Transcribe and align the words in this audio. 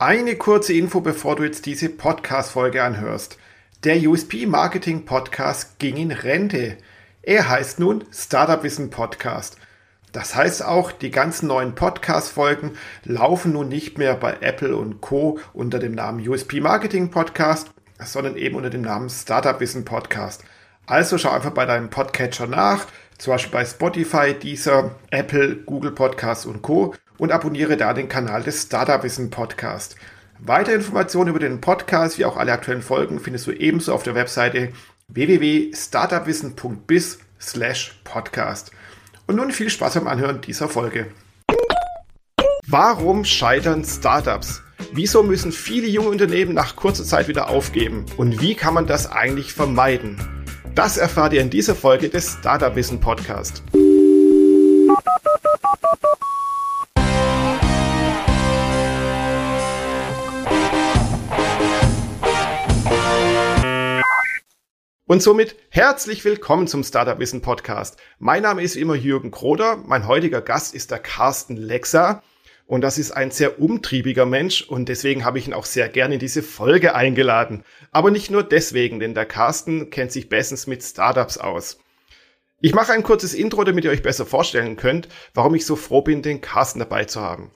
Eine 0.00 0.36
kurze 0.36 0.74
Info, 0.74 1.00
bevor 1.00 1.34
du 1.34 1.42
jetzt 1.42 1.66
diese 1.66 1.88
Podcast-Folge 1.88 2.84
anhörst. 2.84 3.36
Der 3.82 3.96
USP 4.08 4.46
Marketing 4.46 5.04
Podcast 5.04 5.80
ging 5.80 5.96
in 5.96 6.12
Rente. 6.12 6.78
Er 7.22 7.48
heißt 7.48 7.80
nun 7.80 8.04
Startup 8.12 8.62
Wissen 8.62 8.90
Podcast. 8.90 9.56
Das 10.12 10.36
heißt 10.36 10.64
auch, 10.64 10.92
die 10.92 11.10
ganzen 11.10 11.48
neuen 11.48 11.74
Podcast-Folgen 11.74 12.76
laufen 13.02 13.52
nun 13.54 13.68
nicht 13.70 13.98
mehr 13.98 14.14
bei 14.14 14.36
Apple 14.40 14.76
und 14.76 15.00
Co. 15.00 15.40
unter 15.52 15.80
dem 15.80 15.96
Namen 15.96 16.26
USP 16.28 16.60
Marketing 16.60 17.10
Podcast, 17.10 17.68
sondern 17.98 18.36
eben 18.36 18.54
unter 18.54 18.70
dem 18.70 18.82
Namen 18.82 19.10
Startup 19.10 19.58
Wissen 19.58 19.84
Podcast. 19.84 20.44
Also 20.86 21.18
schau 21.18 21.30
einfach 21.30 21.50
bei 21.50 21.66
deinem 21.66 21.90
Podcatcher 21.90 22.46
nach, 22.46 22.86
zum 23.18 23.32
Beispiel 23.32 23.52
bei 23.52 23.64
Spotify, 23.64 24.32
Deezer, 24.32 24.94
Apple, 25.10 25.56
Google 25.56 25.90
Podcasts 25.90 26.46
und 26.46 26.62
Co. 26.62 26.94
und 27.18 27.32
abonniere 27.32 27.76
da 27.76 27.92
den 27.92 28.08
Kanal 28.08 28.42
des 28.42 28.62
Startup 28.62 29.02
Wissen 29.02 29.28
Podcast. 29.30 29.96
Weitere 30.38 30.76
Informationen 30.76 31.28
über 31.30 31.40
den 31.40 31.60
Podcast 31.60 32.18
wie 32.18 32.24
auch 32.24 32.36
alle 32.36 32.52
aktuellen 32.52 32.82
Folgen 32.82 33.18
findest 33.20 33.48
du 33.48 33.52
ebenso 33.52 33.92
auf 33.92 34.04
der 34.04 34.14
Webseite 34.14 34.72
www.startupwissen.biz 35.08 37.18
slash 37.40 38.00
podcast. 38.04 38.70
Und 39.26 39.34
nun 39.36 39.50
viel 39.50 39.68
Spaß 39.68 39.94
beim 39.94 40.06
Anhören 40.06 40.40
dieser 40.40 40.68
Folge. 40.68 41.08
Warum 42.66 43.24
scheitern 43.24 43.84
Startups? 43.84 44.62
Wieso 44.92 45.22
müssen 45.22 45.52
viele 45.52 45.86
junge 45.86 46.10
Unternehmen 46.10 46.54
nach 46.54 46.76
kurzer 46.76 47.04
Zeit 47.04 47.28
wieder 47.28 47.48
aufgeben? 47.48 48.06
Und 48.16 48.40
wie 48.40 48.54
kann 48.54 48.74
man 48.74 48.86
das 48.86 49.10
eigentlich 49.10 49.52
vermeiden? 49.52 50.18
Das 50.74 50.96
erfahrt 50.96 51.32
ihr 51.32 51.40
in 51.40 51.50
dieser 51.50 51.74
Folge 51.74 52.08
des 52.08 52.36
Startup 52.38 52.74
Wissen 52.76 53.00
Podcast. 53.00 53.62
Und 65.08 65.22
somit 65.22 65.56
herzlich 65.70 66.22
willkommen 66.26 66.66
zum 66.66 66.84
Startup 66.84 67.18
Wissen 67.18 67.40
Podcast. 67.40 67.96
Mein 68.18 68.42
Name 68.42 68.60
ist 68.62 68.76
immer 68.76 68.94
Jürgen 68.94 69.30
Kroder. 69.30 69.78
Mein 69.86 70.06
heutiger 70.06 70.42
Gast 70.42 70.74
ist 70.74 70.90
der 70.90 70.98
Carsten 70.98 71.56
Lexa. 71.56 72.22
Und 72.66 72.82
das 72.82 72.98
ist 72.98 73.12
ein 73.12 73.30
sehr 73.30 73.58
umtriebiger 73.58 74.26
Mensch 74.26 74.60
und 74.60 74.90
deswegen 74.90 75.24
habe 75.24 75.38
ich 75.38 75.46
ihn 75.46 75.54
auch 75.54 75.64
sehr 75.64 75.88
gerne 75.88 76.12
in 76.12 76.20
diese 76.20 76.42
Folge 76.42 76.94
eingeladen. 76.94 77.64
Aber 77.90 78.10
nicht 78.10 78.30
nur 78.30 78.42
deswegen, 78.42 79.00
denn 79.00 79.14
der 79.14 79.24
Carsten 79.24 79.88
kennt 79.88 80.12
sich 80.12 80.28
bestens 80.28 80.66
mit 80.66 80.82
Startups 80.82 81.38
aus. 81.38 81.78
Ich 82.60 82.74
mache 82.74 82.92
ein 82.92 83.02
kurzes 83.02 83.32
Intro, 83.32 83.64
damit 83.64 83.86
ihr 83.86 83.90
euch 83.90 84.02
besser 84.02 84.26
vorstellen 84.26 84.76
könnt, 84.76 85.08
warum 85.32 85.54
ich 85.54 85.64
so 85.64 85.74
froh 85.74 86.02
bin, 86.02 86.20
den 86.20 86.42
Carsten 86.42 86.80
dabei 86.80 87.06
zu 87.06 87.22
haben. 87.22 87.50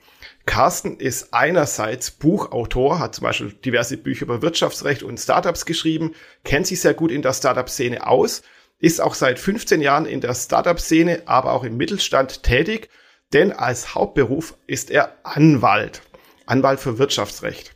Carsten 0.47 0.99
ist 0.99 1.33
einerseits 1.33 2.11
Buchautor, 2.11 2.99
hat 2.99 3.15
zum 3.15 3.25
Beispiel 3.25 3.53
diverse 3.53 3.97
Bücher 3.97 4.25
über 4.25 4.43
Wirtschaftsrecht 4.43 5.03
und 5.03 5.21
Startups 5.21 5.67
geschrieben, 5.67 6.15
kennt 6.45 6.67
sich 6.67 6.81
sehr 6.81 6.95
gut 6.95 7.11
in 7.11 7.23
der 7.23 7.33
Startup-Szene 7.33 8.07
aus, 8.07 8.43
ist 8.79 9.01
auch 9.01 9.15
seit 9.15 9.39
15 9.39 9.81
Jahren 9.81 10.07
in 10.07 10.21
der 10.21 10.35
Startup-Szene, 10.35 11.23
aber 11.27 11.53
auch 11.53 11.65
im 11.65 11.77
Mittelstand 11.77 12.43
tätig 12.43 12.89
denn 13.33 13.53
als 13.53 13.95
Hauptberuf 13.95 14.57
ist 14.67 14.91
er 14.91 15.17
Anwalt. 15.25 16.03
Anwalt 16.47 16.81
für 16.81 16.99
Wirtschaftsrecht. 16.99 17.75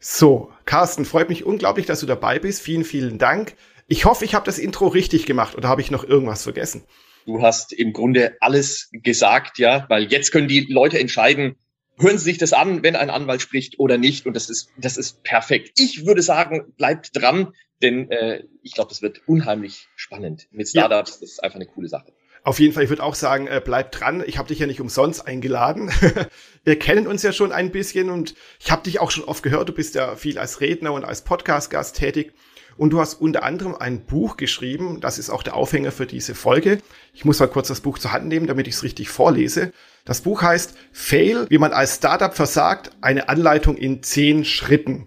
So, 0.00 0.52
Carsten, 0.64 1.04
freut 1.04 1.28
mich 1.28 1.44
unglaublich, 1.44 1.86
dass 1.86 2.00
du 2.00 2.06
dabei 2.06 2.38
bist. 2.38 2.62
Vielen, 2.62 2.84
vielen 2.84 3.18
Dank. 3.18 3.54
Ich 3.86 4.04
hoffe, 4.04 4.24
ich 4.24 4.34
habe 4.34 4.46
das 4.46 4.58
Intro 4.58 4.88
richtig 4.88 5.26
gemacht 5.26 5.56
oder 5.56 5.68
habe 5.68 5.80
ich 5.80 5.90
noch 5.90 6.04
irgendwas 6.04 6.42
vergessen? 6.42 6.84
Du 7.26 7.42
hast 7.42 7.72
im 7.72 7.92
Grunde 7.92 8.36
alles 8.40 8.90
gesagt, 8.92 9.58
ja, 9.58 9.86
weil 9.88 10.04
jetzt 10.04 10.30
können 10.32 10.48
die 10.48 10.66
Leute 10.68 10.98
entscheiden, 10.98 11.56
hören 11.98 12.18
Sie 12.18 12.24
sich 12.24 12.38
das 12.38 12.52
an, 12.52 12.82
wenn 12.82 12.96
ein 12.96 13.10
Anwalt 13.10 13.42
spricht 13.42 13.78
oder 13.78 13.98
nicht. 13.98 14.26
Und 14.26 14.34
das 14.34 14.50
ist, 14.50 14.70
das 14.76 14.96
ist 14.96 15.22
perfekt. 15.22 15.72
Ich 15.78 16.06
würde 16.06 16.22
sagen, 16.22 16.72
bleibt 16.76 17.10
dran, 17.16 17.52
denn 17.82 18.10
äh, 18.10 18.44
ich 18.62 18.72
glaube, 18.72 18.88
das 18.88 19.02
wird 19.02 19.22
unheimlich 19.26 19.88
spannend. 19.96 20.48
Mit 20.50 20.68
Startups, 20.68 21.10
ja. 21.10 21.20
das 21.20 21.30
ist 21.30 21.42
einfach 21.42 21.56
eine 21.56 21.66
coole 21.66 21.88
Sache. 21.88 22.12
Auf 22.44 22.60
jeden 22.60 22.72
Fall, 22.72 22.84
ich 22.84 22.88
würde 22.88 23.02
auch 23.02 23.14
sagen, 23.14 23.46
äh, 23.46 23.60
bleib 23.62 23.92
dran. 23.92 24.22
Ich 24.26 24.38
habe 24.38 24.48
dich 24.48 24.58
ja 24.58 24.66
nicht 24.66 24.80
umsonst 24.80 25.26
eingeladen. 25.26 25.90
Wir 26.64 26.78
kennen 26.78 27.06
uns 27.06 27.22
ja 27.22 27.32
schon 27.32 27.52
ein 27.52 27.70
bisschen 27.70 28.10
und 28.10 28.34
ich 28.58 28.70
habe 28.70 28.82
dich 28.84 29.00
auch 29.00 29.10
schon 29.10 29.24
oft 29.24 29.42
gehört. 29.42 29.68
Du 29.68 29.72
bist 29.72 29.94
ja 29.94 30.16
viel 30.16 30.38
als 30.38 30.60
Redner 30.60 30.92
und 30.92 31.04
als 31.04 31.22
Podcast-Gast 31.22 31.96
tätig. 31.96 32.32
Und 32.76 32.90
du 32.90 33.00
hast 33.00 33.14
unter 33.14 33.42
anderem 33.42 33.74
ein 33.74 34.06
Buch 34.06 34.36
geschrieben. 34.36 35.00
Das 35.00 35.18
ist 35.18 35.30
auch 35.30 35.42
der 35.42 35.56
Aufhänger 35.56 35.90
für 35.90 36.06
diese 36.06 36.36
Folge. 36.36 36.78
Ich 37.12 37.24
muss 37.24 37.40
mal 37.40 37.48
kurz 37.48 37.68
das 37.68 37.80
Buch 37.80 37.98
zur 37.98 38.12
Hand 38.12 38.28
nehmen, 38.28 38.46
damit 38.46 38.68
ich 38.68 38.74
es 38.74 38.82
richtig 38.84 39.08
vorlese. 39.08 39.72
Das 40.08 40.22
Buch 40.22 40.40
heißt 40.40 40.74
Fail, 40.90 41.44
wie 41.50 41.58
man 41.58 41.74
als 41.74 41.96
Startup 41.96 42.32
versagt, 42.32 42.92
eine 43.02 43.28
Anleitung 43.28 43.76
in 43.76 44.02
zehn 44.02 44.42
Schritten. 44.46 45.06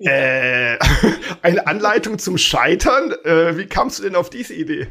Äh, 0.00 0.78
eine 1.42 1.68
Anleitung 1.68 2.18
zum 2.18 2.38
Scheitern? 2.38 3.12
Äh, 3.22 3.56
wie 3.56 3.66
kamst 3.66 4.00
du 4.00 4.02
denn 4.02 4.16
auf 4.16 4.30
diese 4.30 4.54
Idee? 4.54 4.88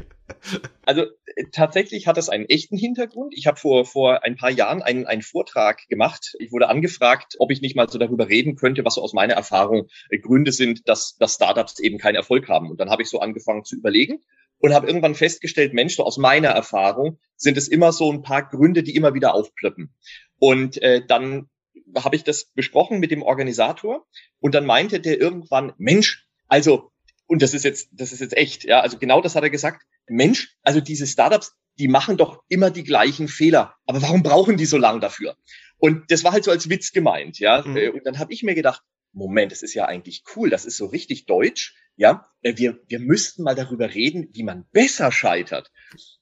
Also 0.86 1.02
äh, 1.02 1.44
tatsächlich 1.52 2.06
hat 2.06 2.16
das 2.16 2.30
einen 2.30 2.46
echten 2.46 2.78
Hintergrund. 2.78 3.34
Ich 3.36 3.46
habe 3.46 3.58
vor, 3.58 3.84
vor 3.84 4.24
ein 4.24 4.36
paar 4.36 4.50
Jahren 4.50 4.80
einen, 4.80 5.04
einen 5.06 5.20
Vortrag 5.20 5.86
gemacht. 5.86 6.34
Ich 6.38 6.50
wurde 6.50 6.70
angefragt, 6.70 7.34
ob 7.38 7.50
ich 7.50 7.60
nicht 7.60 7.76
mal 7.76 7.90
so 7.90 7.98
darüber 7.98 8.30
reden 8.30 8.56
könnte, 8.56 8.86
was 8.86 8.94
so 8.94 9.02
aus 9.02 9.12
meiner 9.12 9.34
Erfahrung 9.34 9.88
äh, 10.08 10.18
Gründe 10.18 10.52
sind, 10.52 10.88
dass, 10.88 11.18
dass 11.18 11.34
Startups 11.34 11.78
eben 11.78 11.98
keinen 11.98 12.16
Erfolg 12.16 12.48
haben. 12.48 12.70
Und 12.70 12.80
dann 12.80 12.88
habe 12.88 13.02
ich 13.02 13.10
so 13.10 13.20
angefangen 13.20 13.64
zu 13.64 13.76
überlegen 13.76 14.22
und 14.62 14.72
habe 14.72 14.86
irgendwann 14.86 15.16
festgestellt, 15.16 15.74
Mensch, 15.74 15.98
aus 15.98 16.18
meiner 16.18 16.50
Erfahrung 16.50 17.18
sind 17.36 17.58
es 17.58 17.66
immer 17.66 17.92
so 17.92 18.10
ein 18.10 18.22
paar 18.22 18.48
Gründe, 18.48 18.84
die 18.84 18.94
immer 18.94 19.12
wieder 19.12 19.34
aufplöppen. 19.34 19.92
Und 20.38 20.80
äh, 20.80 21.04
dann 21.04 21.50
habe 21.96 22.14
ich 22.14 22.22
das 22.22 22.44
besprochen 22.54 23.00
mit 23.00 23.10
dem 23.10 23.22
Organisator 23.22 24.06
und 24.38 24.54
dann 24.54 24.64
meinte 24.64 25.00
der 25.00 25.20
irgendwann, 25.20 25.72
Mensch, 25.78 26.26
also 26.46 26.92
und 27.26 27.42
das 27.42 27.54
ist 27.54 27.64
jetzt, 27.64 27.88
das 27.92 28.12
ist 28.12 28.20
jetzt 28.20 28.36
echt, 28.36 28.64
ja, 28.64 28.80
also 28.80 28.98
genau 28.98 29.20
das 29.20 29.34
hat 29.34 29.42
er 29.42 29.50
gesagt. 29.50 29.82
Mensch, 30.06 30.56
also 30.62 30.80
diese 30.80 31.06
Startups, 31.06 31.54
die 31.78 31.88
machen 31.88 32.16
doch 32.16 32.42
immer 32.48 32.70
die 32.70 32.84
gleichen 32.84 33.26
Fehler. 33.26 33.74
Aber 33.86 34.02
warum 34.02 34.22
brauchen 34.22 34.56
die 34.56 34.66
so 34.66 34.76
lange 34.76 35.00
dafür? 35.00 35.36
Und 35.78 36.10
das 36.10 36.22
war 36.22 36.32
halt 36.32 36.44
so 36.44 36.50
als 36.50 36.68
Witz 36.68 36.92
gemeint, 36.92 37.38
ja. 37.40 37.62
Mhm. 37.62 37.76
Äh, 37.76 37.88
und 37.88 38.06
dann 38.06 38.18
habe 38.18 38.32
ich 38.32 38.42
mir 38.42 38.54
gedacht, 38.54 38.82
Moment, 39.12 39.50
das 39.50 39.62
ist 39.62 39.74
ja 39.74 39.86
eigentlich 39.86 40.22
cool, 40.36 40.50
das 40.50 40.64
ist 40.64 40.76
so 40.76 40.86
richtig 40.86 41.26
deutsch, 41.26 41.74
ja. 41.96 42.28
Äh, 42.42 42.56
wir, 42.56 42.80
wir 42.88 42.98
müssten 42.98 43.42
mal 43.42 43.54
darüber 43.54 43.94
reden, 43.94 44.28
wie 44.32 44.42
man 44.42 44.66
besser 44.72 45.12
scheitert. 45.12 45.70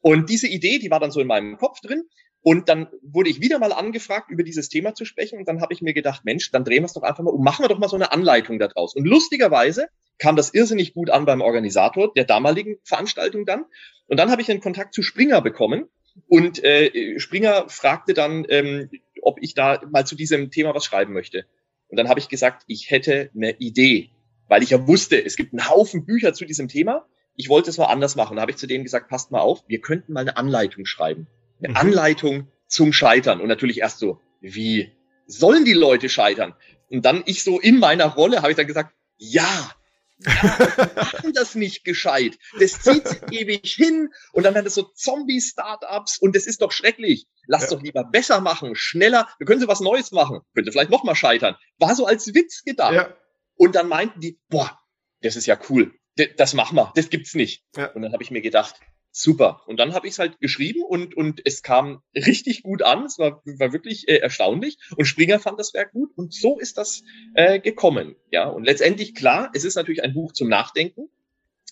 Und 0.00 0.28
diese 0.28 0.48
Idee, 0.48 0.78
die 0.78 0.90
war 0.90 1.00
dann 1.00 1.10
so 1.10 1.20
in 1.20 1.26
meinem 1.26 1.56
Kopf 1.56 1.80
drin. 1.80 2.04
Und 2.42 2.70
dann 2.70 2.88
wurde 3.02 3.28
ich 3.28 3.40
wieder 3.42 3.58
mal 3.58 3.72
angefragt, 3.72 4.30
über 4.30 4.42
dieses 4.42 4.70
Thema 4.70 4.94
zu 4.94 5.04
sprechen. 5.04 5.38
Und 5.38 5.46
dann 5.46 5.60
habe 5.60 5.74
ich 5.74 5.82
mir 5.82 5.92
gedacht, 5.92 6.24
Mensch, 6.24 6.50
dann 6.50 6.64
drehen 6.64 6.82
wir 6.82 6.86
es 6.86 6.94
doch 6.94 7.02
einfach 7.02 7.22
mal 7.22 7.30
um, 7.30 7.44
machen 7.44 7.64
wir 7.64 7.68
doch 7.68 7.78
mal 7.78 7.88
so 7.88 7.96
eine 7.96 8.12
Anleitung 8.12 8.58
da 8.58 8.68
draus. 8.68 8.94
Und 8.94 9.04
lustigerweise 9.04 9.88
kam 10.18 10.36
das 10.36 10.54
irrsinnig 10.54 10.94
gut 10.94 11.10
an 11.10 11.26
beim 11.26 11.42
Organisator 11.42 12.12
der 12.14 12.24
damaligen 12.24 12.76
Veranstaltung 12.84 13.44
dann. 13.44 13.64
Und 14.06 14.18
dann 14.18 14.30
habe 14.30 14.40
ich 14.40 14.50
einen 14.50 14.60
Kontakt 14.60 14.94
zu 14.94 15.02
Springer 15.02 15.42
bekommen. 15.42 15.88
Und 16.28 16.62
äh, 16.64 17.18
Springer 17.18 17.68
fragte 17.68 18.14
dann, 18.14 18.46
ähm, 18.48 18.90
ob 19.22 19.38
ich 19.42 19.54
da 19.54 19.80
mal 19.90 20.06
zu 20.06 20.16
diesem 20.16 20.50
Thema 20.50 20.74
was 20.74 20.84
schreiben 20.84 21.12
möchte. 21.12 21.44
Und 21.88 21.98
dann 21.98 22.08
habe 22.08 22.20
ich 22.20 22.28
gesagt, 22.28 22.62
ich 22.66 22.90
hätte 22.90 23.30
eine 23.34 23.56
Idee, 23.58 24.10
weil 24.50 24.64
ich 24.64 24.70
ja 24.70 24.86
wusste, 24.86 25.24
es 25.24 25.36
gibt 25.36 25.54
einen 25.54 25.70
Haufen 25.70 26.04
Bücher 26.04 26.34
zu 26.34 26.44
diesem 26.44 26.66
Thema. 26.66 27.06
Ich 27.36 27.48
wollte 27.48 27.70
es 27.70 27.78
mal 27.78 27.86
anders 27.86 28.16
machen. 28.16 28.36
Da 28.36 28.42
habe 28.42 28.50
ich 28.50 28.58
zu 28.58 28.66
denen 28.66 28.82
gesagt, 28.84 29.08
passt 29.08 29.30
mal 29.30 29.40
auf, 29.40 29.62
wir 29.68 29.80
könnten 29.80 30.12
mal 30.12 30.20
eine 30.20 30.36
Anleitung 30.36 30.84
schreiben. 30.86 31.28
Eine 31.60 31.70
mhm. 31.70 31.76
Anleitung 31.76 32.48
zum 32.66 32.92
Scheitern. 32.92 33.40
Und 33.40 33.46
natürlich 33.46 33.78
erst 33.78 34.00
so, 34.00 34.20
wie 34.40 34.90
sollen 35.26 35.64
die 35.64 35.72
Leute 35.72 36.08
scheitern? 36.08 36.54
Und 36.90 37.04
dann 37.04 37.22
ich 37.26 37.44
so 37.44 37.60
in 37.60 37.78
meiner 37.78 38.06
Rolle 38.06 38.42
habe 38.42 38.50
ich 38.50 38.56
dann 38.56 38.66
gesagt, 38.66 38.92
ja, 39.16 39.70
ja, 40.18 40.58
machen 40.96 41.32
das 41.32 41.54
nicht 41.54 41.84
gescheit. 41.84 42.36
Das 42.58 42.82
zieht 42.82 43.06
sich 43.06 43.20
ewig 43.30 43.72
hin 43.72 44.10
und 44.32 44.42
dann 44.42 44.54
werden 44.54 44.64
das 44.64 44.74
so 44.74 44.82
Zombie-Startups 44.82 46.18
und 46.18 46.34
das 46.34 46.46
ist 46.46 46.60
doch 46.60 46.72
schrecklich. 46.72 47.26
Lass 47.46 47.62
ja. 47.62 47.76
doch 47.76 47.82
lieber 47.82 48.04
besser 48.04 48.40
machen, 48.40 48.74
schneller. 48.74 49.28
Wir 49.38 49.46
können 49.46 49.60
sie 49.60 49.68
was 49.68 49.80
Neues 49.80 50.10
machen. 50.10 50.40
Könnte 50.54 50.72
vielleicht 50.72 50.90
noch 50.90 51.04
mal 51.04 51.14
scheitern. 51.14 51.56
War 51.78 51.94
so 51.94 52.04
als 52.04 52.34
Witz 52.34 52.64
gedacht. 52.64 52.94
Ja. 52.94 53.16
Und 53.60 53.74
dann 53.74 53.88
meinten 53.88 54.20
die, 54.20 54.38
boah, 54.48 54.80
das 55.20 55.36
ist 55.36 55.44
ja 55.44 55.60
cool. 55.68 55.92
Das 56.38 56.54
machen 56.54 56.76
wir. 56.76 56.92
Das 56.96 57.10
gibt's 57.10 57.34
nicht. 57.34 57.62
Ja. 57.76 57.92
Und 57.92 58.00
dann 58.00 58.14
habe 58.14 58.22
ich 58.22 58.30
mir 58.30 58.40
gedacht, 58.40 58.76
super. 59.10 59.60
Und 59.66 59.76
dann 59.76 59.92
habe 59.92 60.06
ich 60.06 60.14
es 60.14 60.18
halt 60.18 60.40
geschrieben 60.40 60.82
und, 60.82 61.14
und 61.14 61.42
es 61.44 61.62
kam 61.62 62.00
richtig 62.14 62.62
gut 62.62 62.80
an. 62.80 63.04
Es 63.04 63.18
war, 63.18 63.42
war 63.44 63.74
wirklich 63.74 64.08
äh, 64.08 64.16
erstaunlich. 64.16 64.78
Und 64.96 65.04
Springer 65.04 65.38
fand 65.40 65.60
das 65.60 65.74
Werk 65.74 65.92
gut. 65.92 66.10
Und 66.16 66.32
so 66.32 66.58
ist 66.58 66.78
das 66.78 67.02
äh, 67.34 67.60
gekommen. 67.60 68.16
Ja, 68.30 68.48
und 68.48 68.64
letztendlich 68.64 69.14
klar, 69.14 69.50
es 69.52 69.64
ist 69.64 69.74
natürlich 69.74 70.02
ein 70.02 70.14
Buch 70.14 70.32
zum 70.32 70.48
Nachdenken. 70.48 71.10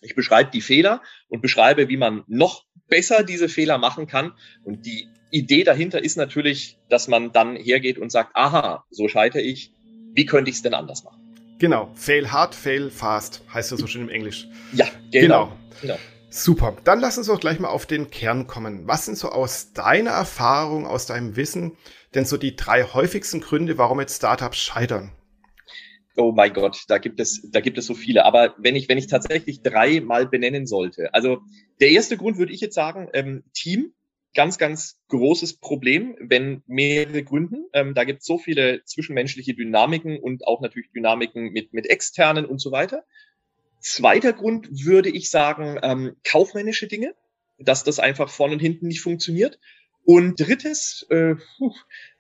Ich 0.03 0.15
beschreibe 0.15 0.51
die 0.51 0.61
Fehler 0.61 1.01
und 1.29 1.41
beschreibe, 1.41 1.89
wie 1.89 1.97
man 1.97 2.23
noch 2.27 2.67
besser 2.89 3.23
diese 3.23 3.49
Fehler 3.49 3.79
machen 3.79 4.07
kann. 4.07 4.35
Und 4.63 4.85
die 4.85 5.09
Idee 5.31 5.65
dahinter 5.65 6.05
ist 6.05 6.17
natürlich, 6.17 6.77
dass 6.91 7.09
man 7.09 7.33
dann 7.33 7.57
hergeht 7.57 7.99
und 7.99 8.13
sagt, 8.13 8.37
aha, 8.37 8.85
so 8.91 9.09
scheitere 9.09 9.41
ich. 9.41 9.73
Wie 10.13 10.27
könnte 10.27 10.51
ich 10.51 10.57
es 10.57 10.63
denn 10.63 10.75
anders 10.75 11.03
machen? 11.03 11.18
Genau. 11.59 11.91
Fail 11.95 12.31
hard, 12.31 12.55
fail 12.55 12.91
fast, 12.91 13.43
heißt 13.53 13.73
das 13.73 13.81
so 13.81 13.87
schön 13.87 14.03
im 14.03 14.09
Englisch. 14.09 14.49
Ja, 14.73 14.87
genau. 15.11 15.47
genau. 15.47 15.59
genau. 15.81 15.99
Super. 16.31 16.77
Dann 16.85 17.01
lass 17.01 17.19
uns 17.19 17.27
doch 17.27 17.41
gleich 17.41 17.59
mal 17.59 17.69
auf 17.69 17.87
den 17.87 18.11
Kern 18.11 18.47
kommen. 18.47 18.87
Was 18.87 19.07
sind 19.07 19.17
so 19.17 19.31
aus 19.31 19.73
deiner 19.73 20.11
Erfahrung, 20.11 20.87
aus 20.87 21.07
deinem 21.07 21.37
Wissen 21.37 21.77
denn 22.15 22.25
so 22.25 22.37
die 22.37 22.57
drei 22.57 22.85
häufigsten 22.85 23.41
Gründe, 23.41 23.79
warum 23.79 24.01
jetzt 24.01 24.17
Startups 24.17 24.59
scheitern? 24.59 25.13
oh 26.19 26.33
mein 26.33 26.53
Gott, 26.53 26.85
da 26.89 26.99
gibt 26.99 27.21
es, 27.21 27.49
da 27.51 27.61
gibt 27.61 27.79
es 27.79 27.87
so 27.87 27.95
viele. 27.95 28.25
Aber 28.25 28.55
wenn 28.59 28.77
ich, 28.77 28.89
wenn 28.89 28.99
ich 28.99 29.07
tatsächlich 29.07 29.63
drei 29.63 30.01
mal 30.01 30.27
benennen 30.27 30.67
sollte, 30.67 31.15
also 31.15 31.39
der 31.81 31.91
erste 31.91 32.17
Grund 32.17 32.39
würde 32.39 32.53
ich 32.53 32.61
jetzt 32.61 32.75
sagen, 32.75 33.09
ähm, 33.13 33.45
Team, 33.55 33.93
ganz, 34.39 34.57
ganz 34.57 35.01
großes 35.09 35.55
Problem, 35.55 36.15
wenn 36.21 36.63
mehrere 36.69 37.25
gründen. 37.25 37.67
Ähm, 37.73 37.95
da 37.95 38.05
gibt 38.05 38.21
es 38.21 38.27
so 38.27 38.39
viele 38.39 38.85
zwischenmenschliche 38.85 39.53
Dynamiken 39.53 40.17
und 40.17 40.47
auch 40.47 40.61
natürlich 40.61 40.93
Dynamiken 40.93 41.51
mit, 41.51 41.73
mit 41.73 41.91
externen 41.91 42.47
und 42.47 42.61
so 42.61 42.71
weiter. 42.71 43.03
Zweiter 43.81 44.33
Grund 44.33 44.69
würde 44.71 45.11
ich 45.11 45.29
sagen, 45.29 45.81
ähm, 45.83 46.15
kaufmännische 46.23 46.87
Dinge, 46.87 47.17
dass 47.59 47.83
das 47.83 47.99
einfach 47.99 48.29
vorne 48.29 48.53
und 48.53 48.61
hinten 48.61 48.87
nicht 48.87 49.01
funktioniert. 49.01 49.59
Und 50.05 50.39
drittes, 50.39 51.05
äh, 51.11 51.35
puh, 51.57 51.75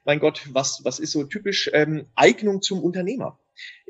mein 0.05 0.19
Gott, 0.19 0.43
was, 0.51 0.81
was 0.83 0.99
ist 0.99 1.13
so 1.13 1.23
typisch, 1.23 1.71
ähm, 1.73 2.07
Eignung 2.17 2.63
zum 2.63 2.83
Unternehmer. 2.83 3.39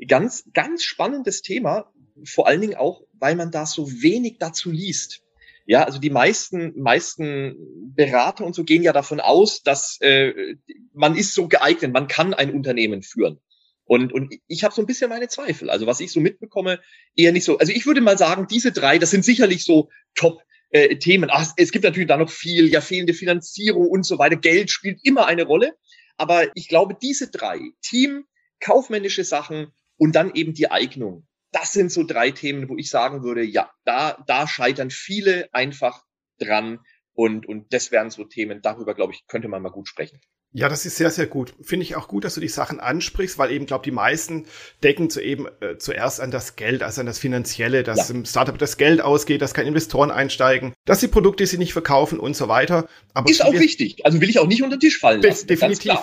Ganz, 0.07 0.47
ganz 0.53 0.83
spannendes 0.83 1.41
Thema, 1.41 1.91
vor 2.25 2.45
allen 2.45 2.61
Dingen 2.61 2.75
auch, 2.75 3.01
weil 3.13 3.35
man 3.35 3.49
da 3.49 3.65
so 3.65 3.91
wenig 4.03 4.37
dazu 4.37 4.69
liest. 4.69 5.23
Ja, 5.69 5.83
also 5.83 5.99
die 5.99 6.09
meisten, 6.09 6.73
meisten 6.81 7.55
Berater 7.95 8.43
und 8.43 8.55
so 8.55 8.63
gehen 8.63 8.81
ja 8.81 8.91
davon 8.91 9.19
aus, 9.19 9.61
dass 9.61 9.99
äh, 10.01 10.55
man 10.93 11.15
ist 11.15 11.35
so 11.35 11.47
geeignet, 11.47 11.93
man 11.93 12.07
kann 12.07 12.33
ein 12.33 12.55
Unternehmen 12.55 13.03
führen. 13.03 13.39
Und, 13.83 14.11
und 14.11 14.33
ich 14.47 14.63
habe 14.63 14.73
so 14.73 14.81
ein 14.81 14.87
bisschen 14.87 15.11
meine 15.11 15.27
Zweifel. 15.27 15.69
Also 15.69 15.85
was 15.85 15.99
ich 15.99 16.11
so 16.11 16.21
mitbekomme, 16.21 16.79
eher 17.15 17.31
nicht 17.31 17.43
so. 17.43 17.59
Also 17.59 17.71
ich 17.71 17.85
würde 17.85 18.01
mal 18.01 18.17
sagen, 18.17 18.47
diese 18.49 18.71
drei, 18.71 18.97
das 18.97 19.11
sind 19.11 19.23
sicherlich 19.23 19.63
so 19.63 19.89
Top 20.15 20.41
äh. 20.71 20.97
Ach, 21.27 21.53
es 21.55 21.71
gibt 21.71 21.85
natürlich 21.85 22.09
da 22.09 22.17
noch 22.17 22.31
viel, 22.31 22.67
ja, 22.67 22.81
fehlende 22.81 23.13
Finanzierung 23.13 23.87
und 23.89 24.07
so 24.07 24.17
weiter. 24.17 24.37
Geld 24.37 24.71
spielt 24.71 24.99
immer 25.03 25.27
eine 25.27 25.43
Rolle. 25.43 25.75
Aber 26.17 26.47
ich 26.55 26.67
glaube, 26.67 26.97
diese 26.99 27.29
drei, 27.29 27.59
Team, 27.83 28.25
kaufmännische 28.59 29.23
Sachen 29.23 29.67
und 29.97 30.15
dann 30.15 30.33
eben 30.33 30.55
die 30.55 30.71
Eignung, 30.71 31.27
das 31.51 31.73
sind 31.73 31.91
so 31.91 32.03
drei 32.03 32.31
Themen, 32.31 32.69
wo 32.69 32.77
ich 32.77 32.89
sagen 32.89 33.23
würde, 33.23 33.43
ja, 33.43 33.69
da, 33.85 34.23
da 34.27 34.47
scheitern 34.47 34.91
viele 34.91 35.49
einfach 35.53 36.03
dran. 36.39 36.79
Und, 37.13 37.47
und 37.47 37.73
das 37.73 37.91
wären 37.91 38.11
so 38.11 38.23
Themen, 38.23 38.61
darüber, 38.61 38.95
glaube 38.95 39.13
ich, 39.13 39.27
könnte 39.27 39.47
man 39.49 39.61
mal 39.61 39.69
gut 39.69 39.87
sprechen. 39.87 40.19
Ja, 40.51 40.67
das 40.67 40.85
ist 40.85 40.97
sehr, 40.97 41.11
sehr 41.11 41.27
gut. 41.27 41.53
Finde 41.61 41.83
ich 41.83 41.95
auch 41.95 42.07
gut, 42.07 42.23
dass 42.23 42.33
du 42.33 42.41
die 42.41 42.47
Sachen 42.47 42.79
ansprichst, 42.79 43.37
weil 43.37 43.51
eben, 43.51 43.67
glaube 43.67 43.83
die 43.83 43.91
meisten 43.91 44.47
decken 44.83 45.11
zu 45.11 45.21
eben 45.21 45.45
äh, 45.61 45.77
zuerst 45.77 46.19
an 46.19 46.31
das 46.31 46.55
Geld, 46.55 46.81
also 46.81 47.01
an 47.01 47.07
das 47.07 47.19
Finanzielle, 47.19 47.83
dass 47.83 48.09
ja. 48.09 48.15
im 48.15 48.25
Startup 48.25 48.57
das 48.57 48.77
Geld 48.77 49.01
ausgeht, 49.01 49.43
dass 49.43 49.53
keine 49.53 49.67
Investoren 49.67 50.09
einsteigen, 50.09 50.73
dass 50.85 51.01
die 51.01 51.07
Produkte 51.07 51.45
sie 51.45 51.59
nicht 51.59 51.73
verkaufen 51.73 52.19
und 52.19 52.35
so 52.35 52.47
weiter. 52.47 52.87
Aber 53.13 53.29
ist 53.29 53.45
auch 53.45 53.53
wichtig. 53.53 54.03
Also 54.05 54.21
will 54.21 54.29
ich 54.29 54.39
auch 54.39 54.47
nicht 54.47 54.63
unter 54.63 54.77
den 54.77 54.79
Tisch 54.79 54.97
fallen 54.97 55.21
lassen. 55.21 55.45
Definitiv. 55.45 55.99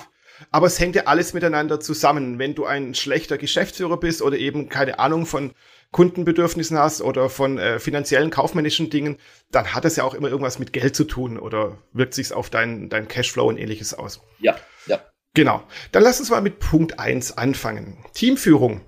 Aber 0.50 0.66
es 0.66 0.78
hängt 0.78 0.96
ja 0.96 1.04
alles 1.06 1.34
miteinander 1.34 1.80
zusammen. 1.80 2.38
Wenn 2.38 2.54
du 2.54 2.64
ein 2.64 2.94
schlechter 2.94 3.38
Geschäftsführer 3.38 3.98
bist 3.98 4.22
oder 4.22 4.36
eben 4.36 4.68
keine 4.68 4.98
Ahnung 4.98 5.26
von 5.26 5.52
Kundenbedürfnissen 5.92 6.78
hast 6.78 7.00
oder 7.00 7.30
von 7.30 7.58
äh, 7.58 7.78
finanziellen, 7.78 8.30
kaufmännischen 8.30 8.90
Dingen, 8.90 9.16
dann 9.50 9.74
hat 9.74 9.84
es 9.84 9.96
ja 9.96 10.04
auch 10.04 10.14
immer 10.14 10.28
irgendwas 10.28 10.58
mit 10.58 10.72
Geld 10.72 10.96
zu 10.96 11.04
tun 11.04 11.38
oder 11.38 11.78
wirkt 11.92 12.14
sich 12.14 12.32
auf 12.32 12.50
deinen 12.50 12.88
dein 12.88 13.08
Cashflow 13.08 13.48
und 13.48 13.56
ähnliches 13.56 13.94
aus. 13.94 14.20
Ja, 14.38 14.56
ja. 14.86 15.00
Genau. 15.34 15.62
Dann 15.92 16.02
lass 16.02 16.18
uns 16.18 16.30
mal 16.30 16.40
mit 16.40 16.58
Punkt 16.60 16.98
eins 16.98 17.36
anfangen. 17.36 18.04
Teamführung. 18.14 18.80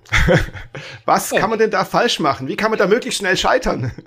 Was 1.05 1.31
oh. 1.31 1.37
kann 1.37 1.49
man 1.49 1.59
denn 1.59 1.71
da 1.71 1.85
falsch 1.85 2.19
machen? 2.19 2.47
Wie 2.47 2.55
kann 2.55 2.71
man 2.71 2.79
da 2.79 2.87
möglichst 2.87 3.19
schnell 3.19 3.37
scheitern? 3.37 3.91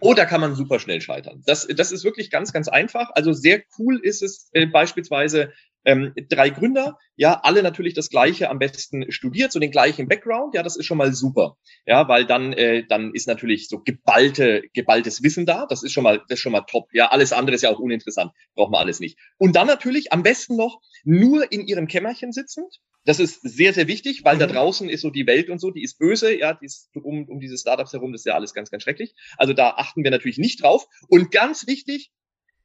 Oh, 0.00 0.14
da 0.14 0.24
kann 0.24 0.40
man 0.40 0.54
super 0.54 0.78
schnell 0.78 1.02
scheitern. 1.02 1.42
Das, 1.44 1.66
das 1.66 1.92
ist 1.92 2.02
wirklich 2.02 2.30
ganz, 2.30 2.52
ganz 2.54 2.66
einfach. 2.66 3.10
Also 3.14 3.34
sehr 3.34 3.62
cool 3.78 4.00
ist 4.02 4.22
es 4.22 4.48
äh, 4.52 4.64
beispielsweise, 4.64 5.52
ähm, 5.86 6.12
drei 6.28 6.50
Gründer, 6.50 6.98
ja, 7.14 7.40
alle 7.42 7.62
natürlich 7.62 7.94
das 7.94 8.10
Gleiche 8.10 8.50
am 8.50 8.58
besten 8.58 9.10
studiert, 9.10 9.52
so 9.52 9.60
den 9.60 9.70
gleichen 9.70 10.08
Background, 10.08 10.54
ja, 10.54 10.62
das 10.62 10.76
ist 10.76 10.84
schon 10.84 10.98
mal 10.98 11.14
super, 11.14 11.56
ja, 11.86 12.08
weil 12.08 12.26
dann, 12.26 12.52
äh, 12.52 12.84
dann 12.86 13.14
ist 13.14 13.28
natürlich 13.28 13.68
so 13.68 13.80
geballte, 13.80 14.64
geballtes 14.74 15.22
Wissen 15.22 15.46
da, 15.46 15.64
das 15.66 15.82
ist 15.82 15.92
schon 15.92 16.02
mal, 16.02 16.18
das 16.28 16.38
ist 16.38 16.40
schon 16.40 16.52
mal 16.52 16.62
top, 16.62 16.88
ja, 16.92 17.06
alles 17.10 17.32
andere 17.32 17.54
ist 17.54 17.62
ja 17.62 17.70
auch 17.70 17.78
uninteressant, 17.78 18.32
braucht 18.54 18.72
man 18.72 18.80
alles 18.80 19.00
nicht. 19.00 19.16
Und 19.38 19.56
dann 19.56 19.68
natürlich 19.68 20.12
am 20.12 20.22
besten 20.22 20.56
noch 20.56 20.80
nur 21.04 21.50
in 21.52 21.66
ihrem 21.66 21.86
Kämmerchen 21.86 22.32
sitzend, 22.32 22.80
das 23.06 23.20
ist 23.20 23.40
sehr, 23.42 23.72
sehr 23.72 23.86
wichtig, 23.86 24.24
weil 24.24 24.34
mhm. 24.34 24.40
da 24.40 24.46
draußen 24.48 24.88
ist 24.88 25.00
so 25.00 25.10
die 25.10 25.28
Welt 25.28 25.48
und 25.48 25.60
so, 25.60 25.70
die 25.70 25.84
ist 25.84 25.98
böse, 25.98 26.36
ja, 26.36 26.54
die 26.54 26.66
ist 26.66 26.90
um, 26.94 27.28
um 27.28 27.38
diese 27.38 27.56
Startups 27.56 27.92
herum, 27.92 28.10
das 28.10 28.22
ist 28.22 28.26
ja 28.26 28.34
alles 28.34 28.52
ganz, 28.52 28.70
ganz 28.70 28.82
schrecklich. 28.82 29.14
Also 29.36 29.52
da 29.52 29.70
achten 29.70 30.02
wir 30.02 30.10
natürlich 30.10 30.38
nicht 30.38 30.62
drauf. 30.62 30.86
Und 31.08 31.30
ganz 31.30 31.68
wichtig, 31.68 32.10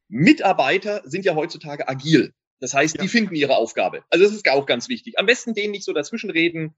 Mitarbeiter 0.08 1.02
sind 1.04 1.24
ja 1.24 1.36
heutzutage 1.36 1.88
agil. 1.88 2.34
Das 2.62 2.74
heißt, 2.74 2.96
ja. 2.96 3.02
die 3.02 3.08
finden 3.08 3.34
ihre 3.34 3.56
Aufgabe. 3.56 4.04
Also 4.08 4.24
das 4.24 4.32
ist 4.32 4.48
auch 4.48 4.66
ganz 4.66 4.88
wichtig. 4.88 5.18
Am 5.18 5.26
besten 5.26 5.52
denen 5.52 5.72
nicht 5.72 5.84
so 5.84 5.92
dazwischenreden, 5.92 6.76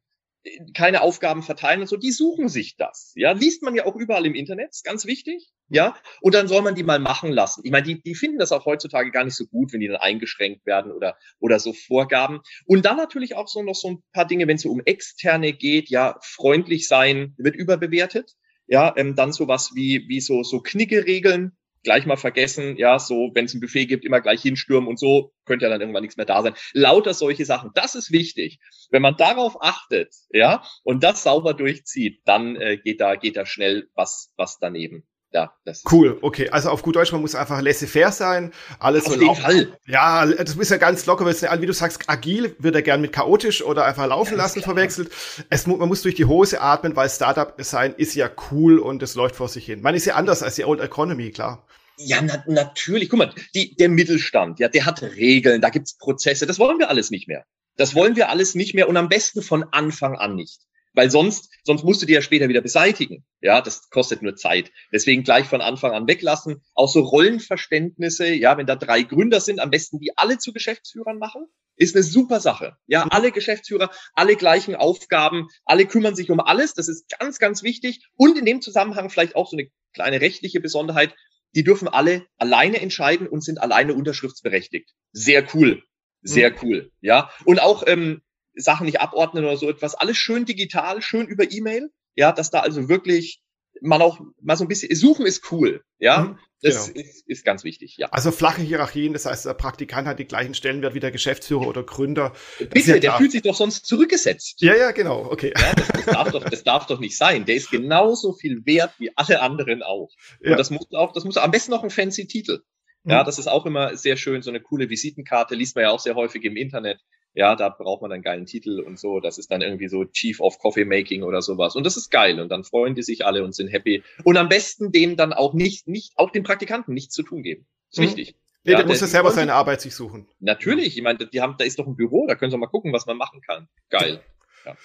keine 0.72 1.02
Aufgaben 1.02 1.42
verteilen 1.42 1.82
und 1.82 1.88
so. 1.88 1.98
Die 1.98 2.10
suchen 2.10 2.48
sich 2.48 2.76
das. 2.76 3.12
Ja, 3.16 3.32
liest 3.32 3.62
man 3.62 3.74
ja 3.74 3.84
auch 3.84 3.94
überall 3.94 4.24
im 4.24 4.34
Internet, 4.34 4.70
ist 4.70 4.84
ganz 4.84 5.04
wichtig. 5.04 5.50
Ja, 5.68 5.94
und 6.22 6.34
dann 6.34 6.48
soll 6.48 6.62
man 6.62 6.74
die 6.74 6.84
mal 6.84 7.00
machen 7.00 7.30
lassen. 7.32 7.60
Ich 7.64 7.70
meine, 7.70 7.86
die, 7.86 8.02
die 8.02 8.14
finden 8.14 8.38
das 8.38 8.50
auch 8.50 8.64
heutzutage 8.64 9.10
gar 9.10 9.24
nicht 9.24 9.36
so 9.36 9.44
gut, 9.46 9.74
wenn 9.74 9.80
die 9.80 9.88
dann 9.88 9.98
eingeschränkt 9.98 10.64
werden 10.64 10.90
oder, 10.90 11.18
oder 11.38 11.58
so 11.58 11.74
Vorgaben. 11.74 12.40
Und 12.64 12.86
dann 12.86 12.96
natürlich 12.96 13.36
auch 13.36 13.48
so 13.48 13.62
noch 13.62 13.74
so 13.74 13.90
ein 13.90 14.02
paar 14.14 14.26
Dinge, 14.26 14.48
wenn 14.48 14.56
es 14.56 14.62
so 14.62 14.70
um 14.70 14.80
externe 14.86 15.52
geht. 15.52 15.90
Ja, 15.90 16.18
freundlich 16.22 16.88
sein 16.88 17.34
wird 17.36 17.56
überbewertet. 17.56 18.32
Ja, 18.66 18.94
ähm, 18.96 19.16
dann 19.16 19.34
sowas 19.34 19.72
wie, 19.74 20.06
wie 20.08 20.20
so, 20.20 20.42
so 20.44 20.62
Knicke-Regeln 20.62 21.52
gleich 21.84 22.06
mal 22.06 22.16
vergessen, 22.16 22.76
ja, 22.76 22.98
so, 22.98 23.30
wenn 23.34 23.44
es 23.44 23.54
ein 23.54 23.60
Buffet 23.60 23.86
gibt, 23.86 24.04
immer 24.04 24.20
gleich 24.20 24.42
hinstürmen 24.42 24.88
und 24.88 24.98
so, 24.98 25.32
könnte 25.44 25.66
ja 25.66 25.70
dann 25.70 25.80
irgendwann 25.80 26.02
nichts 26.02 26.16
mehr 26.16 26.26
da 26.26 26.42
sein. 26.42 26.54
Lauter 26.72 27.14
solche 27.14 27.44
Sachen, 27.44 27.70
das 27.74 27.94
ist 27.94 28.10
wichtig. 28.10 28.58
Wenn 28.90 29.02
man 29.02 29.16
darauf 29.16 29.62
achtet, 29.62 30.14
ja, 30.30 30.64
und 30.82 31.04
das 31.04 31.22
sauber 31.22 31.54
durchzieht, 31.54 32.22
dann 32.24 32.56
äh, 32.56 32.78
geht 32.78 33.00
da, 33.00 33.14
geht 33.14 33.36
da 33.36 33.46
schnell 33.46 33.88
was, 33.94 34.32
was 34.36 34.58
daneben. 34.58 35.06
Ja, 35.34 35.52
cool, 35.90 36.16
okay. 36.22 36.48
Also 36.50 36.70
auf 36.70 36.82
gut 36.82 36.94
Deutsch, 36.94 37.10
man 37.10 37.20
muss 37.20 37.34
einfach 37.34 37.60
laissez-faire 37.60 38.12
sein. 38.12 38.52
Alles 38.78 39.06
auf 39.06 39.14
so 39.14 39.20
jeden 39.20 39.34
Fall. 39.34 39.76
Ja, 39.84 40.24
das 40.26 40.54
ist 40.54 40.70
ja 40.70 40.76
ganz 40.76 41.06
locker, 41.06 41.26
wie 41.26 41.66
du 41.66 41.72
sagst, 41.72 42.08
agil 42.08 42.54
wird 42.60 42.76
er 42.76 42.82
gern 42.82 43.00
mit 43.00 43.12
chaotisch 43.12 43.60
oder 43.60 43.84
einfach 43.84 44.06
laufen 44.06 44.36
lassen 44.36 44.62
klar. 44.62 44.76
verwechselt. 44.76 45.10
Es, 45.50 45.66
man 45.66 45.88
muss 45.88 46.02
durch 46.02 46.14
die 46.14 46.26
Hose 46.26 46.60
atmen, 46.60 46.94
weil 46.94 47.10
Startup 47.10 47.52
sein 47.58 47.94
ist 47.96 48.14
ja 48.14 48.30
cool 48.52 48.78
und 48.78 49.02
es 49.02 49.16
läuft 49.16 49.34
vor 49.34 49.48
sich 49.48 49.66
hin. 49.66 49.82
Man 49.82 49.96
ist 49.96 50.04
ja 50.04 50.14
anders 50.14 50.44
als 50.44 50.54
die 50.54 50.64
Old 50.64 50.80
Economy, 50.80 51.32
klar. 51.32 51.66
Ja, 51.98 52.22
na, 52.22 52.44
natürlich. 52.46 53.10
Guck 53.10 53.18
mal, 53.18 53.34
die, 53.56 53.74
der 53.74 53.88
Mittelstand, 53.88 54.60
ja, 54.60 54.68
der 54.68 54.86
hat 54.86 55.02
Regeln, 55.02 55.60
da 55.60 55.70
gibt's 55.70 55.98
Prozesse. 55.98 56.46
Das 56.46 56.60
wollen 56.60 56.78
wir 56.78 56.90
alles 56.90 57.10
nicht 57.10 57.26
mehr. 57.26 57.44
Das 57.76 57.96
wollen 57.96 58.14
wir 58.14 58.28
alles 58.28 58.54
nicht 58.54 58.74
mehr 58.74 58.88
und 58.88 58.96
am 58.96 59.08
besten 59.08 59.42
von 59.42 59.64
Anfang 59.72 60.14
an 60.14 60.36
nicht. 60.36 60.60
Weil 60.94 61.10
sonst, 61.10 61.50
sonst 61.64 61.84
musst 61.84 62.02
du 62.02 62.06
die 62.06 62.12
ja 62.12 62.22
später 62.22 62.48
wieder 62.48 62.60
beseitigen. 62.60 63.24
Ja, 63.40 63.60
das 63.60 63.90
kostet 63.90 64.22
nur 64.22 64.36
Zeit. 64.36 64.70
Deswegen 64.92 65.24
gleich 65.24 65.46
von 65.46 65.60
Anfang 65.60 65.92
an 65.92 66.06
weglassen. 66.06 66.62
Auch 66.74 66.88
so 66.88 67.00
Rollenverständnisse, 67.00 68.32
ja, 68.32 68.56
wenn 68.56 68.66
da 68.66 68.76
drei 68.76 69.02
Gründer 69.02 69.40
sind, 69.40 69.60
am 69.60 69.70
besten 69.70 69.98
die 69.98 70.12
alle 70.16 70.38
zu 70.38 70.52
Geschäftsführern 70.52 71.18
machen, 71.18 71.46
ist 71.76 71.96
eine 71.96 72.04
super 72.04 72.38
Sache. 72.40 72.76
Ja, 72.86 73.06
alle 73.10 73.32
Geschäftsführer, 73.32 73.90
alle 74.14 74.36
gleichen 74.36 74.76
Aufgaben, 74.76 75.48
alle 75.64 75.86
kümmern 75.86 76.14
sich 76.14 76.30
um 76.30 76.40
alles. 76.40 76.74
Das 76.74 76.88
ist 76.88 77.08
ganz, 77.18 77.38
ganz 77.38 77.62
wichtig. 77.62 78.06
Und 78.16 78.38
in 78.38 78.46
dem 78.46 78.62
Zusammenhang 78.62 79.10
vielleicht 79.10 79.34
auch 79.34 79.50
so 79.50 79.56
eine 79.56 79.68
kleine 79.92 80.20
rechtliche 80.20 80.60
Besonderheit 80.60 81.14
die 81.54 81.64
dürfen 81.64 81.88
alle 81.88 82.26
alleine 82.36 82.80
entscheiden 82.80 83.26
und 83.26 83.42
sind 83.42 83.60
alleine 83.60 83.94
unterschriftsberechtigt. 83.94 84.90
Sehr 85.12 85.46
cool. 85.54 85.82
Sehr 86.22 86.50
mhm. 86.50 86.56
cool. 86.62 86.92
Ja. 87.00 87.30
Und 87.44 87.60
auch 87.60 87.84
ähm, 87.86 88.22
Sachen 88.54 88.86
nicht 88.86 89.00
abordnen 89.00 89.44
oder 89.44 89.56
so 89.56 89.68
etwas. 89.68 89.94
Alles 89.94 90.16
schön 90.16 90.44
digital, 90.44 91.02
schön 91.02 91.26
über 91.26 91.50
E-Mail. 91.50 91.90
Ja, 92.16 92.32
dass 92.32 92.50
da 92.50 92.60
also 92.60 92.88
wirklich 92.88 93.42
man 93.80 94.02
auch 94.02 94.20
mal 94.40 94.56
so 94.56 94.64
ein 94.64 94.68
bisschen, 94.68 94.94
suchen 94.94 95.26
ist 95.26 95.50
cool, 95.52 95.82
ja. 95.98 96.20
Mhm, 96.20 96.38
das 96.62 96.86
genau. 96.86 97.00
ist, 97.00 97.28
ist 97.28 97.44
ganz 97.44 97.64
wichtig, 97.64 97.96
ja. 97.98 98.08
Also 98.10 98.30
flache 98.30 98.62
Hierarchien, 98.62 99.12
das 99.12 99.26
heißt, 99.26 99.44
der 99.44 99.54
Praktikant 99.54 100.08
hat 100.08 100.18
die 100.18 100.24
gleichen 100.24 100.54
Stellenwert 100.54 100.94
wie 100.94 101.00
der 101.00 101.10
Geschäftsführer 101.10 101.66
oder 101.66 101.82
Gründer. 101.82 102.32
Bitte, 102.58 102.92
ja 102.92 102.98
der 102.98 103.12
fühlt 103.14 103.32
sich 103.32 103.42
doch 103.42 103.54
sonst 103.54 103.86
zurückgesetzt. 103.86 104.62
Ja, 104.62 104.74
ja, 104.74 104.92
genau, 104.92 105.28
okay. 105.30 105.52
Ja, 105.56 105.74
das, 105.74 105.88
das, 105.88 106.04
darf 106.06 106.30
doch, 106.30 106.44
das 106.44 106.64
darf 106.64 106.86
doch 106.86 107.00
nicht 107.00 107.16
sein. 107.16 107.44
Der 107.44 107.56
ist 107.56 107.70
genauso 107.70 108.32
viel 108.32 108.64
wert 108.64 108.94
wie 108.98 109.10
alle 109.16 109.42
anderen 109.42 109.82
auch. 109.82 110.08
Und 110.40 110.50
ja. 110.50 110.56
das 110.56 110.70
muss 110.70 110.86
auch, 110.92 111.12
das 111.12 111.24
muss 111.24 111.36
am 111.36 111.50
besten 111.50 111.72
noch 111.72 111.82
ein 111.82 111.90
fancy 111.90 112.26
Titel. 112.26 112.60
Ja, 113.04 113.20
mhm. 113.20 113.26
das 113.26 113.38
ist 113.38 113.48
auch 113.48 113.66
immer 113.66 113.96
sehr 113.96 114.16
schön, 114.16 114.40
so 114.40 114.50
eine 114.50 114.60
coole 114.60 114.88
Visitenkarte, 114.88 115.54
liest 115.54 115.76
man 115.76 115.84
ja 115.84 115.90
auch 115.90 116.00
sehr 116.00 116.14
häufig 116.14 116.44
im 116.44 116.56
Internet. 116.56 117.00
Ja, 117.34 117.56
da 117.56 117.68
braucht 117.68 118.00
man 118.00 118.12
einen 118.12 118.22
geilen 118.22 118.46
Titel 118.46 118.80
und 118.80 118.98
so. 118.98 119.18
Das 119.18 119.38
ist 119.38 119.50
dann 119.50 119.60
irgendwie 119.60 119.88
so 119.88 120.04
Chief 120.04 120.40
of 120.40 120.58
Coffee 120.58 120.84
Making 120.84 121.24
oder 121.24 121.42
sowas. 121.42 121.74
Und 121.74 121.84
das 121.84 121.96
ist 121.96 122.10
geil. 122.10 122.40
Und 122.40 122.48
dann 122.48 122.62
freuen 122.62 122.94
die 122.94 123.02
sich 123.02 123.26
alle 123.26 123.42
und 123.42 123.54
sind 123.54 123.68
happy. 123.68 124.04
Und 124.22 124.36
am 124.36 124.48
besten 124.48 124.92
dem 124.92 125.16
dann 125.16 125.32
auch 125.32 125.52
nicht, 125.52 125.88
nicht, 125.88 126.12
auch 126.16 126.30
den 126.30 126.44
Praktikanten 126.44 126.94
nichts 126.94 127.14
zu 127.14 127.24
tun 127.24 127.42
geben. 127.42 127.66
Ist 127.90 127.98
mhm. 127.98 128.04
wichtig. 128.04 128.36
Nee, 128.62 128.72
ja, 128.72 128.78
der 128.78 128.86
muss 128.86 129.00
ja 129.00 129.08
selber 129.08 129.30
seine 129.30 129.52
Arbeit 129.52 129.80
sich 129.80 129.94
suchen. 129.94 130.28
Natürlich. 130.38 130.96
Ich 130.96 131.02
meine, 131.02 131.26
die 131.26 131.40
haben, 131.40 131.56
da 131.58 131.64
ist 131.64 131.78
doch 131.78 131.86
ein 131.86 131.96
Büro, 131.96 132.26
da 132.26 132.34
können 132.34 132.50
sie 132.50 132.56
mal 132.56 132.66
gucken, 132.66 132.92
was 132.92 133.04
man 133.04 133.18
machen 133.18 133.42
kann. 133.42 133.68
Geil. 133.90 134.22
Ja. 134.64 134.76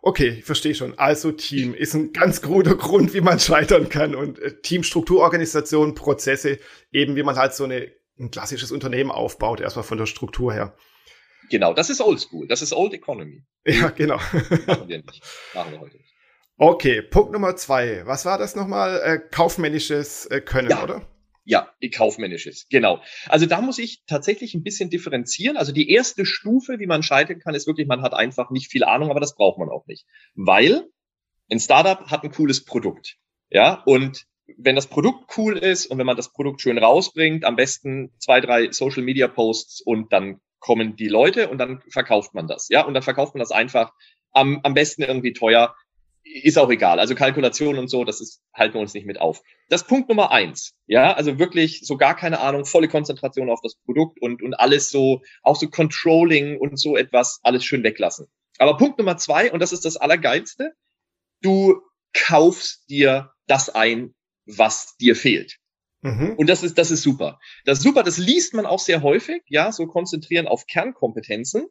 Okay, 0.00 0.36
ich 0.38 0.44
verstehe 0.44 0.74
schon. 0.74 0.98
Also 0.98 1.32
Team 1.32 1.74
ist 1.74 1.94
ein 1.94 2.12
ganz 2.12 2.40
guter 2.40 2.74
Grund, 2.74 3.14
wie 3.14 3.20
man 3.20 3.38
scheitern 3.38 3.88
kann. 3.88 4.14
Und 4.14 4.38
äh, 4.38 4.60
Teamstrukturorganisation, 4.60 5.94
Prozesse, 5.94 6.58
eben 6.90 7.16
wie 7.16 7.22
man 7.22 7.36
halt 7.36 7.52
so 7.52 7.64
eine, 7.64 7.92
ein 8.18 8.30
klassisches 8.30 8.72
Unternehmen 8.72 9.10
aufbaut, 9.10 9.60
erstmal 9.60 9.84
von 9.84 9.98
der 9.98 10.06
Struktur 10.06 10.52
her. 10.52 10.74
Genau, 11.50 11.74
das 11.74 11.90
ist 11.90 12.00
Oldschool, 12.00 12.46
das 12.46 12.62
ist 12.62 12.72
Old 12.72 12.94
Economy. 12.94 13.42
Ja, 13.66 13.90
genau. 13.90 14.16
Machen 14.66 14.88
wir 14.88 14.98
nicht. 14.98 15.22
Machen 15.54 15.72
wir 15.72 15.80
heute 15.80 15.96
nicht. 15.96 16.14
Okay, 16.56 17.02
Punkt 17.02 17.32
Nummer 17.32 17.54
zwei. 17.56 18.04
Was 18.04 18.24
war 18.24 18.36
das 18.36 18.56
nochmal? 18.56 19.00
Äh, 19.04 19.18
kaufmännisches 19.30 20.26
äh, 20.26 20.40
Können, 20.40 20.70
ja. 20.70 20.82
oder? 20.82 21.06
Ja, 21.44 21.72
kaufmännisches, 21.94 22.66
genau. 22.68 23.00
Also 23.26 23.46
da 23.46 23.62
muss 23.62 23.78
ich 23.78 24.02
tatsächlich 24.06 24.52
ein 24.52 24.62
bisschen 24.62 24.90
differenzieren. 24.90 25.56
Also 25.56 25.72
die 25.72 25.90
erste 25.90 26.26
Stufe, 26.26 26.78
wie 26.78 26.86
man 26.86 27.02
scheitern 27.02 27.38
kann, 27.38 27.54
ist 27.54 27.66
wirklich, 27.66 27.86
man 27.86 28.02
hat 28.02 28.12
einfach 28.12 28.50
nicht 28.50 28.70
viel 28.70 28.84
Ahnung, 28.84 29.08
aber 29.08 29.20
das 29.20 29.34
braucht 29.34 29.58
man 29.58 29.70
auch 29.70 29.86
nicht. 29.86 30.04
Weil 30.34 30.90
ein 31.50 31.58
Startup 31.58 32.10
hat 32.10 32.22
ein 32.22 32.32
cooles 32.32 32.66
Produkt. 32.66 33.16
Ja, 33.48 33.82
und 33.86 34.26
wenn 34.58 34.76
das 34.76 34.88
Produkt 34.88 35.38
cool 35.38 35.56
ist 35.56 35.86
und 35.86 35.96
wenn 35.96 36.04
man 36.04 36.16
das 36.16 36.32
Produkt 36.32 36.60
schön 36.60 36.76
rausbringt, 36.76 37.44
am 37.44 37.56
besten 37.56 38.12
zwei, 38.18 38.42
drei 38.42 38.70
Social 38.70 39.02
Media 39.02 39.26
Posts 39.28 39.80
und 39.80 40.12
dann 40.12 40.40
kommen 40.60 40.96
die 40.96 41.08
Leute 41.08 41.48
und 41.48 41.58
dann 41.58 41.82
verkauft 41.88 42.34
man 42.34 42.46
das. 42.46 42.68
Ja, 42.68 42.84
und 42.84 42.94
dann 42.94 43.02
verkauft 43.02 43.34
man 43.34 43.40
das 43.40 43.52
einfach 43.52 43.92
am, 44.32 44.60
am 44.62 44.74
besten 44.74 45.02
irgendwie 45.02 45.32
teuer 45.32 45.74
ist 46.30 46.58
auch 46.58 46.70
egal. 46.70 47.00
Also 47.00 47.14
Kalkulation 47.14 47.78
und 47.78 47.88
so, 47.88 48.04
das 48.04 48.20
ist, 48.20 48.42
halten 48.54 48.74
wir 48.74 48.80
uns 48.80 48.94
nicht 48.94 49.06
mit 49.06 49.20
auf. 49.20 49.42
Das 49.68 49.86
Punkt 49.86 50.08
Nummer 50.08 50.30
eins. 50.30 50.74
Ja, 50.86 51.12
also 51.12 51.38
wirklich 51.38 51.80
so 51.84 51.96
gar 51.96 52.14
keine 52.16 52.40
Ahnung, 52.40 52.64
volle 52.64 52.88
Konzentration 52.88 53.50
auf 53.50 53.60
das 53.62 53.76
Produkt 53.76 54.20
und, 54.20 54.42
und 54.42 54.54
alles 54.54 54.90
so, 54.90 55.22
auch 55.42 55.56
so 55.56 55.68
Controlling 55.68 56.58
und 56.58 56.78
so 56.78 56.96
etwas, 56.96 57.40
alles 57.42 57.64
schön 57.64 57.82
weglassen. 57.82 58.26
Aber 58.58 58.76
Punkt 58.76 58.98
Nummer 58.98 59.16
zwei, 59.16 59.50
und 59.52 59.60
das 59.60 59.72
ist 59.72 59.84
das 59.84 59.96
Allergeilste, 59.96 60.72
du 61.40 61.80
kaufst 62.12 62.88
dir 62.90 63.32
das 63.46 63.70
ein, 63.70 64.14
was 64.46 64.96
dir 64.96 65.14
fehlt. 65.14 65.58
Mhm. 66.02 66.34
Und 66.36 66.48
das 66.48 66.62
ist, 66.62 66.78
das 66.78 66.90
ist 66.90 67.02
super. 67.02 67.40
Das 67.64 67.78
ist 67.78 67.84
super, 67.84 68.02
das 68.02 68.18
liest 68.18 68.54
man 68.54 68.66
auch 68.66 68.78
sehr 68.78 69.02
häufig, 69.02 69.42
ja, 69.48 69.72
so 69.72 69.86
konzentrieren 69.86 70.46
auf 70.46 70.66
Kernkompetenzen, 70.66 71.66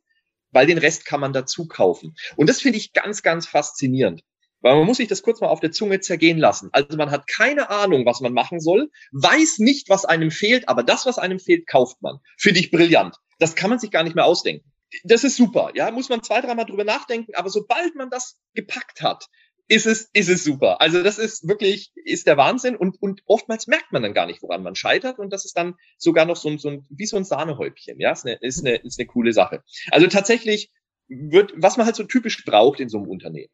weil 0.51 0.67
den 0.67 0.77
Rest 0.77 1.05
kann 1.05 1.19
man 1.19 1.33
dazu 1.33 1.67
kaufen. 1.67 2.15
Und 2.35 2.49
das 2.49 2.61
finde 2.61 2.77
ich 2.77 2.93
ganz, 2.93 3.23
ganz 3.23 3.47
faszinierend. 3.47 4.23
Weil 4.61 4.75
man 4.75 4.85
muss 4.85 4.97
sich 4.97 5.07
das 5.07 5.21
kurz 5.21 5.39
mal 5.39 5.49
auf 5.49 5.59
der 5.59 5.71
Zunge 5.71 5.99
zergehen 5.99 6.39
lassen. 6.39 6.69
Also 6.71 6.97
man 6.97 7.11
hat 7.11 7.27
keine 7.27 7.69
Ahnung, 7.69 8.05
was 8.05 8.21
man 8.21 8.33
machen 8.33 8.59
soll, 8.59 8.89
weiß 9.11 9.59
nicht, 9.59 9.87
was 9.87 10.03
einem 10.03 10.31
fehlt, 10.31 10.67
aber 10.67 10.83
das, 10.83 11.05
was 11.05 11.19
einem 11.19 11.39
fehlt, 11.39 11.67
kauft 11.67 12.01
man. 12.01 12.17
Finde 12.37 12.59
ich 12.59 12.71
brillant. 12.71 13.17
Das 13.39 13.55
kann 13.55 13.69
man 13.69 13.79
sich 13.79 13.91
gar 13.91 14.03
nicht 14.03 14.15
mehr 14.15 14.25
ausdenken. 14.25 14.71
Das 15.03 15.23
ist 15.23 15.35
super, 15.35 15.71
ja, 15.75 15.91
muss 15.91 16.09
man 16.09 16.23
zwei, 16.23 16.41
dreimal 16.41 16.65
drüber 16.65 16.85
nachdenken, 16.85 17.35
aber 17.35 17.49
sobald 17.49 17.95
man 17.95 18.09
das 18.09 18.39
gepackt 18.53 19.01
hat, 19.01 19.27
ist 19.67 19.85
es, 19.85 20.09
ist 20.13 20.29
es 20.29 20.43
super. 20.43 20.81
Also 20.81 21.03
das 21.03 21.17
ist 21.17 21.47
wirklich, 21.47 21.91
ist 21.95 22.27
der 22.27 22.37
Wahnsinn 22.37 22.75
und, 22.75 23.01
und 23.01 23.21
oftmals 23.25 23.67
merkt 23.67 23.91
man 23.91 24.03
dann 24.03 24.13
gar 24.13 24.25
nicht, 24.25 24.41
woran 24.41 24.63
man 24.63 24.75
scheitert 24.75 25.19
und 25.19 25.31
das 25.31 25.45
ist 25.45 25.57
dann 25.57 25.75
sogar 25.97 26.25
noch 26.25 26.37
so 26.37 26.49
ein, 26.49 26.57
so 26.57 26.69
ein 26.69 26.85
wie 26.89 27.05
so 27.05 27.17
ein 27.17 27.25
Sahnehäubchen, 27.25 27.99
ja, 27.99 28.11
ist 28.11 28.25
eine, 28.25 28.35
ist 28.35 28.59
eine, 28.59 28.75
ist 28.75 28.99
eine 28.99 29.07
coole 29.07 29.33
Sache. 29.33 29.63
Also 29.91 30.07
tatsächlich 30.07 30.71
wird, 31.07 31.53
was 31.55 31.77
man 31.77 31.85
halt 31.85 31.95
so 31.95 32.03
typisch 32.03 32.45
braucht 32.45 32.79
in 32.79 32.89
so 32.89 32.97
einem 32.97 33.09
Unternehmen 33.09 33.49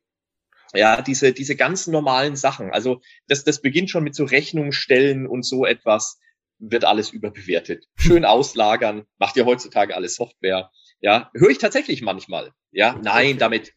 ja, 0.74 1.02
diese, 1.02 1.34
diese 1.34 1.56
ganz 1.56 1.88
normalen 1.88 2.36
Sachen. 2.36 2.72
Also 2.72 3.02
das, 3.28 3.44
das 3.44 3.62
beginnt 3.62 3.90
schon 3.90 4.04
mit 4.04 4.16
so 4.16 4.26
Rechnungen 4.26 4.72
stellen 4.72 5.28
und 5.28 5.44
so 5.44 5.66
etwas, 5.66 6.20
wird 6.60 6.86
alles 6.86 7.12
überbewertet. 7.12 7.86
Schön 7.96 8.26
auslagern, 8.26 9.06
macht 9.18 9.36
ja 9.36 9.46
heutzutage 9.46 9.96
alles 9.96 10.16
Software. 10.16 10.72
Ja, 11.00 11.30
höre 11.34 11.50
ich 11.50 11.58
tatsächlich 11.58 12.02
manchmal. 12.02 12.52
Ja, 12.72 13.00
nein, 13.04 13.38
damit. 13.38 13.74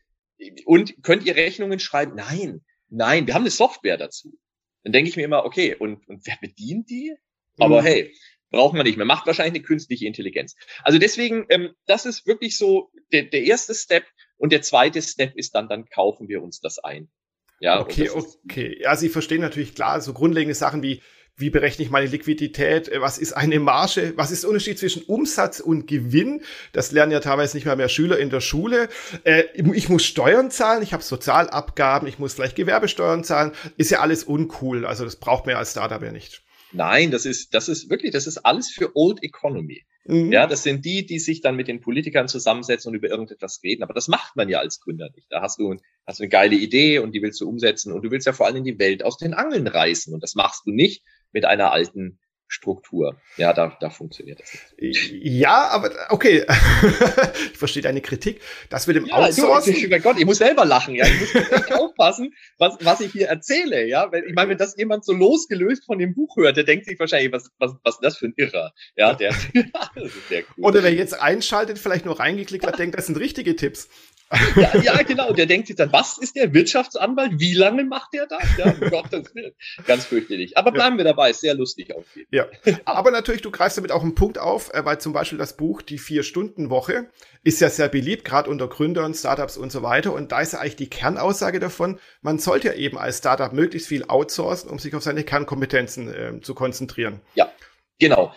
Und 0.64 1.02
könnt 1.02 1.25
ihr 1.25 1.37
Rechnungen 1.37 1.78
schreiben? 1.78 2.14
Nein, 2.14 2.64
nein, 2.88 3.26
wir 3.26 3.35
haben 3.35 3.43
eine 3.43 3.50
Software 3.50 3.97
dazu. 3.97 4.38
Dann 4.83 4.93
denke 4.93 5.09
ich 5.09 5.16
mir 5.16 5.25
immer, 5.25 5.45
okay, 5.45 5.75
und, 5.75 6.07
und 6.09 6.26
wer 6.26 6.38
bedient 6.40 6.90
die? 6.90 7.14
Aber 7.59 7.83
mhm. 7.83 7.87
hey, 7.87 8.14
brauchen 8.50 8.76
wir 8.76 8.85
nicht 8.85 8.97
mehr. 8.97 9.07
Macht 9.07 9.26
wahrscheinlich 9.26 9.61
eine 9.61 9.66
künstliche 9.66 10.07
Intelligenz. 10.07 10.55
Also 10.83 10.99
deswegen, 10.99 11.47
ähm, 11.49 11.75
das 11.87 12.07
ist 12.07 12.26
wirklich 12.26 12.57
so 12.57 12.90
der, 13.12 13.25
der 13.25 13.43
erste 13.45 13.75
Step. 13.75 14.05
Und 14.37 14.52
der 14.52 14.62
zweite 14.62 15.02
Step 15.02 15.35
ist 15.37 15.55
dann, 15.55 15.69
dann 15.69 15.87
kaufen 15.87 16.28
wir 16.28 16.43
uns 16.43 16.61
das 16.61 16.78
ein. 16.78 17.09
Ja, 17.59 17.81
okay, 17.81 18.11
okay. 18.11 18.78
Ja, 18.83 18.97
Sie 18.97 19.09
verstehen 19.09 19.40
natürlich 19.40 19.75
klar, 19.75 20.00
so 20.00 20.12
grundlegende 20.12 20.55
Sachen 20.55 20.83
wie, 20.83 21.02
wie 21.37 21.50
berechne 21.50 21.85
ich 21.85 21.90
meine 21.90 22.07
Liquidität, 22.07 22.90
was 22.99 23.19
ist 23.19 23.35
eine 23.35 23.61
Marge, 23.61 24.14
was 24.16 24.31
ist 24.31 24.43
der 24.43 24.50
Unterschied 24.50 24.78
zwischen 24.78 25.02
Umsatz 25.02 25.61
und 25.61 25.87
Gewinn, 25.87 26.43
das 26.73 26.93
lernen 26.93 27.12
ja 27.12 27.21
teilweise 27.21 27.57
nicht 27.57 27.66
mal 27.66 27.76
mehr 27.76 27.90
Schüler 27.90 28.19
in 28.19 28.31
der 28.31 28.40
Schule. 28.40 28.88
Äh, 29.25 29.45
ich 29.55 29.88
muss 29.88 30.05
Steuern 30.05 30.50
zahlen, 30.50 30.83
ich 30.83 30.95
habe 30.95 31.02
Sozialabgaben, 31.02 32.09
ich 32.09 32.19
muss 32.19 32.33
vielleicht 32.33 32.57
Gewerbesteuern 32.57 33.23
zahlen, 33.23 33.52
ist 33.76 33.90
ja 33.90 34.00
alles 34.00 34.25
uncool, 34.25 34.87
also 34.87 35.05
das 35.05 35.16
braucht 35.16 35.45
man 35.45 35.52
ja 35.52 35.59
als 35.59 35.73
Startup 35.73 36.02
ja 36.02 36.11
nicht. 36.11 36.43
Nein, 36.73 37.11
das 37.11 37.26
ist, 37.26 37.55
das 37.55 37.69
ist 37.69 37.90
wirklich, 37.90 38.12
das 38.12 38.26
ist 38.26 38.38
alles 38.38 38.71
für 38.71 38.97
Old 38.97 39.23
Economy. 39.23 39.85
Mhm. 40.07 40.33
Ja, 40.33 40.47
das 40.47 40.62
sind 40.62 40.85
die, 40.85 41.05
die 41.05 41.19
sich 41.19 41.40
dann 41.40 41.57
mit 41.57 41.69
den 41.69 41.81
Politikern 41.81 42.28
zusammensetzen 42.28 42.90
und 42.90 42.95
über 42.95 43.09
irgendetwas 43.09 43.61
reden. 43.62 43.83
Aber 43.83 43.95
das 43.95 44.09
macht 44.09 44.37
man 44.37 44.49
ja 44.49 44.61
als 44.61 44.81
Gründer 44.81 45.11
nicht. 45.14 45.26
Da 45.31 45.43
hast 45.43 45.59
du, 45.59 45.75
hast 46.07 46.21
du 46.21 46.23
eine 46.23 46.28
geile 46.28 46.55
Idee 46.55 47.00
und 47.00 47.12
die 47.12 47.23
willst 47.23 47.40
du 47.40 47.49
umsetzen 47.49 47.93
und 47.93 48.02
du 48.02 48.11
willst 48.11 48.26
ja 48.26 48.33
vor 48.33 48.47
allem 48.47 48.57
in 48.57 48.64
die 48.64 48.78
Welt 48.78 49.05
aus 49.05 49.16
den 49.16 49.35
Angeln 49.35 49.66
reißen. 49.66 50.14
Und 50.14 50.23
das 50.23 50.35
machst 50.35 50.62
du 50.66 50.71
nicht 50.71 51.02
mit 51.37 51.45
einer 51.45 51.71
alten 51.71 52.19
Struktur. 52.49 53.21
Ja, 53.37 53.52
da, 53.52 53.76
da 53.78 53.90
funktioniert 53.90 54.40
das 54.40 54.55
nicht. 54.78 55.12
Ja, 55.23 55.69
aber 55.69 55.90
okay. 56.09 56.47
ich 57.52 57.59
verstehe 57.59 57.83
deine 57.83 58.00
Kritik. 58.00 58.40
Das 58.71 58.87
mit 58.87 58.97
dem 58.97 59.05
ja, 59.05 59.16
Outsourcen. 59.16 59.75
Du, 59.75 59.88
mein 59.88 60.00
Gott, 60.00 60.19
ich 60.19 60.25
muss 60.25 60.38
selber 60.38 60.64
lachen, 60.64 60.95
ja. 60.95 61.05
Ich 61.07 61.21
muss 61.21 61.35
echt 61.35 61.73
aufpassen, 61.75 62.33
was, 62.57 62.78
was 62.81 63.00
ich 63.00 63.12
hier 63.12 63.28
erzähle, 63.28 63.87
ja. 63.87 64.11
Wenn, 64.11 64.25
ich 64.25 64.35
meine, 64.35 64.49
wenn 64.49 64.57
das 64.57 64.78
jemand 64.78 65.05
so 65.05 65.12
losgelöst 65.12 65.85
von 65.85 65.99
dem 65.99 66.14
Buch 66.14 66.37
hört, 66.38 66.57
der 66.57 66.64
denkt 66.64 66.87
sich 66.87 66.99
wahrscheinlich, 66.99 67.33
was, 67.33 67.50
was, 67.59 67.75
was 67.83 67.97
ist 67.97 68.05
das 68.05 68.16
für 68.16 68.28
ein 68.28 68.35
Irrer? 68.37 68.73
Ja, 68.97 69.12
der, 69.12 69.35
das 69.95 70.05
ist 70.05 70.28
sehr 70.31 70.45
cool. 70.57 70.64
Oder 70.64 70.83
wer 70.85 70.95
jetzt 70.95 71.21
einschaltet, 71.21 71.78
vielleicht 71.78 72.07
nur 72.07 72.19
reingeklickt 72.19 72.66
hat, 72.66 72.78
denkt, 72.78 72.97
das 72.97 73.05
sind 73.05 73.19
richtige 73.19 73.57
Tipps. 73.57 73.90
Ja, 74.56 74.76
ja, 74.80 75.02
genau. 75.02 75.33
Der 75.33 75.47
denkt 75.47 75.68
sich 75.68 75.76
dann, 75.76 75.92
was 75.92 76.18
ist 76.18 76.35
der 76.35 76.52
Wirtschaftsanwalt? 76.52 77.38
Wie 77.38 77.54
lange 77.54 77.85
macht 77.85 78.12
der 78.12 78.26
das? 78.26 78.42
Ja, 78.59 78.73
um 78.73 78.80
Gottes 78.90 79.35
Willen. 79.35 79.52
Ganz 79.87 80.04
fürchterlich. 80.04 80.59
Aber 80.59 80.73
bleiben 80.73 80.97
ja. 80.97 80.99
wir 80.99 81.04
dabei, 81.04 81.30
ist 81.30 81.40
sehr 81.40 81.54
lustig 81.54 81.95
auf 81.95 82.04
jeden 82.14 82.35
Ja. 82.35 82.47
Aber 82.85 83.11
natürlich, 83.11 83.42
du 83.42 83.50
greifst 83.50 83.78
damit 83.78 83.92
auch 83.92 84.02
einen 84.02 84.14
Punkt 84.14 84.38
auf, 84.38 84.75
äh, 84.75 84.85
weil 84.85 85.00
zum 85.00 85.12
Beispiel 85.12 85.38
das 85.38 85.56
Buch 85.56 85.83
Die 85.83 85.99
Vier-Stunden-Woche 85.99 87.09
ist 87.45 87.61
ja 87.61 87.71
sehr 87.71 87.88
beliebt, 87.88 88.25
gerade 88.25 88.50
unter 88.50 88.68
Gründern, 88.68 89.14
Startups 89.14 89.56
und 89.56 89.71
so 89.71 89.83
weiter. 89.83 90.12
Und 90.12 90.33
da 90.33 90.40
ist 90.40 90.54
ja 90.54 90.59
eigentlich 90.59 90.76
die 90.76 90.90
Kernaussage 90.90 91.61
davon, 91.61 92.00
man 92.21 92.38
sollte 92.38 92.68
ja 92.68 92.75
eben 92.75 92.99
als 92.99 93.18
Startup 93.18 93.52
möglichst 93.52 93.88
viel 93.88 94.04
outsourcen, 94.04 94.71
um 94.71 94.78
sich 94.78 94.95
auf 94.95 95.02
seine 95.02 95.23
Kernkompetenzen 95.23 96.12
äh, 96.12 96.40
zu 96.40 96.54
konzentrieren. 96.54 97.21
Ja, 97.35 97.50
genau 97.99 98.33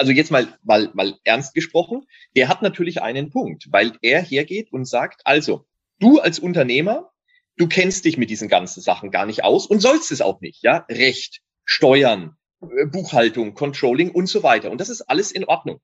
also 0.00 0.12
jetzt 0.12 0.30
mal, 0.30 0.48
mal, 0.62 0.90
mal 0.94 1.18
ernst 1.24 1.52
gesprochen, 1.52 2.06
der 2.34 2.48
hat 2.48 2.62
natürlich 2.62 3.02
einen 3.02 3.28
Punkt, 3.28 3.66
weil 3.70 3.92
er 4.00 4.22
hergeht 4.22 4.72
und 4.72 4.86
sagt, 4.86 5.20
also, 5.24 5.66
du 5.98 6.18
als 6.20 6.38
Unternehmer, 6.38 7.12
du 7.58 7.68
kennst 7.68 8.06
dich 8.06 8.16
mit 8.16 8.30
diesen 8.30 8.48
ganzen 8.48 8.80
Sachen 8.80 9.10
gar 9.10 9.26
nicht 9.26 9.44
aus 9.44 9.66
und 9.66 9.80
sollst 9.80 10.10
es 10.10 10.22
auch 10.22 10.40
nicht, 10.40 10.62
ja? 10.62 10.86
Recht, 10.88 11.42
Steuern, 11.66 12.36
äh, 12.62 12.86
Buchhaltung, 12.86 13.52
Controlling 13.52 14.10
und 14.10 14.26
so 14.26 14.42
weiter. 14.42 14.70
Und 14.70 14.80
das 14.80 14.88
ist 14.88 15.02
alles 15.02 15.32
in 15.32 15.44
Ordnung. 15.44 15.80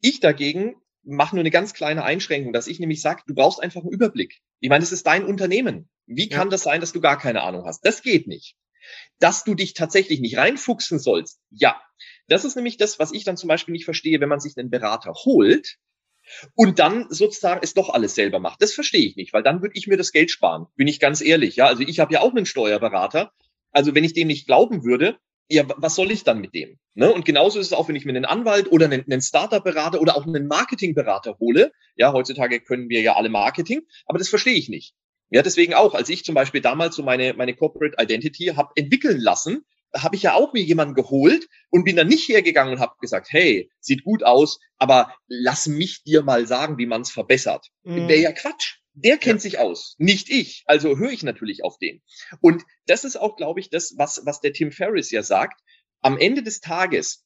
Ich 0.00 0.18
dagegen 0.18 0.74
mache 1.04 1.36
nur 1.36 1.42
eine 1.42 1.52
ganz 1.52 1.72
kleine 1.72 2.02
Einschränkung, 2.02 2.52
dass 2.52 2.66
ich 2.66 2.80
nämlich 2.80 3.00
sage, 3.00 3.22
du 3.28 3.34
brauchst 3.34 3.62
einfach 3.62 3.82
einen 3.82 3.92
Überblick. 3.92 4.40
Ich 4.58 4.68
meine, 4.68 4.80
das 4.80 4.90
ist 4.90 5.06
dein 5.06 5.24
Unternehmen. 5.24 5.88
Wie 6.06 6.28
kann 6.28 6.48
ja. 6.48 6.50
das 6.50 6.64
sein, 6.64 6.80
dass 6.80 6.92
du 6.92 7.00
gar 7.00 7.18
keine 7.18 7.42
Ahnung 7.42 7.66
hast? 7.66 7.84
Das 7.86 8.02
geht 8.02 8.26
nicht. 8.26 8.56
Dass 9.18 9.44
du 9.44 9.54
dich 9.54 9.74
tatsächlich 9.74 10.20
nicht 10.20 10.36
reinfuchsen 10.36 10.98
sollst, 10.98 11.40
ja. 11.50 11.80
Das 12.28 12.44
ist 12.44 12.56
nämlich 12.56 12.76
das, 12.76 12.98
was 12.98 13.12
ich 13.12 13.24
dann 13.24 13.36
zum 13.36 13.48
Beispiel 13.48 13.72
nicht 13.72 13.84
verstehe, 13.84 14.20
wenn 14.20 14.28
man 14.28 14.40
sich 14.40 14.56
einen 14.56 14.70
Berater 14.70 15.12
holt 15.12 15.78
und 16.54 16.78
dann 16.78 17.06
sozusagen 17.10 17.60
es 17.62 17.74
doch 17.74 17.90
alles 17.90 18.14
selber 18.14 18.38
macht. 18.38 18.62
Das 18.62 18.72
verstehe 18.72 19.04
ich 19.04 19.16
nicht, 19.16 19.32
weil 19.32 19.42
dann 19.42 19.62
würde 19.62 19.74
ich 19.76 19.86
mir 19.86 19.96
das 19.96 20.12
Geld 20.12 20.30
sparen, 20.30 20.66
bin 20.76 20.88
ich 20.88 21.00
ganz 21.00 21.20
ehrlich. 21.20 21.56
Ja, 21.56 21.66
also 21.66 21.82
ich 21.82 22.00
habe 22.00 22.12
ja 22.14 22.20
auch 22.20 22.30
einen 22.30 22.46
Steuerberater. 22.46 23.32
Also 23.72 23.94
wenn 23.94 24.04
ich 24.04 24.14
dem 24.14 24.28
nicht 24.28 24.46
glauben 24.46 24.84
würde, 24.84 25.18
ja, 25.48 25.64
was 25.76 25.96
soll 25.96 26.12
ich 26.12 26.22
dann 26.22 26.40
mit 26.40 26.54
dem? 26.54 26.78
Ne? 26.94 27.12
Und 27.12 27.24
genauso 27.24 27.58
ist 27.58 27.66
es 27.66 27.72
auch, 27.72 27.88
wenn 27.88 27.96
ich 27.96 28.04
mir 28.04 28.12
einen 28.12 28.24
Anwalt 28.24 28.70
oder 28.70 28.86
einen, 28.86 29.02
einen 29.02 29.20
Startup-Berater 29.20 30.00
oder 30.00 30.16
auch 30.16 30.26
einen 30.26 30.46
Marketing-Berater 30.46 31.38
hole. 31.40 31.72
Ja, 31.96 32.12
heutzutage 32.12 32.60
können 32.60 32.88
wir 32.88 33.00
ja 33.00 33.16
alle 33.16 33.28
Marketing, 33.28 33.82
aber 34.06 34.18
das 34.18 34.28
verstehe 34.28 34.54
ich 34.54 34.68
nicht. 34.68 34.94
Ja, 35.30 35.42
deswegen 35.42 35.74
auch, 35.74 35.94
als 35.94 36.08
ich 36.08 36.24
zum 36.24 36.34
Beispiel 36.34 36.60
damals 36.60 36.96
so 36.96 37.02
meine, 37.02 37.34
meine 37.34 37.54
Corporate 37.54 37.96
Identity 37.98 38.46
habe 38.56 38.72
entwickeln 38.74 39.20
lassen, 39.20 39.64
habe 39.94 40.16
ich 40.16 40.22
ja 40.22 40.34
auch 40.34 40.52
mir 40.52 40.62
jemanden 40.62 40.94
geholt 40.94 41.48
und 41.70 41.84
bin 41.84 41.96
dann 41.96 42.08
nicht 42.08 42.28
hergegangen 42.28 42.74
und 42.74 42.80
habe 42.80 42.94
gesagt, 43.00 43.28
hey, 43.30 43.70
sieht 43.80 44.04
gut 44.04 44.22
aus, 44.22 44.60
aber 44.78 45.14
lass 45.26 45.66
mich 45.66 46.02
dir 46.04 46.22
mal 46.22 46.46
sagen, 46.46 46.78
wie 46.78 46.86
man 46.86 47.02
es 47.02 47.10
verbessert. 47.10 47.68
Mhm. 47.82 48.08
Wäre 48.08 48.20
ja 48.20 48.32
Quatsch. 48.32 48.76
Der 48.92 49.18
kennt 49.18 49.40
ja. 49.40 49.42
sich 49.42 49.58
aus, 49.58 49.94
nicht 49.98 50.28
ich. 50.30 50.64
Also 50.66 50.98
höre 50.98 51.12
ich 51.12 51.22
natürlich 51.22 51.64
auf 51.64 51.78
den. 51.78 52.02
Und 52.40 52.64
das 52.86 53.04
ist 53.04 53.16
auch, 53.16 53.36
glaube 53.36 53.60
ich, 53.60 53.70
das, 53.70 53.94
was, 53.96 54.22
was 54.24 54.40
der 54.40 54.52
Tim 54.52 54.72
Ferriss 54.72 55.10
ja 55.10 55.22
sagt. 55.22 55.60
Am 56.00 56.18
Ende 56.18 56.42
des 56.42 56.60
Tages 56.60 57.24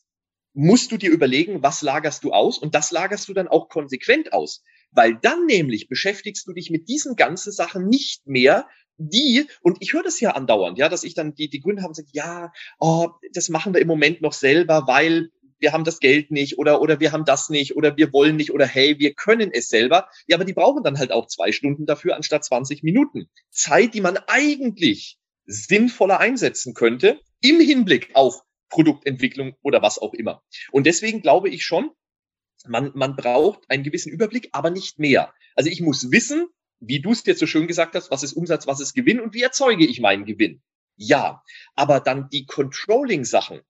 musst 0.52 0.92
du 0.92 0.96
dir 0.96 1.11
überlegen, 1.11 1.62
was 1.62 1.82
lagerst 1.82 2.23
du 2.23 2.32
aus 2.32 2.58
und 2.58 2.75
das 2.75 2.90
lagerst 2.90 3.28
du 3.28 3.34
dann 3.34 3.49
auch 3.49 3.68
konsequent 3.68 4.32
aus. 4.32 4.62
Weil 4.94 5.18
dann 5.20 5.46
nämlich 5.46 5.88
beschäftigst 5.88 6.46
du 6.46 6.52
dich 6.52 6.70
mit 6.70 6.88
diesen 6.88 7.16
ganzen 7.16 7.52
Sachen 7.52 7.88
nicht 7.88 8.26
mehr 8.26 8.66
die, 8.96 9.46
und 9.60 9.78
ich 9.80 9.92
höre 9.92 10.04
das 10.04 10.20
ja 10.20 10.30
andauernd, 10.30 10.78
ja, 10.78 10.88
dass 10.88 11.04
ich 11.04 11.14
dann 11.14 11.34
die, 11.34 11.48
die 11.48 11.60
Gründer 11.60 11.82
haben 11.82 11.90
und 11.90 11.96
sagen, 11.96 12.08
ja, 12.12 12.52
oh, 12.78 13.08
das 13.32 13.48
machen 13.48 13.74
wir 13.74 13.80
im 13.80 13.88
Moment 13.88 14.22
noch 14.22 14.32
selber, 14.32 14.86
weil 14.86 15.30
wir 15.58 15.72
haben 15.72 15.84
das 15.84 15.98
Geld 15.98 16.30
nicht 16.30 16.58
oder, 16.58 16.80
oder 16.80 17.00
wir 17.00 17.12
haben 17.12 17.24
das 17.24 17.48
nicht 17.48 17.76
oder 17.76 17.96
wir 17.96 18.12
wollen 18.12 18.36
nicht 18.36 18.52
oder 18.52 18.66
hey, 18.66 18.98
wir 18.98 19.14
können 19.14 19.50
es 19.52 19.68
selber. 19.68 20.08
Ja, 20.26 20.36
aber 20.36 20.44
die 20.44 20.52
brauchen 20.52 20.82
dann 20.82 20.98
halt 20.98 21.10
auch 21.10 21.26
zwei 21.26 21.52
Stunden 21.52 21.86
dafür 21.86 22.16
anstatt 22.16 22.44
20 22.44 22.82
Minuten. 22.82 23.28
Zeit, 23.50 23.94
die 23.94 24.00
man 24.00 24.18
eigentlich 24.26 25.18
sinnvoller 25.46 26.20
einsetzen 26.20 26.74
könnte 26.74 27.20
im 27.40 27.60
Hinblick 27.60 28.10
auf 28.14 28.42
Produktentwicklung 28.68 29.56
oder 29.62 29.82
was 29.82 29.98
auch 29.98 30.14
immer. 30.14 30.42
Und 30.72 30.86
deswegen 30.86 31.22
glaube 31.22 31.48
ich 31.48 31.64
schon, 31.64 31.90
man, 32.66 32.92
man 32.94 33.16
braucht 33.16 33.68
einen 33.68 33.83
gewissen 33.83 34.12
Überblick, 34.12 34.49
aber 34.52 34.71
nicht 34.71 34.99
mehr. 34.99 35.33
Also 35.54 35.71
ich 35.71 35.80
muss 35.80 36.11
wissen, 36.11 36.49
wie 36.80 37.00
du 37.00 37.12
es 37.12 37.25
jetzt 37.25 37.40
so 37.40 37.47
schön 37.47 37.66
gesagt 37.66 37.94
hast, 37.94 38.11
was 38.11 38.23
ist 38.23 38.35
Umsatz, 38.35 38.66
was 38.66 38.80
ist 38.80 38.94
Gewinn 38.94 39.21
und 39.21 39.35
wie 39.35 39.42
erzeuge 39.42 39.87
ich 39.87 40.00
meinen 40.00 40.25
Gewinn. 40.25 40.62
Ja, 40.97 41.42
aber 41.75 42.00
dann 42.00 42.28
die 42.28 42.47
Controlling-Sachen, 42.47 43.61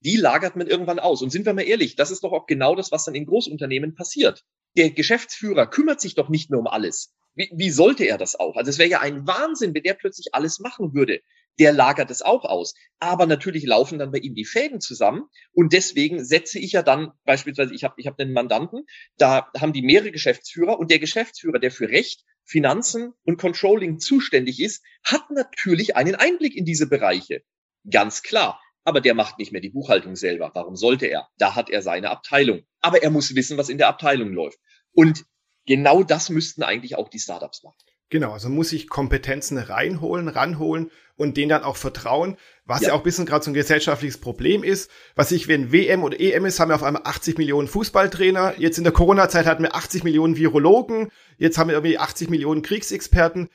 die 0.00 0.16
lagert 0.16 0.56
man 0.56 0.66
irgendwann 0.66 0.98
aus. 0.98 1.22
Und 1.22 1.30
sind 1.30 1.46
wir 1.46 1.54
mal 1.54 1.62
ehrlich, 1.62 1.96
das 1.96 2.10
ist 2.10 2.24
doch 2.24 2.32
auch 2.32 2.46
genau 2.46 2.74
das, 2.74 2.90
was 2.90 3.04
dann 3.04 3.14
in 3.14 3.26
Großunternehmen 3.26 3.94
passiert. 3.94 4.44
Der 4.76 4.90
Geschäftsführer 4.90 5.66
kümmert 5.66 6.00
sich 6.00 6.14
doch 6.14 6.28
nicht 6.28 6.50
mehr 6.50 6.58
um 6.58 6.66
alles. 6.66 7.14
Wie, 7.34 7.50
wie 7.54 7.70
sollte 7.70 8.04
er 8.04 8.18
das 8.18 8.38
auch? 8.38 8.56
Also 8.56 8.70
es 8.70 8.78
wäre 8.78 8.90
ja 8.90 9.00
ein 9.00 9.26
Wahnsinn, 9.26 9.74
wenn 9.74 9.82
der 9.82 9.94
plötzlich 9.94 10.34
alles 10.34 10.58
machen 10.58 10.94
würde. 10.94 11.20
Der 11.58 11.72
lagert 11.72 12.10
es 12.10 12.22
auch 12.22 12.44
aus. 12.44 12.74
Aber 12.98 13.26
natürlich 13.26 13.64
laufen 13.64 13.98
dann 13.98 14.10
bei 14.10 14.18
ihm 14.18 14.34
die 14.34 14.44
Fäden 14.44 14.80
zusammen. 14.80 15.24
Und 15.52 15.72
deswegen 15.72 16.24
setze 16.24 16.58
ich 16.58 16.72
ja 16.72 16.82
dann 16.82 17.12
beispielsweise, 17.24 17.74
ich 17.74 17.84
habe 17.84 17.94
ich 17.98 18.06
hab 18.06 18.18
einen 18.18 18.32
Mandanten, 18.32 18.84
da 19.18 19.50
haben 19.58 19.72
die 19.72 19.82
mehrere 19.82 20.12
Geschäftsführer 20.12 20.78
und 20.78 20.90
der 20.90 20.98
Geschäftsführer, 20.98 21.58
der 21.58 21.70
für 21.70 21.88
Recht 21.88 22.24
Finanzen 22.44 23.12
und 23.24 23.38
Controlling 23.38 23.98
zuständig 23.98 24.60
ist, 24.60 24.82
hat 25.04 25.30
natürlich 25.30 25.96
einen 25.96 26.14
Einblick 26.14 26.56
in 26.56 26.64
diese 26.64 26.88
Bereiche. 26.88 27.42
Ganz 27.88 28.22
klar. 28.22 28.60
Aber 28.84 29.00
der 29.00 29.14
macht 29.14 29.38
nicht 29.38 29.52
mehr 29.52 29.60
die 29.60 29.70
Buchhaltung 29.70 30.16
selber. 30.16 30.50
Warum 30.54 30.74
sollte 30.74 31.06
er? 31.06 31.28
Da 31.38 31.54
hat 31.54 31.70
er 31.70 31.82
seine 31.82 32.10
Abteilung. 32.10 32.62
Aber 32.80 33.02
er 33.02 33.10
muss 33.10 33.34
wissen, 33.34 33.56
was 33.56 33.68
in 33.68 33.78
der 33.78 33.88
Abteilung 33.88 34.32
läuft. 34.32 34.58
Und 34.92 35.24
genau 35.66 36.02
das 36.02 36.30
müssten 36.30 36.62
eigentlich 36.62 36.96
auch 36.96 37.08
die 37.08 37.20
Startups 37.20 37.62
machen. 37.62 37.78
Genau, 38.12 38.32
also 38.34 38.50
muss 38.50 38.74
ich 38.74 38.90
Kompetenzen 38.90 39.56
reinholen, 39.56 40.28
ranholen 40.28 40.90
und 41.16 41.38
denen 41.38 41.48
dann 41.48 41.62
auch 41.62 41.76
vertrauen, 41.76 42.36
was 42.66 42.82
ja, 42.82 42.88
ja 42.88 42.94
auch 42.94 42.98
ein 42.98 43.04
bisschen 43.04 43.24
gerade 43.24 43.42
so 43.42 43.50
ein 43.50 43.54
gesellschaftliches 43.54 44.18
Problem 44.18 44.62
ist. 44.62 44.90
Was 45.14 45.32
ich, 45.32 45.48
wenn 45.48 45.72
WM 45.72 46.04
oder 46.04 46.20
EM 46.20 46.44
ist, 46.44 46.60
haben 46.60 46.68
wir 46.68 46.74
auf 46.74 46.82
einmal 46.82 47.04
80 47.06 47.38
Millionen 47.38 47.68
Fußballtrainer. 47.68 48.56
Jetzt 48.58 48.76
in 48.76 48.84
der 48.84 48.92
Corona-Zeit 48.92 49.46
hatten 49.46 49.62
wir 49.62 49.74
80 49.74 50.04
Millionen 50.04 50.36
Virologen. 50.36 51.08
Jetzt 51.38 51.56
haben 51.56 51.68
wir 51.68 51.74
irgendwie 51.74 51.96
80 51.96 52.28
Millionen 52.28 52.60
Kriegsexperten. 52.60 53.48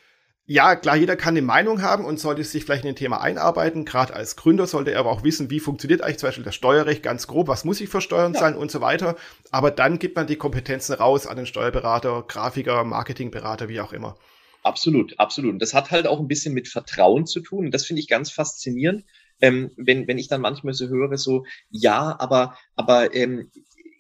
Ja, 0.48 0.76
klar, 0.76 0.96
jeder 0.96 1.16
kann 1.16 1.36
eine 1.36 1.44
Meinung 1.44 1.84
haben 1.84 2.04
und 2.04 2.20
sollte 2.20 2.44
sich 2.44 2.66
vielleicht 2.66 2.84
in 2.84 2.90
ein 2.90 2.96
Thema 2.96 3.22
einarbeiten. 3.22 3.86
Gerade 3.86 4.16
als 4.16 4.38
Gründer 4.38 4.66
sollte 4.66 4.90
er 4.90 5.02
aber 5.02 5.12
auch 5.12 5.24
wissen, 5.24 5.52
wie 5.52 5.60
funktioniert 5.60 6.02
eigentlich 6.02 6.18
zum 6.18 6.30
Beispiel 6.30 6.46
das 6.46 6.56
Steuerrecht 6.56 7.04
ganz 7.04 7.28
grob, 7.28 7.48
was 7.48 7.64
muss 7.64 7.80
ich 7.80 7.90
für 7.90 8.02
Steuern 8.02 8.34
ja. 8.34 8.40
zahlen 8.40 8.56
und 8.56 8.72
so 8.72 8.82
weiter. 8.82 9.18
Aber 9.52 9.70
dann 9.70 10.00
gibt 10.00 10.16
man 10.16 10.26
die 10.26 10.38
Kompetenzen 10.38 10.94
raus 10.94 11.28
an 11.28 11.38
den 11.38 11.46
Steuerberater, 11.46 12.24
Grafiker, 12.28 12.84
Marketingberater, 12.86 13.70
wie 13.70 13.82
auch 13.82 13.94
immer. 13.94 14.18
Absolut, 14.68 15.18
absolut. 15.18 15.54
Und 15.54 15.62
das 15.62 15.74
hat 15.74 15.92
halt 15.92 16.08
auch 16.08 16.20
ein 16.20 16.28
bisschen 16.28 16.54
mit 16.54 16.68
Vertrauen 16.68 17.26
zu 17.26 17.40
tun. 17.40 17.68
Und 17.68 17.74
das 17.74 17.86
finde 17.86 18.02
ich 18.02 18.10
ganz 18.10 18.32
faszinierend, 18.32 19.06
ähm, 19.40 19.72
wenn, 19.78 20.10
wenn 20.10 20.18
ich 20.18 20.28
dann 20.28 20.42
manchmal 20.42 20.74
so 20.74 20.90
höre, 20.90 21.18
so, 21.18 21.46
ja, 21.70 22.18
aber, 22.20 22.58
aber 22.76 23.16
ähm, 23.16 23.50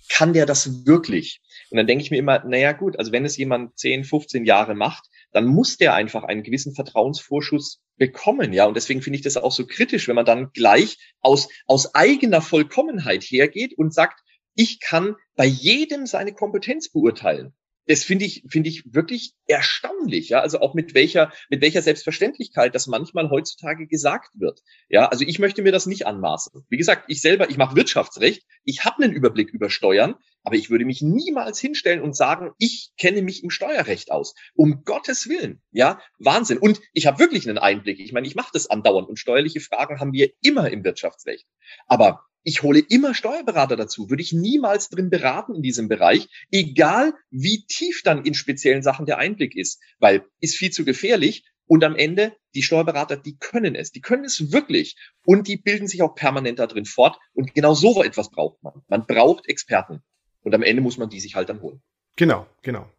kann 0.09 0.33
der 0.33 0.45
das 0.45 0.85
wirklich? 0.85 1.39
Und 1.69 1.77
dann 1.77 1.87
denke 1.87 2.03
ich 2.03 2.11
mir 2.11 2.17
immer, 2.17 2.43
naja 2.43 2.73
gut, 2.73 2.99
also 2.99 3.13
wenn 3.13 3.23
es 3.23 3.37
jemand 3.37 3.79
10, 3.79 4.03
15 4.03 4.43
Jahre 4.43 4.75
macht, 4.75 5.05
dann 5.31 5.45
muss 5.45 5.77
der 5.77 5.93
einfach 5.93 6.25
einen 6.25 6.43
gewissen 6.43 6.75
Vertrauensvorschuss 6.75 7.81
bekommen, 7.95 8.51
ja. 8.51 8.65
Und 8.65 8.75
deswegen 8.75 9.01
finde 9.01 9.15
ich 9.17 9.23
das 9.23 9.37
auch 9.37 9.53
so 9.53 9.65
kritisch, 9.65 10.09
wenn 10.09 10.15
man 10.15 10.25
dann 10.25 10.51
gleich 10.51 10.97
aus, 11.21 11.47
aus 11.65 11.95
eigener 11.95 12.41
Vollkommenheit 12.41 13.23
hergeht 13.23 13.77
und 13.77 13.93
sagt, 13.93 14.19
ich 14.53 14.81
kann 14.81 15.15
bei 15.37 15.45
jedem 15.45 16.07
seine 16.07 16.33
Kompetenz 16.33 16.89
beurteilen 16.89 17.53
das 17.87 18.03
finde 18.03 18.25
ich, 18.25 18.43
finde 18.47 18.69
ich 18.69 18.83
wirklich 18.93 19.33
erstaunlich, 19.47 20.29
ja. 20.29 20.41
Also 20.41 20.59
auch 20.59 20.73
mit 20.73 20.93
welcher, 20.93 21.31
mit 21.49 21.61
welcher 21.61 21.81
Selbstverständlichkeit 21.81 22.75
das 22.75 22.87
manchmal 22.87 23.29
heutzutage 23.29 23.87
gesagt 23.87 24.31
wird. 24.35 24.61
Ja, 24.89 25.07
also 25.07 25.23
ich 25.25 25.39
möchte 25.39 25.61
mir 25.61 25.71
das 25.71 25.85
nicht 25.85 26.05
anmaßen. 26.05 26.65
Wie 26.69 26.77
gesagt, 26.77 27.05
ich 27.07 27.21
selber, 27.21 27.49
ich 27.49 27.57
mache 27.57 27.75
Wirtschaftsrecht, 27.75 28.43
ich 28.67 28.83
habe 28.83 29.01
einen 29.01 29.13
Überblick 29.13 29.49
über 29.51 29.69
Steuern, 29.69 30.15
aber 30.43 30.55
ich 30.57 30.69
würde 30.69 30.83
mich 30.83 31.01
niemals 31.01 31.57
hinstellen 31.57 32.01
und 32.01 32.15
sagen, 32.15 32.51
ich 32.59 32.91
kenne 32.97 33.21
mich 33.21 33.41
im 33.43 33.49
Steuerrecht 33.49 34.11
aus. 34.11 34.35
Um 34.55 34.83
Gottes 34.83 35.29
Willen, 35.29 35.61
ja, 35.71 36.01
Wahnsinn. 36.19 36.57
Und 36.57 36.81
ich 36.91 37.07
habe 37.07 37.19
wirklich 37.19 37.47
einen 37.47 37.57
Einblick. 37.57 37.99
Ich 37.99 38.11
meine, 38.11 38.27
ich 38.27 38.35
mache 38.35 38.51
das 38.51 38.69
andauernd 38.69 39.07
und 39.07 39.17
steuerliche 39.17 39.61
Fragen 39.61 40.01
haben 40.01 40.11
wir 40.11 40.31
immer 40.41 40.69
im 40.69 40.83
Wirtschaftsrecht. 40.83 41.47
Aber 41.87 42.25
ich 42.43 42.61
hole 42.61 42.79
immer 42.79 43.13
Steuerberater 43.13 43.77
dazu, 43.77 44.09
würde 44.09 44.21
ich 44.21 44.33
niemals 44.33 44.89
drin 44.89 45.09
beraten 45.09 45.55
in 45.55 45.61
diesem 45.61 45.87
Bereich, 45.87 46.27
egal 46.51 47.13
wie 47.29 47.65
tief 47.67 48.01
dann 48.03 48.25
in 48.25 48.33
speziellen 48.33 48.83
Sachen 48.83 49.05
der 49.05 49.17
Einblick 49.17 49.55
ist, 49.55 49.81
weil 49.99 50.25
ist 50.41 50.57
viel 50.57 50.71
zu 50.71 50.83
gefährlich 50.83 51.45
und 51.67 51.83
am 51.83 51.95
Ende 51.95 52.35
die 52.55 52.63
Steuerberater, 52.63 53.17
die 53.17 53.37
können 53.37 53.75
es, 53.75 53.91
die 53.91 54.01
können 54.01 54.25
es 54.25 54.51
wirklich 54.51 54.95
und 55.25 55.47
die 55.47 55.57
bilden 55.57 55.87
sich 55.87 56.01
auch 56.01 56.15
permanent 56.15 56.59
da 56.59 56.67
drin 56.67 56.85
fort 56.85 57.17
und 57.33 57.53
genau 57.53 57.73
so 57.73 58.03
etwas 58.03 58.31
braucht 58.31 58.63
man. 58.63 58.81
Man 58.87 59.05
braucht 59.05 59.47
Experten 59.47 60.01
und 60.41 60.55
am 60.55 60.63
Ende 60.63 60.81
muss 60.81 60.97
man 60.97 61.09
die 61.09 61.19
sich 61.19 61.35
halt 61.35 61.49
dann 61.49 61.61
holen. 61.61 61.81
Genau, 62.15 62.47
genau. 62.63 62.89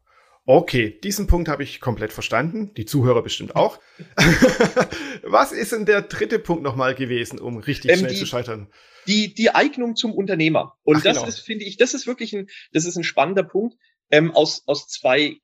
Okay, 0.51 0.99
diesen 1.05 1.27
Punkt 1.27 1.49
habe 1.49 1.63
ich 1.63 1.79
komplett 1.79 2.11
verstanden. 2.11 2.73
Die 2.75 2.87
Zuhörer 2.87 3.23
bestimmt 3.23 3.55
auch. 3.55 3.79
Was 5.23 5.53
ist 5.53 5.73
denn 5.73 5.85
der 5.85 6.01
dritte 6.01 6.39
Punkt 6.39 6.63
nochmal 6.63 6.95
gewesen, 6.95 7.39
um 7.39 7.59
richtig 7.59 7.91
ähm, 7.91 7.99
schnell 7.99 8.13
die, 8.13 8.17
zu 8.17 8.25
scheitern? 8.25 8.73
Die, 9.07 9.35
die 9.35 9.51
Eignung 9.51 9.95
zum 9.95 10.15
Unternehmer. 10.15 10.79
Und 10.85 10.97
Ach, 10.99 11.03
das 11.03 11.17
genau. 11.19 11.29
ist, 11.29 11.41
finde 11.41 11.67
ich, 11.67 11.77
das 11.77 11.93
ist 11.93 12.07
wirklich 12.07 12.35
ein, 12.35 12.47
das 12.73 12.87
ist 12.87 12.97
ein 12.97 13.05
spannender 13.05 13.43
Punkt 13.43 13.77
ähm, 14.11 14.31
aus, 14.31 14.63
aus 14.67 14.89
zwei 14.89 15.37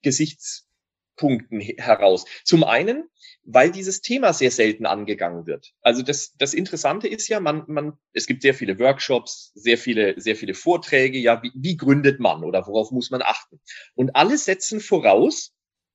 Gesichtspunkten 1.15 1.61
heraus. 1.61 2.25
Zum 2.45 2.65
einen, 2.65 3.09
weil 3.45 3.71
dieses 3.71 4.01
Thema 4.01 4.33
sehr 4.33 4.51
selten 4.51 4.87
angegangen 4.87 5.47
wird. 5.47 5.73
Also 5.83 6.03
das, 6.03 6.35
das 6.39 6.55
Interessante 6.55 7.09
ist 7.09 7.29
ja, 7.29 7.41
man, 7.41 7.65
man, 7.67 7.99
es 8.13 8.27
gibt 8.27 8.43
sehr 8.43 8.55
viele 8.55 8.79
Workshops, 8.79 9.53
sehr 9.55 9.79
viele, 9.79 10.21
sehr 10.21 10.37
viele 10.37 10.55
Vorträge, 10.55 11.19
ja, 11.19 11.43
wie, 11.43 11.53
wie 11.55 11.77
gründet 11.77 12.21
man 12.21 12.45
oder 12.45 12.67
worauf 12.67 12.91
muss 12.91 13.11
man 13.11 13.23
achten? 13.23 13.61
Und 13.95 14.17
alle 14.17 14.39
setzen 14.39 14.81
voraus, 14.81 15.53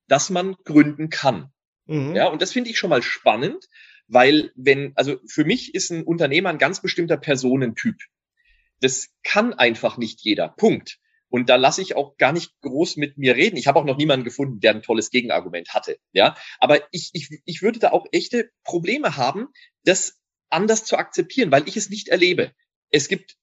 dass 0.07 0.29
man 0.29 0.55
gründen 0.65 1.09
kann. 1.09 1.51
Mhm. 1.85 2.15
Ja, 2.15 2.27
und 2.27 2.41
das 2.41 2.51
finde 2.51 2.69
ich 2.69 2.77
schon 2.77 2.89
mal 2.89 3.01
spannend, 3.01 3.67
weil 4.07 4.51
wenn, 4.55 4.93
also 4.95 5.17
für 5.27 5.45
mich 5.45 5.75
ist 5.75 5.91
ein 5.91 6.03
Unternehmer 6.03 6.49
ein 6.49 6.57
ganz 6.57 6.81
bestimmter 6.81 7.17
Personentyp. 7.17 7.97
Das 8.81 9.09
kann 9.23 9.53
einfach 9.53 9.97
nicht 9.97 10.21
jeder. 10.21 10.49
Punkt. 10.49 10.98
Und 11.29 11.49
da 11.49 11.55
lasse 11.55 11.81
ich 11.81 11.95
auch 11.95 12.17
gar 12.17 12.33
nicht 12.33 12.59
groß 12.61 12.97
mit 12.97 13.17
mir 13.17 13.35
reden. 13.35 13.57
Ich 13.57 13.67
habe 13.67 13.79
auch 13.79 13.85
noch 13.85 13.97
niemanden 13.97 14.23
gefunden, 14.23 14.59
der 14.59 14.71
ein 14.71 14.81
tolles 14.81 15.09
Gegenargument 15.11 15.73
hatte. 15.73 15.97
Ja, 16.11 16.35
aber 16.59 16.81
ich, 16.91 17.11
ich, 17.13 17.41
ich 17.45 17.61
würde 17.61 17.79
da 17.79 17.91
auch 17.91 18.05
echte 18.11 18.51
Probleme 18.63 19.15
haben, 19.15 19.47
das 19.83 20.19
anders 20.49 20.85
zu 20.85 20.97
akzeptieren, 20.97 21.51
weil 21.51 21.67
ich 21.67 21.77
es 21.77 21.89
nicht 21.89 22.09
erlebe. 22.09 22.51
Es 22.89 23.07
gibt 23.07 23.37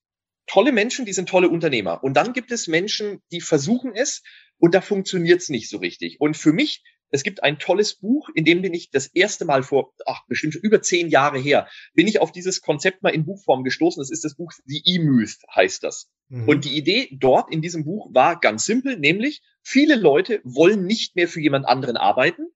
tolle 0.47 0.71
Menschen, 0.71 1.05
die 1.05 1.13
sind 1.13 1.29
tolle 1.29 1.49
Unternehmer. 1.49 2.03
Und 2.03 2.15
dann 2.15 2.33
gibt 2.33 2.51
es 2.51 2.67
Menschen, 2.67 3.21
die 3.31 3.41
versuchen 3.41 3.93
es 3.95 4.23
und 4.57 4.73
da 4.73 4.81
funktioniert 4.81 5.41
es 5.41 5.49
nicht 5.49 5.69
so 5.69 5.77
richtig. 5.77 6.19
Und 6.19 6.35
für 6.35 6.53
mich 6.53 6.83
es 7.09 7.23
gibt 7.23 7.43
ein 7.43 7.57
tolles 7.57 7.95
Buch, 7.95 8.29
in 8.33 8.43
dem 8.43 8.61
bin 8.61 8.73
ich 8.73 8.89
das 8.91 9.07
erste 9.07 9.45
Mal 9.45 9.63
vor, 9.63 9.93
ach, 10.05 10.25
bestimmt 10.27 10.53
schon 10.53 10.61
über 10.61 10.81
zehn 10.81 11.09
Jahre 11.09 11.39
her, 11.39 11.67
bin 11.93 12.07
ich 12.07 12.19
auf 12.19 12.31
dieses 12.31 12.61
Konzept 12.61 13.01
mal 13.01 13.13
in 13.13 13.25
Buchform 13.25 13.63
gestoßen. 13.63 14.01
Das 14.01 14.11
ist 14.11 14.25
das 14.25 14.35
Buch 14.35 14.51
The 14.65 14.81
E-Myth, 14.85 15.37
heißt 15.53 15.83
das. 15.83 16.09
Mhm. 16.29 16.47
Und 16.47 16.65
die 16.65 16.77
Idee 16.77 17.09
dort 17.11 17.51
in 17.51 17.61
diesem 17.61 17.85
Buch 17.85 18.13
war 18.13 18.39
ganz 18.39 18.65
simpel, 18.65 18.97
nämlich 18.97 19.41
viele 19.63 19.95
Leute 19.95 20.41
wollen 20.43 20.85
nicht 20.85 21.15
mehr 21.15 21.27
für 21.27 21.39
jemand 21.39 21.65
anderen 21.65 21.97
arbeiten, 21.97 22.47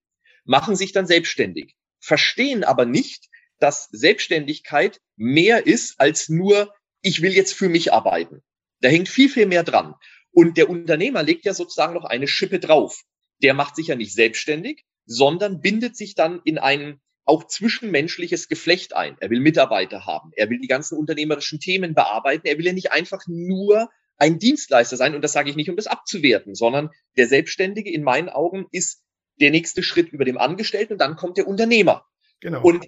machen 0.44 0.76
sich 0.76 0.92
dann 0.92 1.08
selbstständig, 1.08 1.76
verstehen 2.00 2.64
aber 2.64 2.86
nicht, 2.86 3.30
dass 3.60 3.88
Selbstständigkeit 3.92 5.00
mehr 5.16 5.66
ist 5.66 6.00
als 6.00 6.30
nur, 6.30 6.74
ich 7.02 7.22
will 7.22 7.34
jetzt 7.34 7.54
für 7.54 7.70
mich 7.70 7.94
arbeiten. 7.94 8.42
Da 8.82 8.90
hängt 8.90 9.08
viel, 9.08 9.30
viel 9.30 9.46
mehr 9.46 9.64
dran. 9.64 9.94
Und 10.32 10.58
der 10.58 10.70
Unternehmer 10.70 11.24
legt 11.24 11.46
ja 11.46 11.54
sozusagen 11.54 11.94
noch 11.94 12.06
eine 12.06 12.28
Schippe 12.28 12.60
drauf 12.60 13.04
der 13.42 13.54
macht 13.54 13.76
sich 13.76 13.88
ja 13.88 13.96
nicht 13.96 14.14
selbstständig, 14.14 14.86
sondern 15.06 15.62
bindet 15.62 15.96
sich 15.98 16.16
dann 16.16 16.42
in 16.44 16.58
ein 16.58 17.00
auch 17.26 17.46
zwischenmenschliches 17.46 18.48
Geflecht 18.48 18.96
ein. 18.96 19.18
Er 19.20 19.30
will 19.30 19.40
Mitarbeiter 19.40 20.06
haben. 20.06 20.32
Er 20.36 20.50
will 20.50 20.60
die 20.60 20.68
ganzen 20.68 20.98
unternehmerischen 20.98 21.60
Themen 21.60 21.94
bearbeiten. 21.94 22.48
Er 22.48 22.58
will 22.58 22.66
ja 22.66 22.74
nicht 22.74 22.92
einfach 22.92 23.22
nur 23.28 23.90
ein 24.18 24.40
Dienstleister 24.40 24.98
sein. 24.98 25.16
Und 25.16 25.22
das 25.22 25.32
sage 25.32 25.50
ich 25.50 25.56
nicht, 25.56 25.70
um 25.70 25.76
das 25.76 25.88
abzuwerten, 25.88 26.56
sondern 26.56 26.90
der 27.18 27.28
Selbstständige 27.28 27.92
in 27.92 28.04
meinen 28.04 28.30
Augen 28.30 28.68
ist 28.72 29.04
der 29.40 29.52
nächste 29.52 29.84
Schritt 29.84 30.10
über 30.10 30.26
dem 30.26 30.38
Angestellten 30.38 30.94
und 30.94 31.00
dann 31.00 31.16
kommt 31.16 31.38
der 31.38 31.48
Unternehmer. 31.48 32.06
Genau. 32.40 32.62
Und 32.64 32.88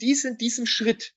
diesen, 0.00 0.38
diesen 0.38 0.66
Schritt, 0.66 1.14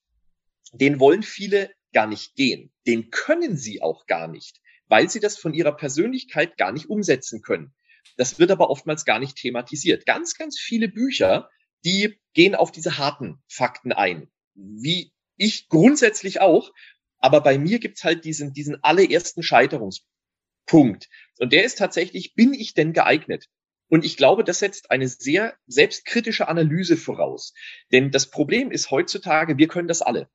den 0.74 1.00
wollen 1.00 1.24
viele 1.24 1.72
gar 1.93 2.08
nicht 2.08 2.36
gehen. 2.36 2.72
Den 2.88 3.12
können 3.12 3.56
sie 3.56 3.82
auch 3.82 4.06
gar 4.08 4.28
nicht, 4.28 4.60
weil 4.88 5.10
sie 5.10 5.19
das 5.19 5.38
von 5.38 5.54
ihrer 5.54 5.76
Persönlichkeit 5.76 6.58
gar 6.58 6.72
nicht 6.72 6.89
umsetzen 6.89 7.41
können. 7.41 7.74
Das 8.17 8.39
wird 8.39 8.51
aber 8.51 8.69
oftmals 8.69 9.05
gar 9.05 9.19
nicht 9.19 9.35
thematisiert. 9.37 10.05
Ganz, 10.05 10.35
ganz 10.35 10.59
viele 10.59 10.87
Bücher, 10.87 11.49
die 11.85 12.19
gehen 12.33 12.55
auf 12.55 12.71
diese 12.71 12.97
harten 12.97 13.41
Fakten 13.47 13.91
ein. 13.91 14.29
Wie 14.53 15.11
ich 15.37 15.67
grundsätzlich 15.69 16.41
auch. 16.41 16.71
Aber 17.17 17.41
bei 17.41 17.57
mir 17.57 17.79
gibt's 17.79 18.03
halt 18.03 18.25
diesen, 18.25 18.53
diesen 18.53 18.83
allerersten 18.83 19.43
Scheiterungspunkt. 19.43 21.09
Und 21.39 21.53
der 21.53 21.63
ist 21.63 21.77
tatsächlich, 21.77 22.35
bin 22.35 22.53
ich 22.53 22.73
denn 22.73 22.93
geeignet? 22.93 23.47
Und 23.87 24.05
ich 24.05 24.17
glaube, 24.17 24.43
das 24.43 24.59
setzt 24.59 24.91
eine 24.91 25.07
sehr 25.07 25.55
selbstkritische 25.67 26.47
Analyse 26.47 26.97
voraus. 26.97 27.53
Denn 27.91 28.11
das 28.11 28.29
Problem 28.29 28.71
ist 28.71 28.91
heutzutage, 28.91 29.57
wir 29.57 29.67
können 29.67 29.87
das 29.87 30.01
alle. 30.01 30.29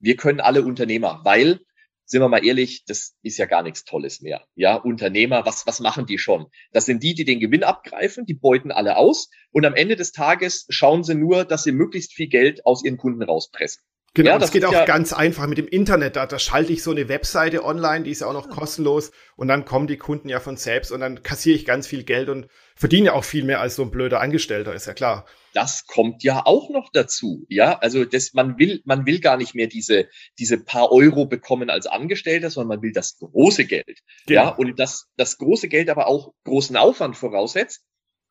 Wir 0.00 0.16
können 0.16 0.40
alle 0.40 0.62
Unternehmer, 0.62 1.20
weil 1.24 1.60
sind 2.04 2.20
wir 2.20 2.28
mal 2.28 2.44
ehrlich, 2.44 2.84
das 2.86 3.14
ist 3.22 3.38
ja 3.38 3.46
gar 3.46 3.62
nichts 3.62 3.84
Tolles 3.84 4.20
mehr. 4.20 4.46
Ja, 4.54 4.76
Unternehmer, 4.76 5.46
was, 5.46 5.66
was 5.66 5.80
machen 5.80 6.06
die 6.06 6.18
schon? 6.18 6.46
Das 6.72 6.86
sind 6.86 7.02
die, 7.02 7.14
die 7.14 7.24
den 7.24 7.40
Gewinn 7.40 7.64
abgreifen, 7.64 8.26
die 8.26 8.34
beuten 8.34 8.70
alle 8.70 8.96
aus 8.96 9.30
und 9.50 9.64
am 9.64 9.74
Ende 9.74 9.96
des 9.96 10.12
Tages 10.12 10.66
schauen 10.68 11.04
sie 11.04 11.14
nur, 11.14 11.44
dass 11.44 11.64
sie 11.64 11.72
möglichst 11.72 12.12
viel 12.12 12.28
Geld 12.28 12.66
aus 12.66 12.84
ihren 12.84 12.96
Kunden 12.96 13.22
rauspressen. 13.22 13.82
Genau, 14.14 14.30
ja, 14.30 14.38
das, 14.38 14.50
das 14.50 14.52
geht 14.52 14.64
auch 14.64 14.72
ja 14.72 14.84
ganz 14.84 15.12
einfach 15.12 15.48
mit 15.48 15.58
dem 15.58 15.66
Internet. 15.66 16.14
Da, 16.14 16.26
da 16.26 16.38
schalte 16.38 16.72
ich 16.72 16.84
so 16.84 16.92
eine 16.92 17.08
Webseite 17.08 17.64
online, 17.64 18.04
die 18.04 18.12
ist 18.12 18.20
ja 18.20 18.28
auch 18.28 18.32
noch 18.32 18.48
kostenlos 18.48 19.10
und 19.34 19.48
dann 19.48 19.64
kommen 19.64 19.88
die 19.88 19.96
Kunden 19.96 20.28
ja 20.28 20.38
von 20.38 20.56
selbst 20.56 20.92
und 20.92 21.00
dann 21.00 21.24
kassiere 21.24 21.56
ich 21.56 21.64
ganz 21.64 21.88
viel 21.88 22.04
Geld 22.04 22.28
und 22.28 22.46
verdiene 22.76 23.12
auch 23.12 23.24
viel 23.24 23.42
mehr 23.42 23.60
als 23.60 23.74
so 23.74 23.82
ein 23.82 23.90
blöder 23.90 24.20
Angestellter, 24.20 24.72
ist 24.72 24.86
ja 24.86 24.94
klar. 24.94 25.26
Das 25.54 25.86
kommt 25.86 26.22
ja 26.22 26.44
auch 26.44 26.68
noch 26.68 26.90
dazu. 26.92 27.46
Ja, 27.48 27.78
also 27.78 28.04
das, 28.04 28.34
man 28.34 28.58
will, 28.58 28.82
man 28.84 29.06
will 29.06 29.20
gar 29.20 29.38
nicht 29.38 29.54
mehr 29.54 29.68
diese, 29.68 30.08
diese 30.38 30.58
paar 30.58 30.92
Euro 30.92 31.26
bekommen 31.26 31.70
als 31.70 31.86
Angestellter, 31.86 32.50
sondern 32.50 32.76
man 32.76 32.82
will 32.82 32.92
das 32.92 33.16
große 33.18 33.64
Geld. 33.64 34.00
Genau. 34.26 34.42
Ja, 34.42 34.48
und 34.50 34.78
das, 34.78 35.06
das 35.16 35.38
große 35.38 35.68
Geld 35.68 35.88
aber 35.88 36.08
auch 36.08 36.34
großen 36.44 36.76
Aufwand 36.76 37.16
voraussetzt 37.16 37.84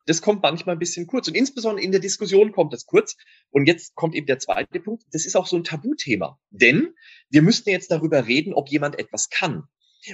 das 0.06 0.20
kommt 0.20 0.42
manchmal 0.42 0.76
ein 0.76 0.78
bisschen 0.80 1.06
kurz. 1.06 1.28
Und 1.28 1.34
insbesondere 1.34 1.84
in 1.84 1.92
der 1.92 2.00
Diskussion 2.00 2.52
kommt 2.52 2.72
das 2.72 2.86
kurz. 2.86 3.16
Und 3.50 3.66
jetzt 3.66 3.94
kommt 3.94 4.14
eben 4.14 4.26
der 4.26 4.38
zweite 4.38 4.80
Punkt. 4.80 5.04
Das 5.12 5.24
ist 5.24 5.36
auch 5.36 5.46
so 5.46 5.56
ein 5.56 5.64
Tabuthema. 5.64 6.38
Denn 6.50 6.94
wir 7.30 7.42
müssten 7.42 7.70
jetzt 7.70 7.90
darüber 7.90 8.26
reden, 8.26 8.54
ob 8.54 8.68
jemand 8.68 8.98
etwas 8.98 9.30
kann. 9.30 9.64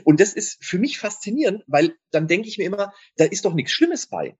Und 0.05 0.21
das 0.21 0.35
ist 0.35 0.65
für 0.65 0.79
mich 0.79 0.99
faszinierend, 0.99 1.65
weil 1.67 1.97
dann 2.13 2.29
denke 2.29 2.49
ich 2.49 2.59
mir 2.59 2.65
immer, 2.65 2.93
da 3.17 3.25
ist 3.25 3.45
doch 3.45 3.55
nichts 3.55 3.73
Schlimmes 3.73 4.07
bei. 4.07 4.37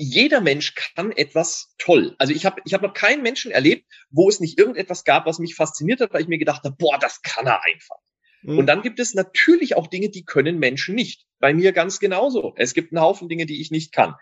Jeder 0.00 0.40
Mensch 0.40 0.74
kann 0.74 1.12
etwas 1.12 1.74
toll. 1.76 2.14
Also 2.18 2.32
ich 2.32 2.46
habe 2.46 2.62
ich 2.64 2.72
hab 2.72 2.82
noch 2.82 2.94
keinen 2.94 3.22
Menschen 3.22 3.50
erlebt, 3.50 3.84
wo 4.10 4.28
es 4.28 4.40
nicht 4.40 4.58
irgendetwas 4.58 5.04
gab, 5.04 5.26
was 5.26 5.38
mich 5.40 5.54
fasziniert 5.54 6.00
hat, 6.00 6.14
weil 6.14 6.22
ich 6.22 6.28
mir 6.28 6.38
gedacht 6.38 6.62
habe, 6.64 6.76
boah, 6.78 6.98
das 6.98 7.20
kann 7.22 7.46
er 7.46 7.64
einfach. 7.64 7.96
Mhm. 8.42 8.58
Und 8.58 8.66
dann 8.66 8.82
gibt 8.82 9.00
es 9.00 9.14
natürlich 9.14 9.76
auch 9.76 9.88
Dinge, 9.88 10.08
die 10.08 10.24
können 10.24 10.58
Menschen 10.58 10.94
nicht. 10.94 11.26
Bei 11.40 11.52
mir 11.52 11.72
ganz 11.72 11.98
genauso. 11.98 12.54
Es 12.56 12.74
gibt 12.74 12.92
einen 12.92 13.02
Haufen 13.02 13.28
Dinge, 13.28 13.46
die 13.46 13.60
ich 13.60 13.70
nicht 13.70 13.92
kann 13.92 14.14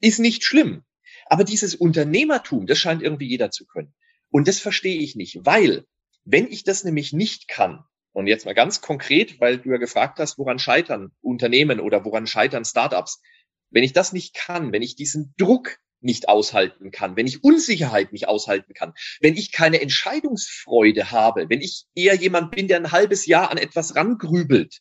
ist 0.00 0.18
nicht 0.18 0.44
schlimm. 0.44 0.84
Aber 1.26 1.44
dieses 1.44 1.74
Unternehmertum, 1.74 2.66
das 2.66 2.78
scheint 2.78 3.02
irgendwie 3.02 3.28
jeder 3.28 3.50
zu 3.50 3.66
können. 3.66 3.94
Und 4.30 4.48
das 4.48 4.58
verstehe 4.58 5.00
ich 5.00 5.16
nicht, 5.16 5.40
weil 5.44 5.84
wenn 6.24 6.48
ich 6.50 6.64
das 6.64 6.84
nämlich 6.84 7.12
nicht 7.12 7.48
kann, 7.48 7.84
und 8.12 8.26
jetzt 8.26 8.44
mal 8.44 8.54
ganz 8.54 8.80
konkret, 8.80 9.40
weil 9.40 9.58
du 9.58 9.70
ja 9.70 9.76
gefragt 9.76 10.18
hast, 10.18 10.36
woran 10.36 10.58
scheitern 10.58 11.12
Unternehmen 11.20 11.78
oder 11.78 12.04
woran 12.04 12.26
scheitern 12.26 12.64
Startups? 12.64 13.22
Wenn 13.70 13.84
ich 13.84 13.92
das 13.92 14.12
nicht 14.12 14.34
kann, 14.34 14.72
wenn 14.72 14.82
ich 14.82 14.96
diesen 14.96 15.34
Druck 15.36 15.78
nicht 16.00 16.28
aushalten 16.28 16.90
kann, 16.90 17.16
wenn 17.16 17.26
ich 17.26 17.44
Unsicherheit 17.44 18.12
nicht 18.12 18.26
aushalten 18.28 18.72
kann, 18.74 18.94
wenn 19.20 19.36
ich 19.36 19.52
keine 19.52 19.80
Entscheidungsfreude 19.80 21.10
habe, 21.10 21.48
wenn 21.48 21.60
ich 21.60 21.84
eher 21.94 22.14
jemand 22.14 22.50
bin, 22.52 22.68
der 22.68 22.78
ein 22.78 22.92
halbes 22.92 23.26
Jahr 23.26 23.50
an 23.50 23.58
etwas 23.58 23.96
rangrübelt, 23.96 24.80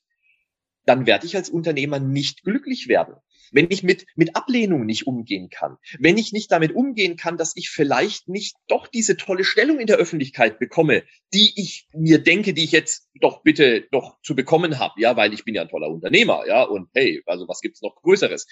dann 0.90 1.06
werde 1.06 1.26
ich 1.26 1.36
als 1.36 1.50
Unternehmer 1.50 2.00
nicht 2.00 2.44
glücklich 2.44 2.88
werden 2.88 3.16
wenn 3.52 3.68
ich 3.70 3.84
mit, 3.84 4.06
mit 4.16 4.36
Ablehnung 4.36 4.86
nicht 4.86 5.08
umgehen 5.08 5.50
kann, 5.50 5.78
wenn 6.00 6.18
ich 6.18 6.32
nicht 6.32 6.52
damit 6.52 6.74
umgehen 6.74 7.16
kann, 7.16 7.38
dass 7.38 7.56
ich 7.56 7.70
vielleicht 7.70 8.28
nicht 8.28 8.56
doch 8.68 8.88
diese 8.88 9.18
tolle 9.18 9.44
Stellung 9.44 9.80
in 9.80 9.88
der 9.88 9.98
Öffentlichkeit 9.98 10.60
bekomme, 10.60 11.04
die 11.34 11.54
ich 11.56 11.88
mir 11.94 12.20
denke, 12.20 12.54
die 12.54 12.64
ich 12.64 12.72
jetzt 12.72 13.10
doch 13.20 13.44
bitte 13.44 13.88
doch 13.92 14.20
zu 14.22 14.36
bekommen 14.36 14.80
habe, 14.80 15.00
ja, 15.00 15.16
weil 15.18 15.34
ich 15.34 15.46
bin 15.46 15.56
ja 15.56 15.64
ein 15.64 15.70
toller 15.70 15.90
Unternehmer, 15.90 16.46
ja, 16.48 16.64
und 16.64 16.90
hey, 16.94 17.24
also 17.26 17.48
was 17.48 17.62
gibt's 17.62 17.82
noch 17.82 17.96
Größeres? 18.02 18.48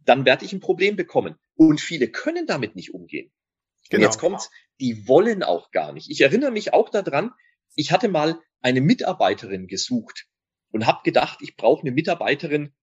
Dann 0.00 0.24
werde 0.24 0.44
ich 0.44 0.52
ein 0.52 0.60
Problem 0.60 0.96
bekommen. 0.96 1.36
Und 1.54 1.80
viele 1.80 2.08
können 2.08 2.46
damit 2.46 2.76
nicht 2.76 2.92
umgehen. 2.92 3.32
Genau. 3.88 4.00
Und 4.00 4.04
jetzt 4.04 4.18
kommt's, 4.18 4.50
die 4.80 5.08
wollen 5.08 5.42
auch 5.42 5.70
gar 5.70 5.92
nicht. 5.92 6.10
Ich 6.10 6.20
erinnere 6.20 6.50
mich 6.50 6.74
auch 6.74 6.90
daran, 6.90 7.30
ich 7.74 7.90
hatte 7.90 8.08
mal 8.08 8.38
eine 8.60 8.80
Mitarbeiterin 8.80 9.66
gesucht 9.66 10.26
und 10.74 10.86
habe 10.86 11.00
gedacht, 11.04 11.38
ich 11.40 11.56
brauche 11.56 11.82
eine 11.82 11.92
Mitarbeiterin, 11.92 12.74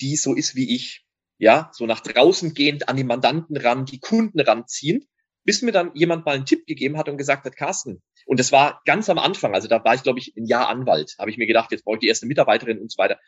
die 0.00 0.16
so 0.16 0.34
ist 0.34 0.54
wie 0.54 0.74
ich 0.74 1.04
ja, 1.40 1.70
so 1.72 1.86
nach 1.86 2.00
draußen 2.00 2.52
gehend 2.52 2.88
an 2.88 2.96
die 2.96 3.04
Mandanten 3.04 3.56
ran, 3.56 3.86
die 3.86 3.98
Kunden 3.98 4.38
ranziehen, 4.40 5.08
bis 5.42 5.62
mir 5.62 5.72
dann 5.72 5.90
jemand 5.94 6.26
mal 6.26 6.34
einen 6.34 6.44
Tipp 6.44 6.66
gegeben 6.66 6.98
hat 6.98 7.08
und 7.08 7.16
gesagt 7.16 7.46
hat, 7.46 7.56
Carsten, 7.56 8.02
und 8.26 8.38
das 8.38 8.52
war 8.52 8.82
ganz 8.84 9.08
am 9.08 9.18
Anfang, 9.18 9.54
also 9.54 9.66
da 9.66 9.82
war 9.82 9.94
ich, 9.94 10.02
glaube 10.02 10.18
ich, 10.18 10.36
ein 10.36 10.44
Jahr 10.44 10.68
Anwalt, 10.68 11.16
habe 11.18 11.30
ich 11.30 11.38
mir 11.38 11.46
gedacht, 11.46 11.72
jetzt 11.72 11.84
brauche 11.84 11.96
ich 11.96 12.00
die 12.00 12.08
erste 12.08 12.26
Mitarbeiterin 12.26 12.78
und 12.78 12.92
so 12.92 12.98
weiter. 12.98 13.18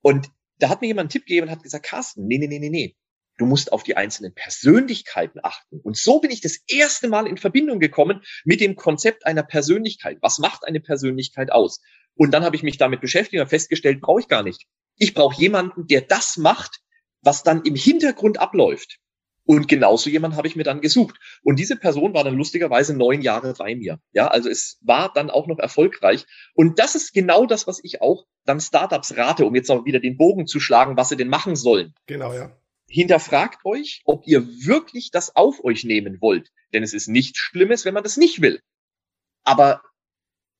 Und 0.00 0.30
da 0.58 0.70
hat 0.70 0.80
mir 0.80 0.86
jemand 0.86 1.02
einen 1.02 1.10
Tipp 1.10 1.26
gegeben 1.26 1.48
und 1.48 1.52
hat 1.52 1.62
gesagt, 1.62 1.84
Carsten, 1.84 2.26
nee, 2.26 2.38
nee, 2.38 2.46
nee, 2.46 2.58
nee, 2.58 2.70
nee. 2.70 2.96
Du 3.38 3.46
musst 3.46 3.72
auf 3.72 3.82
die 3.82 3.96
einzelnen 3.96 4.34
Persönlichkeiten 4.34 5.40
achten. 5.42 5.80
Und 5.80 5.96
so 5.96 6.20
bin 6.20 6.30
ich 6.30 6.40
das 6.40 6.58
erste 6.68 7.08
Mal 7.08 7.26
in 7.26 7.36
Verbindung 7.38 7.80
gekommen 7.80 8.22
mit 8.44 8.60
dem 8.60 8.76
Konzept 8.76 9.26
einer 9.26 9.42
Persönlichkeit. 9.42 10.18
Was 10.20 10.38
macht 10.38 10.66
eine 10.66 10.80
Persönlichkeit 10.80 11.50
aus? 11.50 11.80
Und 12.14 12.32
dann 12.32 12.44
habe 12.44 12.56
ich 12.56 12.62
mich 12.62 12.76
damit 12.76 13.00
beschäftigt 13.00 13.40
und 13.40 13.48
festgestellt, 13.48 14.00
brauche 14.00 14.20
ich 14.20 14.28
gar 14.28 14.42
nicht. 14.42 14.66
Ich 14.96 15.14
brauche 15.14 15.40
jemanden, 15.40 15.86
der 15.86 16.02
das 16.02 16.36
macht, 16.36 16.80
was 17.22 17.42
dann 17.42 17.62
im 17.62 17.74
Hintergrund 17.74 18.38
abläuft. 18.38 18.98
Und 19.44 19.66
genauso 19.66 20.08
jemand 20.08 20.36
habe 20.36 20.46
ich 20.46 20.54
mir 20.54 20.62
dann 20.62 20.80
gesucht. 20.80 21.16
Und 21.42 21.58
diese 21.58 21.76
Person 21.76 22.14
war 22.14 22.22
dann 22.22 22.36
lustigerweise 22.36 22.96
neun 22.96 23.22
Jahre 23.22 23.54
bei 23.54 23.74
mir. 23.74 23.98
Ja, 24.12 24.28
also 24.28 24.48
es 24.48 24.78
war 24.82 25.12
dann 25.12 25.30
auch 25.30 25.48
noch 25.48 25.58
erfolgreich. 25.58 26.26
Und 26.54 26.78
das 26.78 26.94
ist 26.94 27.12
genau 27.12 27.46
das, 27.46 27.66
was 27.66 27.80
ich 27.82 28.00
auch 28.00 28.24
dann 28.44 28.60
Startups 28.60 29.16
rate, 29.16 29.44
um 29.44 29.54
jetzt 29.54 29.68
noch 29.68 29.84
wieder 29.84 29.98
den 29.98 30.16
Bogen 30.16 30.46
zu 30.46 30.60
schlagen, 30.60 30.96
was 30.96 31.08
sie 31.08 31.16
denn 31.16 31.28
machen 31.28 31.56
sollen. 31.56 31.92
Genau, 32.06 32.32
ja. 32.32 32.56
Hinterfragt 32.92 33.64
euch, 33.64 34.02
ob 34.04 34.26
ihr 34.26 34.46
wirklich 34.46 35.10
das 35.10 35.34
auf 35.34 35.64
euch 35.64 35.82
nehmen 35.84 36.20
wollt. 36.20 36.50
Denn 36.74 36.82
es 36.82 36.92
ist 36.92 37.08
nichts 37.08 37.38
Schlimmes, 37.38 37.86
wenn 37.86 37.94
man 37.94 38.02
das 38.02 38.18
nicht 38.18 38.42
will. 38.42 38.60
Aber 39.44 39.80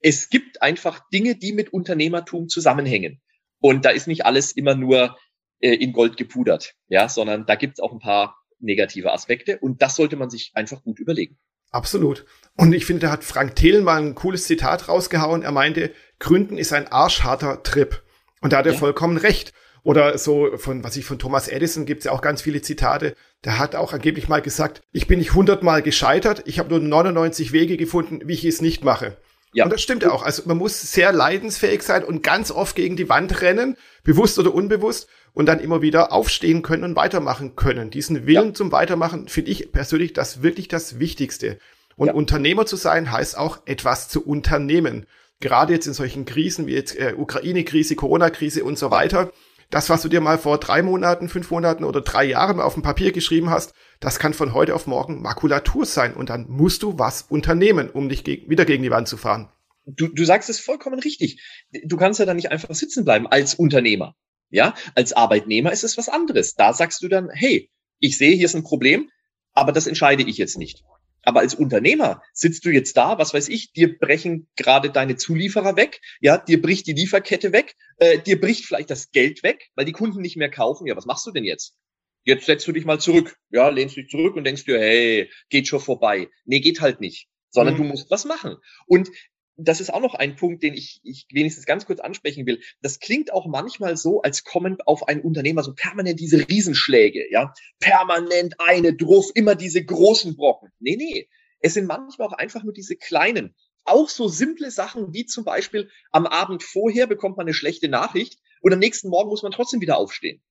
es 0.01 0.31
gibt 0.31 0.62
einfach 0.62 1.03
Dinge, 1.12 1.37
die 1.37 1.53
mit 1.53 1.75
Unternehmertum 1.75 2.49
zusammenhängen. 2.49 3.21
Und 3.61 3.85
da 3.85 3.90
ist 3.90 4.07
nicht 4.07 4.25
alles 4.25 4.53
immer 4.53 4.75
nur 4.75 5.18
äh, 5.61 5.75
in 5.75 5.92
Gold 5.92 6.16
gepudert, 6.16 6.73
ja, 6.88 7.09
sondern 7.09 7.45
da 7.45 7.55
gibt 7.55 7.75
es 7.75 7.81
auch 7.81 7.92
ein 7.92 8.01
paar 8.01 8.38
negative 8.59 9.12
Aspekte 9.12 9.59
und 9.59 9.83
das 9.83 9.97
sollte 9.97 10.16
man 10.16 10.31
sich 10.31 10.53
einfach 10.55 10.83
gut 10.83 10.99
überlegen. 11.01 11.38
Absolut. 11.71 12.25
Und 12.57 12.73
ich 12.73 12.87
finde, 12.87 13.07
da 13.07 13.12
hat 13.12 13.25
Frank 13.25 13.57
Thelen 13.57 13.85
mal 13.85 14.01
ein 14.01 14.14
cooles 14.14 14.45
Zitat 14.45 14.88
rausgehauen. 14.88 15.42
Er 15.42 15.53
meinte, 15.53 15.92
Gründen 16.18 16.57
ist 16.57 16.73
ein 16.73 16.88
arschharter 16.88 17.62
Trip. 17.62 18.03
Und 18.40 18.53
da 18.55 18.59
hat 18.59 18.66
er 18.66 18.73
ja. 18.73 18.79
vollkommen 18.79 19.18
recht. 19.18 19.53
Oder 19.85 20.16
so 20.16 20.57
von, 20.59 20.85
was 20.85 20.97
ich 20.97 21.05
von 21.05 21.18
Thomas 21.18 21.49
Edison 21.49 21.87
gibt's 21.87 22.05
ja 22.05 22.12
auch 22.12 22.23
ganz 22.23 22.42
viele 22.42 22.62
Zitate. 22.62 23.16
Der 23.45 23.59
hat 23.59 23.75
auch 23.75 23.92
angeblich 23.92 24.29
mal 24.29 24.40
gesagt, 24.40 24.81
ich 24.92 25.09
bin 25.09 25.18
nicht 25.18 25.35
hundertmal 25.35 25.83
gescheitert, 25.83 26.42
ich 26.47 26.59
habe 26.59 26.71
nur 26.71 26.81
99 26.81 27.53
Wege 27.53 27.77
gefunden, 27.77 28.21
wie 28.25 28.35
ich 28.35 28.45
es 28.45 28.61
nicht 28.61 28.85
mache. 28.85 29.16
Ja. 29.55 29.64
Und 29.64 29.73
das 29.73 29.83
stimmt 29.83 30.03
ja 30.03 30.12
auch. 30.12 30.23
Also 30.23 30.45
man 30.47 30.57
muss 30.57 30.81
sehr 30.92 31.12
leidensfähig 31.12 31.83
sein 31.83 32.05
und 32.05 32.23
ganz 32.23 32.51
oft 32.51 32.75
gegen 32.77 32.97
die 32.97 33.09
Wand 33.09 33.42
rennen, 33.42 33.77
bewusst 34.03 34.38
oder 34.38 34.55
unbewusst, 34.55 35.09
und 35.35 35.47
dann 35.47 35.61
immer 35.61 35.83
wieder 35.83 36.12
aufstehen 36.12 36.62
können 36.62 36.85
und 36.85 36.97
weitermachen 36.97 37.57
können. 37.57 37.90
Diesen 37.90 38.27
Willen 38.27 38.49
ja. 38.49 38.55
zum 38.55 38.73
Weitermachen 38.73 39.29
finde 39.29 39.51
ich 39.51 39.73
persönlich 39.73 40.12
das 40.12 40.42
wirklich 40.42 40.68
das 40.68 40.99
Wichtigste. 40.99 41.59
Und 41.97 42.09
ja. 42.09 42.14
Unternehmer 42.14 42.66
zu 42.66 42.77
sein 42.77 43.11
heißt 43.11 43.37
auch 43.37 43.61
etwas 43.66 44.09
zu 44.09 44.25
unternehmen. 44.25 45.07
Gerade 45.40 45.73
jetzt 45.73 45.87
in 45.87 45.95
solchen 45.95 46.25
Krisen 46.25 46.66
wie 46.66 46.75
jetzt 46.75 46.99
äh, 46.99 47.14
Ukraine-Krise, 47.16 47.97
Corona-Krise 47.97 48.62
und 48.64 48.79
so 48.79 48.90
weiter. 48.90 49.33
Das, 49.73 49.89
was 49.89 50.03
du 50.03 50.11
dir 50.11 50.21
mal 50.21 50.37
vor 50.37 50.59
drei 50.59 50.83
Monaten, 50.83 51.31
fünf 51.31 51.51
Monaten 51.51 51.85
oder 51.85 52.03
drei 52.03 52.25
Jahren 52.25 52.61
auf 52.61 52.75
dem 52.75 52.83
Papier 52.83 53.11
geschrieben 53.11 53.49
hast, 53.49 53.73
das 54.01 54.19
kann 54.19 54.35
von 54.35 54.53
heute 54.53 54.75
auf 54.75 54.87
morgen 54.87 55.23
Makulatur 55.23 55.87
sein. 55.87 56.13
Und 56.13 56.29
dann 56.29 56.45
musst 56.47 56.83
du 56.83 56.99
was 56.99 57.23
unternehmen, 57.23 57.89
um 57.89 58.11
dich 58.11 58.23
gegen, 58.23 58.51
wieder 58.51 58.67
gegen 58.67 58.83
die 58.83 58.91
Wand 58.91 59.09
zu 59.09 59.17
fahren. 59.17 59.51
Du, 59.87 60.09
du 60.09 60.27
sagst 60.27 60.51
es 60.51 60.61
vollkommen 60.61 61.01
richtig. 61.01 61.41
Du 61.87 61.97
kannst 61.97 62.21
ja 62.21 62.27
dann 62.27 62.37
nicht 62.37 62.51
einfach 62.51 62.75
sitzen 62.75 63.07
bleiben 63.07 63.27
als 63.27 63.55
Unternehmer. 63.55 64.15
Ja, 64.51 64.75
als 64.95 65.15
Arbeitnehmer 65.15 65.73
ist 65.73 65.85
es 65.85 65.97
was 65.97 66.11
anderes. 66.11 66.55
Da 66.55 66.75
sagst 66.75 67.03
du 67.03 67.09
dann, 67.09 67.31
hey, 67.31 67.71
ich 67.99 68.19
sehe, 68.19 68.37
hier 68.37 68.45
ist 68.45 68.55
ein 68.55 68.65
Problem, 68.65 69.09
aber 69.55 69.73
das 69.73 69.87
entscheide 69.87 70.23
ich 70.23 70.37
jetzt 70.37 70.59
nicht. 70.59 70.85
Aber 71.25 71.41
als 71.41 71.55
Unternehmer 71.55 72.23
sitzt 72.33 72.65
du 72.65 72.71
jetzt 72.71 72.97
da, 72.97 73.19
was 73.19 73.35
weiß 73.35 73.49
ich, 73.49 73.73
dir 73.73 73.99
brechen 73.99 74.49
gerade 74.57 74.91
deine 74.91 75.17
Zulieferer 75.17 75.77
weg, 75.77 76.01
ja, 76.21 76.39
dir 76.39 76.61
bricht 76.61 76.87
die 76.87 76.95
Lieferkette 76.95 77.53
weg, 77.53 77.75
äh, 77.99 78.19
dir 78.19 78.41
bricht 78.41 78.65
vielleicht 78.65 78.91
das 78.91 79.11
Geld 79.11 79.43
weg, 79.43 79.71
weil 79.75 79.85
die 79.85 79.93
Kunden 79.93 80.21
nicht 80.21 80.37
mehr 80.37 80.51
kaufen. 80.51 80.87
Ja, 80.87 80.97
was 80.97 81.07
machst 81.07 81.27
du 81.27 81.31
denn 81.31 81.45
jetzt? 81.45 81.77
Jetzt 82.25 82.47
setzt 82.47 82.67
du 82.69 82.73
dich 82.73 82.85
mal 82.85 83.01
zurück, 83.01 83.37
ja, 83.51 83.69
lehnst 83.69 83.97
dich 83.97 84.09
zurück 84.09 84.37
und 84.37 84.45
denkst 84.45 84.65
dir, 84.65 84.79
hey, 84.79 85.31
geht 85.49 85.69
schon 85.69 85.81
vorbei. 85.81 86.29
Nee, 86.45 86.61
geht 86.61 86.81
halt 86.81 87.01
nicht 87.01 87.29
sondern 87.53 87.75
mhm. 87.75 87.79
du 87.79 87.85
musst 87.85 88.11
was 88.11 88.25
machen. 88.25 88.57
Und 88.87 89.11
das 89.57 89.81
ist 89.81 89.93
auch 89.93 90.01
noch 90.01 90.15
ein 90.15 90.37
Punkt, 90.37 90.62
den 90.62 90.75
ich, 90.75 91.01
ich 91.05 91.27
wenigstens 91.31 91.67
ganz 91.67 91.87
kurz 91.87 92.01
ansprechen 92.01 92.47
will. 92.47 92.61
Das 92.81 93.01
klingt 93.01 93.33
auch 93.33 93.47
manchmal 93.47 93.97
so, 93.97 94.23
als 94.23 94.45
kommen 94.45 94.79
auf 94.87 95.09
einen 95.09 95.21
Unternehmer 95.21 95.62
so 95.62 95.75
permanent 95.75 96.21
diese 96.21 96.49
Riesenschläge, 96.49 97.31
ja. 97.31 97.53
Permanent 97.79 98.55
eine 98.59 98.95
Druff, 98.95 99.31
immer 99.35 99.55
diese 99.55 99.85
großen 99.85 100.37
Brocken. 100.37 100.71
Nee, 100.79 100.97
nee. 100.97 101.29
Es 101.61 101.75
sind 101.75 101.87
manchmal 101.87 102.29
auch 102.29 102.33
einfach 102.33 102.65
nur 102.65 102.73
diese 102.73 102.97
kleinen, 102.97 103.55
Auch 103.85 104.09
so 104.09 104.29
simple 104.29 104.71
Sachen 104.71 105.12
wie 105.12 105.27
zum 105.27 105.45
Beispiel 105.45 105.91
am 106.12 106.27
Abend 106.27 106.62
vorher 106.62 107.07
bekommt 107.07 107.37
man 107.37 107.47
eine 107.47 107.55
schlechte 107.55 107.88
Nachricht 107.88 108.38
und 108.61 108.73
am 108.73 108.79
nächsten 108.79 109.09
Morgen 109.09 109.29
muss 109.29 109.43
man 109.43 109.53
trotzdem 109.53 109.81
wieder 109.81 109.97
aufstehen. 109.97 110.43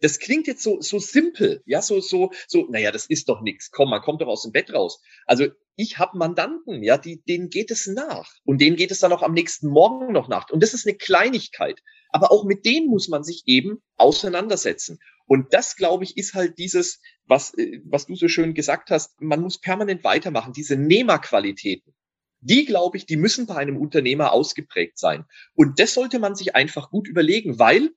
Das 0.00 0.18
klingt 0.18 0.46
jetzt 0.46 0.62
so, 0.62 0.80
so 0.80 0.98
simpel, 0.98 1.62
ja, 1.66 1.82
so, 1.82 2.00
so, 2.00 2.30
so, 2.48 2.66
naja, 2.70 2.90
das 2.90 3.06
ist 3.06 3.28
doch 3.28 3.42
nichts. 3.42 3.70
Komm, 3.70 3.90
man 3.90 4.00
kommt 4.00 4.22
doch 4.22 4.28
aus 4.28 4.42
dem 4.42 4.52
Bett 4.52 4.72
raus. 4.72 5.02
Also 5.26 5.48
ich 5.80 5.98
habe 5.98 6.18
Mandanten, 6.18 6.82
ja, 6.82 6.98
die, 6.98 7.22
denen 7.22 7.48
geht 7.48 7.70
es 7.70 7.86
nach. 7.86 8.32
Und 8.44 8.60
denen 8.60 8.76
geht 8.76 8.90
es 8.90 9.00
dann 9.00 9.12
auch 9.12 9.22
am 9.22 9.32
nächsten 9.32 9.68
Morgen 9.68 10.12
noch 10.12 10.28
nach. 10.28 10.50
Und 10.50 10.62
das 10.62 10.74
ist 10.74 10.86
eine 10.86 10.96
Kleinigkeit. 10.96 11.80
Aber 12.10 12.32
auch 12.32 12.44
mit 12.44 12.64
denen 12.64 12.88
muss 12.88 13.08
man 13.08 13.24
sich 13.24 13.44
eben 13.46 13.78
auseinandersetzen. 13.96 14.98
Und 15.26 15.54
das, 15.54 15.76
glaube 15.76 16.04
ich, 16.04 16.16
ist 16.16 16.34
halt 16.34 16.58
dieses, 16.58 17.00
was, 17.26 17.54
äh, 17.56 17.80
was 17.84 18.06
du 18.06 18.16
so 18.16 18.28
schön 18.28 18.52
gesagt 18.52 18.90
hast, 18.90 19.20
man 19.20 19.40
muss 19.40 19.60
permanent 19.60 20.04
weitermachen, 20.04 20.52
diese 20.52 20.76
Nehmerqualitäten. 20.76 21.94
Die, 22.40 22.64
glaube 22.64 22.96
ich, 22.96 23.06
die 23.06 23.16
müssen 23.16 23.46
bei 23.46 23.56
einem 23.56 23.76
Unternehmer 23.76 24.32
ausgeprägt 24.32 24.98
sein. 24.98 25.24
Und 25.54 25.78
das 25.78 25.94
sollte 25.94 26.18
man 26.18 26.34
sich 26.34 26.56
einfach 26.56 26.90
gut 26.90 27.06
überlegen, 27.06 27.58
weil 27.58 27.90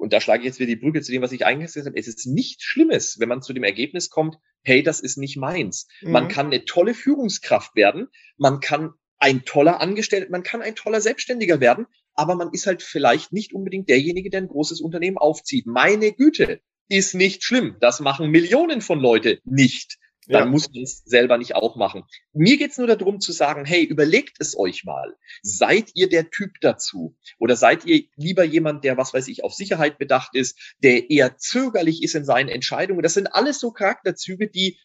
und 0.00 0.12
da 0.12 0.20
schlage 0.20 0.40
ich 0.40 0.46
jetzt 0.46 0.58
wieder 0.58 0.68
die 0.68 0.80
Brücke 0.80 1.02
zu 1.02 1.12
dem, 1.12 1.22
was 1.22 1.32
ich 1.32 1.44
eigentlich 1.44 1.66
gesagt 1.66 1.86
habe, 1.86 1.98
es 1.98 2.08
ist 2.08 2.26
nichts 2.26 2.64
Schlimmes, 2.64 3.18
wenn 3.20 3.28
man 3.28 3.42
zu 3.42 3.52
dem 3.52 3.64
Ergebnis 3.64 4.08
kommt, 4.08 4.36
hey, 4.62 4.82
das 4.82 5.00
ist 5.00 5.18
nicht 5.18 5.36
meins. 5.36 5.88
Mhm. 6.00 6.12
Man 6.12 6.28
kann 6.28 6.46
eine 6.46 6.64
tolle 6.64 6.94
Führungskraft 6.94 7.76
werden, 7.76 8.08
man 8.38 8.60
kann 8.60 8.94
ein 9.18 9.44
toller 9.44 9.80
Angestellter, 9.80 10.30
man 10.30 10.42
kann 10.42 10.62
ein 10.62 10.74
toller 10.74 11.00
Selbstständiger 11.02 11.60
werden, 11.60 11.86
aber 12.14 12.34
man 12.34 12.50
ist 12.52 12.66
halt 12.66 12.82
vielleicht 12.82 13.32
nicht 13.32 13.52
unbedingt 13.52 13.88
derjenige, 13.90 14.30
der 14.30 14.40
ein 14.40 14.48
großes 14.48 14.80
Unternehmen 14.80 15.18
aufzieht. 15.18 15.66
Meine 15.66 16.12
Güte, 16.12 16.60
ist 16.90 17.14
nicht 17.14 17.44
schlimm. 17.44 17.76
Das 17.80 18.00
machen 18.00 18.30
Millionen 18.30 18.80
von 18.80 18.98
Leute 18.98 19.38
nicht 19.44 19.98
dann 20.30 20.44
ja. 20.44 20.50
muss 20.50 20.70
man 20.72 20.82
es 20.82 21.02
selber 21.04 21.38
nicht 21.38 21.54
auch 21.54 21.76
machen. 21.76 22.04
Mir 22.32 22.56
geht's 22.56 22.78
nur 22.78 22.86
darum 22.86 23.20
zu 23.20 23.32
sagen, 23.32 23.64
hey, 23.64 23.84
überlegt 23.84 24.36
es 24.38 24.56
euch 24.58 24.84
mal. 24.84 25.16
Seid 25.42 25.90
ihr 25.94 26.08
der 26.08 26.30
Typ 26.30 26.52
dazu? 26.60 27.16
Oder 27.38 27.56
seid 27.56 27.84
ihr 27.84 28.04
lieber 28.16 28.44
jemand, 28.44 28.84
der, 28.84 28.96
was 28.96 29.12
weiß 29.12 29.28
ich, 29.28 29.44
auf 29.44 29.54
Sicherheit 29.54 29.98
bedacht 29.98 30.34
ist, 30.34 30.74
der 30.82 31.10
eher 31.10 31.36
zögerlich 31.36 32.02
ist 32.02 32.14
in 32.14 32.24
seinen 32.24 32.48
Entscheidungen? 32.48 33.02
Das 33.02 33.14
sind 33.14 33.26
alles 33.34 33.58
so 33.58 33.70
Charakterzüge, 33.70 34.48
die 34.48 34.78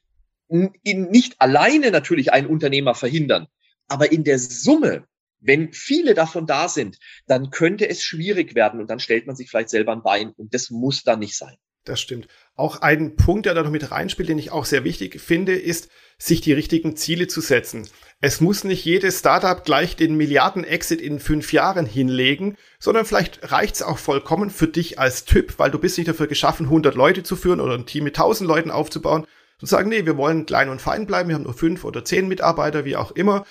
nicht 0.47 1.41
alleine 1.41 1.91
natürlich 1.91 2.31
einen 2.31 2.47
Unternehmer 2.47 2.93
verhindern, 2.93 3.47
aber 3.87 4.11
in 4.11 4.23
der 4.23 4.37
Summe 4.37 5.07
wenn 5.45 5.73
viele 5.73 6.15
davon 6.15 6.47
da 6.47 6.67
sind, 6.67 6.97
dann 7.27 7.51
könnte 7.51 7.87
es 7.87 8.01
schwierig 8.01 8.55
werden 8.55 8.79
und 8.79 8.89
dann 8.89 8.99
stellt 8.99 9.27
man 9.27 9.35
sich 9.35 9.49
vielleicht 9.49 9.69
selber 9.69 9.91
ein 9.91 10.01
Bein 10.01 10.31
und 10.31 10.53
das 10.55 10.71
muss 10.71 11.03
dann 11.03 11.19
nicht 11.19 11.37
sein. 11.37 11.55
Das 11.85 12.01
stimmt. 12.01 12.27
Auch 12.55 12.81
ein 12.81 13.15
Punkt, 13.15 13.45
der 13.45 13.53
da 13.53 13.61
noch 13.61 13.69
mit 13.69 13.91
reinspielt, 13.91 14.27
den 14.27 14.39
ich 14.39 14.51
auch 14.51 14.65
sehr 14.65 14.83
wichtig 14.83 15.21
finde, 15.21 15.55
ist, 15.55 15.89
sich 16.17 16.41
die 16.41 16.53
richtigen 16.53 16.95
Ziele 16.95 17.27
zu 17.27 17.41
setzen. 17.41 17.87
Es 18.21 18.41
muss 18.41 18.63
nicht 18.63 18.83
jedes 18.85 19.19
Startup 19.19 19.63
gleich 19.63 19.95
den 19.95 20.15
Milliarden-Exit 20.15 20.99
in 20.99 21.19
fünf 21.19 21.53
Jahren 21.53 21.85
hinlegen, 21.85 22.57
sondern 22.79 23.05
vielleicht 23.05 23.51
reicht 23.51 23.75
es 23.75 23.81
auch 23.83 23.99
vollkommen 23.99 24.49
für 24.49 24.67
dich 24.67 24.97
als 24.97 25.25
Typ, 25.25 25.59
weil 25.59 25.69
du 25.69 25.77
bist 25.77 25.97
nicht 25.97 26.07
dafür 26.07 26.27
geschaffen, 26.27 26.67
100 26.67 26.95
Leute 26.95 27.21
zu 27.21 27.35
führen 27.35 27.59
oder 27.59 27.75
ein 27.75 27.85
Team 27.85 28.05
mit 28.05 28.17
1000 28.17 28.47
Leuten 28.47 28.71
aufzubauen. 28.71 29.27
Und 29.61 29.67
sagen, 29.69 29.87
nee, 29.89 30.05
wir 30.05 30.17
wollen 30.17 30.45
klein 30.45 30.67
und 30.67 30.81
fein 30.81 31.05
bleiben, 31.05 31.29
wir 31.29 31.35
haben 31.35 31.43
nur 31.43 31.53
fünf 31.53 31.85
oder 31.85 32.03
zehn 32.03 32.27
Mitarbeiter, 32.27 32.83
wie 32.83 32.97
auch 32.97 33.11
immer 33.11 33.45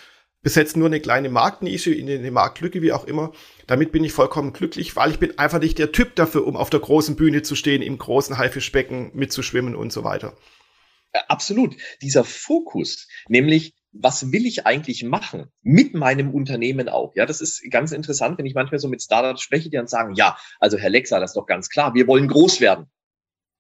besetzen 0.44 0.78
nur 0.78 0.88
eine 0.88 1.00
kleine 1.00 1.30
Marktnische 1.30 1.92
in 1.92 2.08
eine 2.08 2.30
Marktlücke, 2.30 2.82
wie 2.82 2.92
auch 2.92 3.04
immer. 3.04 3.32
Damit 3.66 3.90
bin 3.90 4.04
ich 4.04 4.12
vollkommen 4.12 4.52
glücklich, 4.52 4.94
weil 4.94 5.10
ich 5.10 5.18
bin 5.18 5.36
einfach 5.38 5.58
nicht 5.58 5.78
der 5.78 5.90
Typ 5.90 6.14
dafür, 6.14 6.46
um 6.46 6.56
auf 6.56 6.70
der 6.70 6.80
großen 6.80 7.16
Bühne 7.16 7.42
zu 7.42 7.56
stehen, 7.56 7.82
im 7.82 7.98
großen 7.98 8.38
Haifischbecken 8.38 9.10
mitzuschwimmen 9.14 9.74
und 9.74 9.92
so 9.92 10.04
weiter. 10.04 10.36
Absolut. 11.28 11.76
Dieser 12.02 12.24
Fokus, 12.24 13.08
nämlich 13.28 13.74
was 13.96 14.32
will 14.32 14.44
ich 14.44 14.66
eigentlich 14.66 15.04
machen 15.04 15.52
mit 15.62 15.94
meinem 15.94 16.34
Unternehmen 16.34 16.88
auch? 16.88 17.14
Ja, 17.14 17.26
das 17.26 17.40
ist 17.40 17.62
ganz 17.70 17.92
interessant, 17.92 18.38
wenn 18.38 18.46
ich 18.46 18.54
manchmal 18.54 18.80
so 18.80 18.88
mit 18.88 19.00
Startups 19.00 19.40
spreche, 19.40 19.70
die 19.70 19.76
dann 19.76 19.86
sagen, 19.86 20.14
ja, 20.14 20.36
also 20.58 20.76
Herr 20.76 20.90
Lexa, 20.90 21.20
das 21.20 21.30
ist 21.30 21.36
doch 21.36 21.46
ganz 21.46 21.68
klar, 21.68 21.94
wir 21.94 22.06
wollen 22.08 22.28
groß 22.28 22.60
werden. 22.60 22.86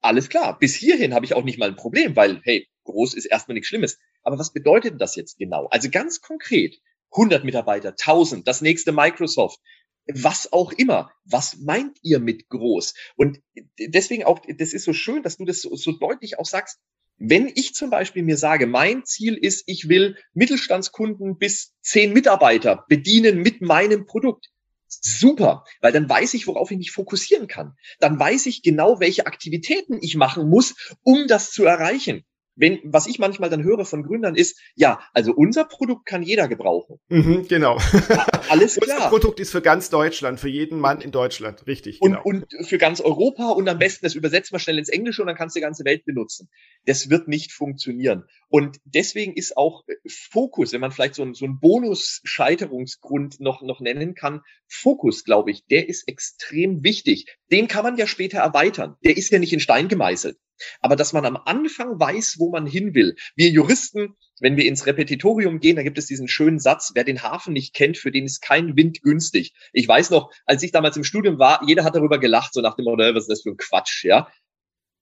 Alles 0.00 0.28
klar. 0.28 0.58
Bis 0.58 0.74
hierhin 0.74 1.14
habe 1.14 1.24
ich 1.24 1.34
auch 1.34 1.44
nicht 1.44 1.58
mal 1.58 1.68
ein 1.68 1.76
Problem, 1.76 2.16
weil, 2.16 2.40
hey, 2.42 2.68
groß 2.84 3.14
ist 3.14 3.26
erstmal 3.26 3.54
nichts 3.54 3.68
Schlimmes. 3.68 3.98
Aber 4.22 4.38
was 4.38 4.52
bedeutet 4.52 5.00
das 5.00 5.16
jetzt 5.16 5.38
genau? 5.38 5.66
Also 5.66 5.90
ganz 5.90 6.20
konkret, 6.20 6.80
100 7.12 7.44
Mitarbeiter, 7.44 7.90
1000, 7.90 8.46
das 8.46 8.60
nächste 8.60 8.92
Microsoft, 8.92 9.60
was 10.06 10.52
auch 10.52 10.72
immer. 10.72 11.10
Was 11.24 11.56
meint 11.58 11.98
ihr 12.02 12.18
mit 12.18 12.48
groß? 12.48 12.94
Und 13.16 13.40
deswegen 13.78 14.24
auch, 14.24 14.40
das 14.58 14.72
ist 14.72 14.84
so 14.84 14.92
schön, 14.92 15.22
dass 15.22 15.36
du 15.36 15.44
das 15.44 15.62
so, 15.62 15.74
so 15.76 15.92
deutlich 15.92 16.38
auch 16.38 16.46
sagst. 16.46 16.78
Wenn 17.16 17.50
ich 17.54 17.74
zum 17.74 17.90
Beispiel 17.90 18.22
mir 18.22 18.36
sage, 18.36 18.66
mein 18.66 19.04
Ziel 19.04 19.34
ist, 19.34 19.62
ich 19.66 19.88
will 19.88 20.16
Mittelstandskunden 20.34 21.38
bis 21.38 21.72
zehn 21.80 22.12
Mitarbeiter 22.12 22.84
bedienen 22.88 23.40
mit 23.40 23.62
meinem 23.62 24.04
Produkt. 24.04 24.50
Super, 24.88 25.64
weil 25.80 25.92
dann 25.92 26.08
weiß 26.08 26.34
ich, 26.34 26.46
worauf 26.46 26.70
ich 26.70 26.78
mich 26.78 26.90
fokussieren 26.90 27.46
kann. 27.46 27.74
Dann 28.00 28.18
weiß 28.18 28.46
ich 28.46 28.62
genau, 28.62 29.00
welche 29.00 29.26
Aktivitäten 29.26 29.98
ich 30.00 30.16
machen 30.16 30.48
muss, 30.48 30.74
um 31.02 31.26
das 31.28 31.52
zu 31.52 31.64
erreichen 31.64 32.24
wenn, 32.56 32.80
was 32.84 33.06
ich 33.06 33.18
manchmal 33.18 33.50
dann 33.50 33.62
höre 33.62 33.84
von 33.84 34.02
Gründern 34.02 34.34
ist, 34.34 34.58
ja, 34.74 35.00
also 35.12 35.32
unser 35.32 35.64
Produkt 35.64 36.06
kann 36.06 36.22
jeder 36.22 36.48
gebrauchen. 36.48 36.98
Mhm, 37.08 37.46
genau. 37.48 37.76
Alles 38.48 38.76
klar. 38.76 38.96
Unser 38.96 39.08
Produkt 39.08 39.40
ist 39.40 39.50
für 39.50 39.62
ganz 39.62 39.90
Deutschland, 39.90 40.40
für 40.40 40.48
jeden 40.48 40.78
Mann 40.78 41.00
in 41.00 41.10
Deutschland, 41.10 41.66
richtig. 41.66 42.00
Und, 42.00 42.12
genau. 42.12 42.22
und 42.24 42.46
für 42.62 42.78
ganz 42.78 43.00
Europa 43.00 43.50
und 43.50 43.68
am 43.68 43.78
besten, 43.78 44.06
das 44.06 44.14
übersetzt 44.14 44.52
man 44.52 44.60
schnell 44.60 44.78
ins 44.78 44.88
Englische 44.88 45.22
und 45.22 45.28
dann 45.28 45.36
kannst 45.36 45.56
du 45.56 45.60
die 45.60 45.64
ganze 45.64 45.84
Welt 45.84 46.04
benutzen. 46.04 46.48
Das 46.86 47.10
wird 47.10 47.28
nicht 47.28 47.52
funktionieren. 47.52 48.24
Und 48.48 48.78
deswegen 48.84 49.34
ist 49.34 49.56
auch 49.56 49.82
äh, 49.88 49.94
Fokus, 50.06 50.72
wenn 50.72 50.80
man 50.80 50.92
vielleicht 50.92 51.16
so 51.16 51.22
einen, 51.22 51.34
so 51.34 51.44
einen 51.44 51.58
Bonus-Scheiterungsgrund 51.58 53.40
noch, 53.40 53.62
noch 53.62 53.80
nennen 53.80 54.14
kann, 54.14 54.42
Fokus, 54.68 55.24
glaube 55.24 55.50
ich, 55.50 55.66
der 55.66 55.88
ist 55.88 56.06
extrem 56.08 56.84
wichtig. 56.84 57.36
Den 57.50 57.68
kann 57.68 57.84
man 57.84 57.96
ja 57.96 58.06
später 58.06 58.38
erweitern. 58.38 58.96
Der 59.04 59.16
ist 59.16 59.30
ja 59.30 59.38
nicht 59.38 59.52
in 59.52 59.60
Stein 59.60 59.88
gemeißelt. 59.88 60.38
Aber 60.80 60.96
dass 60.96 61.12
man 61.12 61.24
am 61.24 61.36
Anfang 61.36 61.98
weiß, 61.98 62.36
wo 62.38 62.50
man 62.50 62.66
hin 62.66 62.94
will. 62.94 63.16
Wir 63.36 63.50
Juristen, 63.50 64.16
wenn 64.40 64.56
wir 64.56 64.66
ins 64.66 64.86
Repetitorium 64.86 65.60
gehen, 65.60 65.76
da 65.76 65.82
gibt 65.82 65.98
es 65.98 66.06
diesen 66.06 66.28
schönen 66.28 66.58
Satz, 66.58 66.92
wer 66.94 67.04
den 67.04 67.22
Hafen 67.22 67.52
nicht 67.52 67.74
kennt, 67.74 67.96
für 67.96 68.10
den 68.10 68.24
ist 68.24 68.40
kein 68.40 68.76
Wind 68.76 69.02
günstig. 69.02 69.54
Ich 69.72 69.86
weiß 69.86 70.10
noch, 70.10 70.30
als 70.46 70.62
ich 70.62 70.72
damals 70.72 70.96
im 70.96 71.04
Studium 71.04 71.38
war, 71.38 71.62
jeder 71.66 71.84
hat 71.84 71.94
darüber 71.94 72.18
gelacht, 72.18 72.54
so 72.54 72.60
nach 72.60 72.76
dem 72.76 72.84
Modell, 72.84 73.14
was 73.14 73.24
ist 73.24 73.30
das 73.30 73.42
für 73.42 73.50
ein 73.50 73.56
Quatsch, 73.56 74.04
ja. 74.04 74.28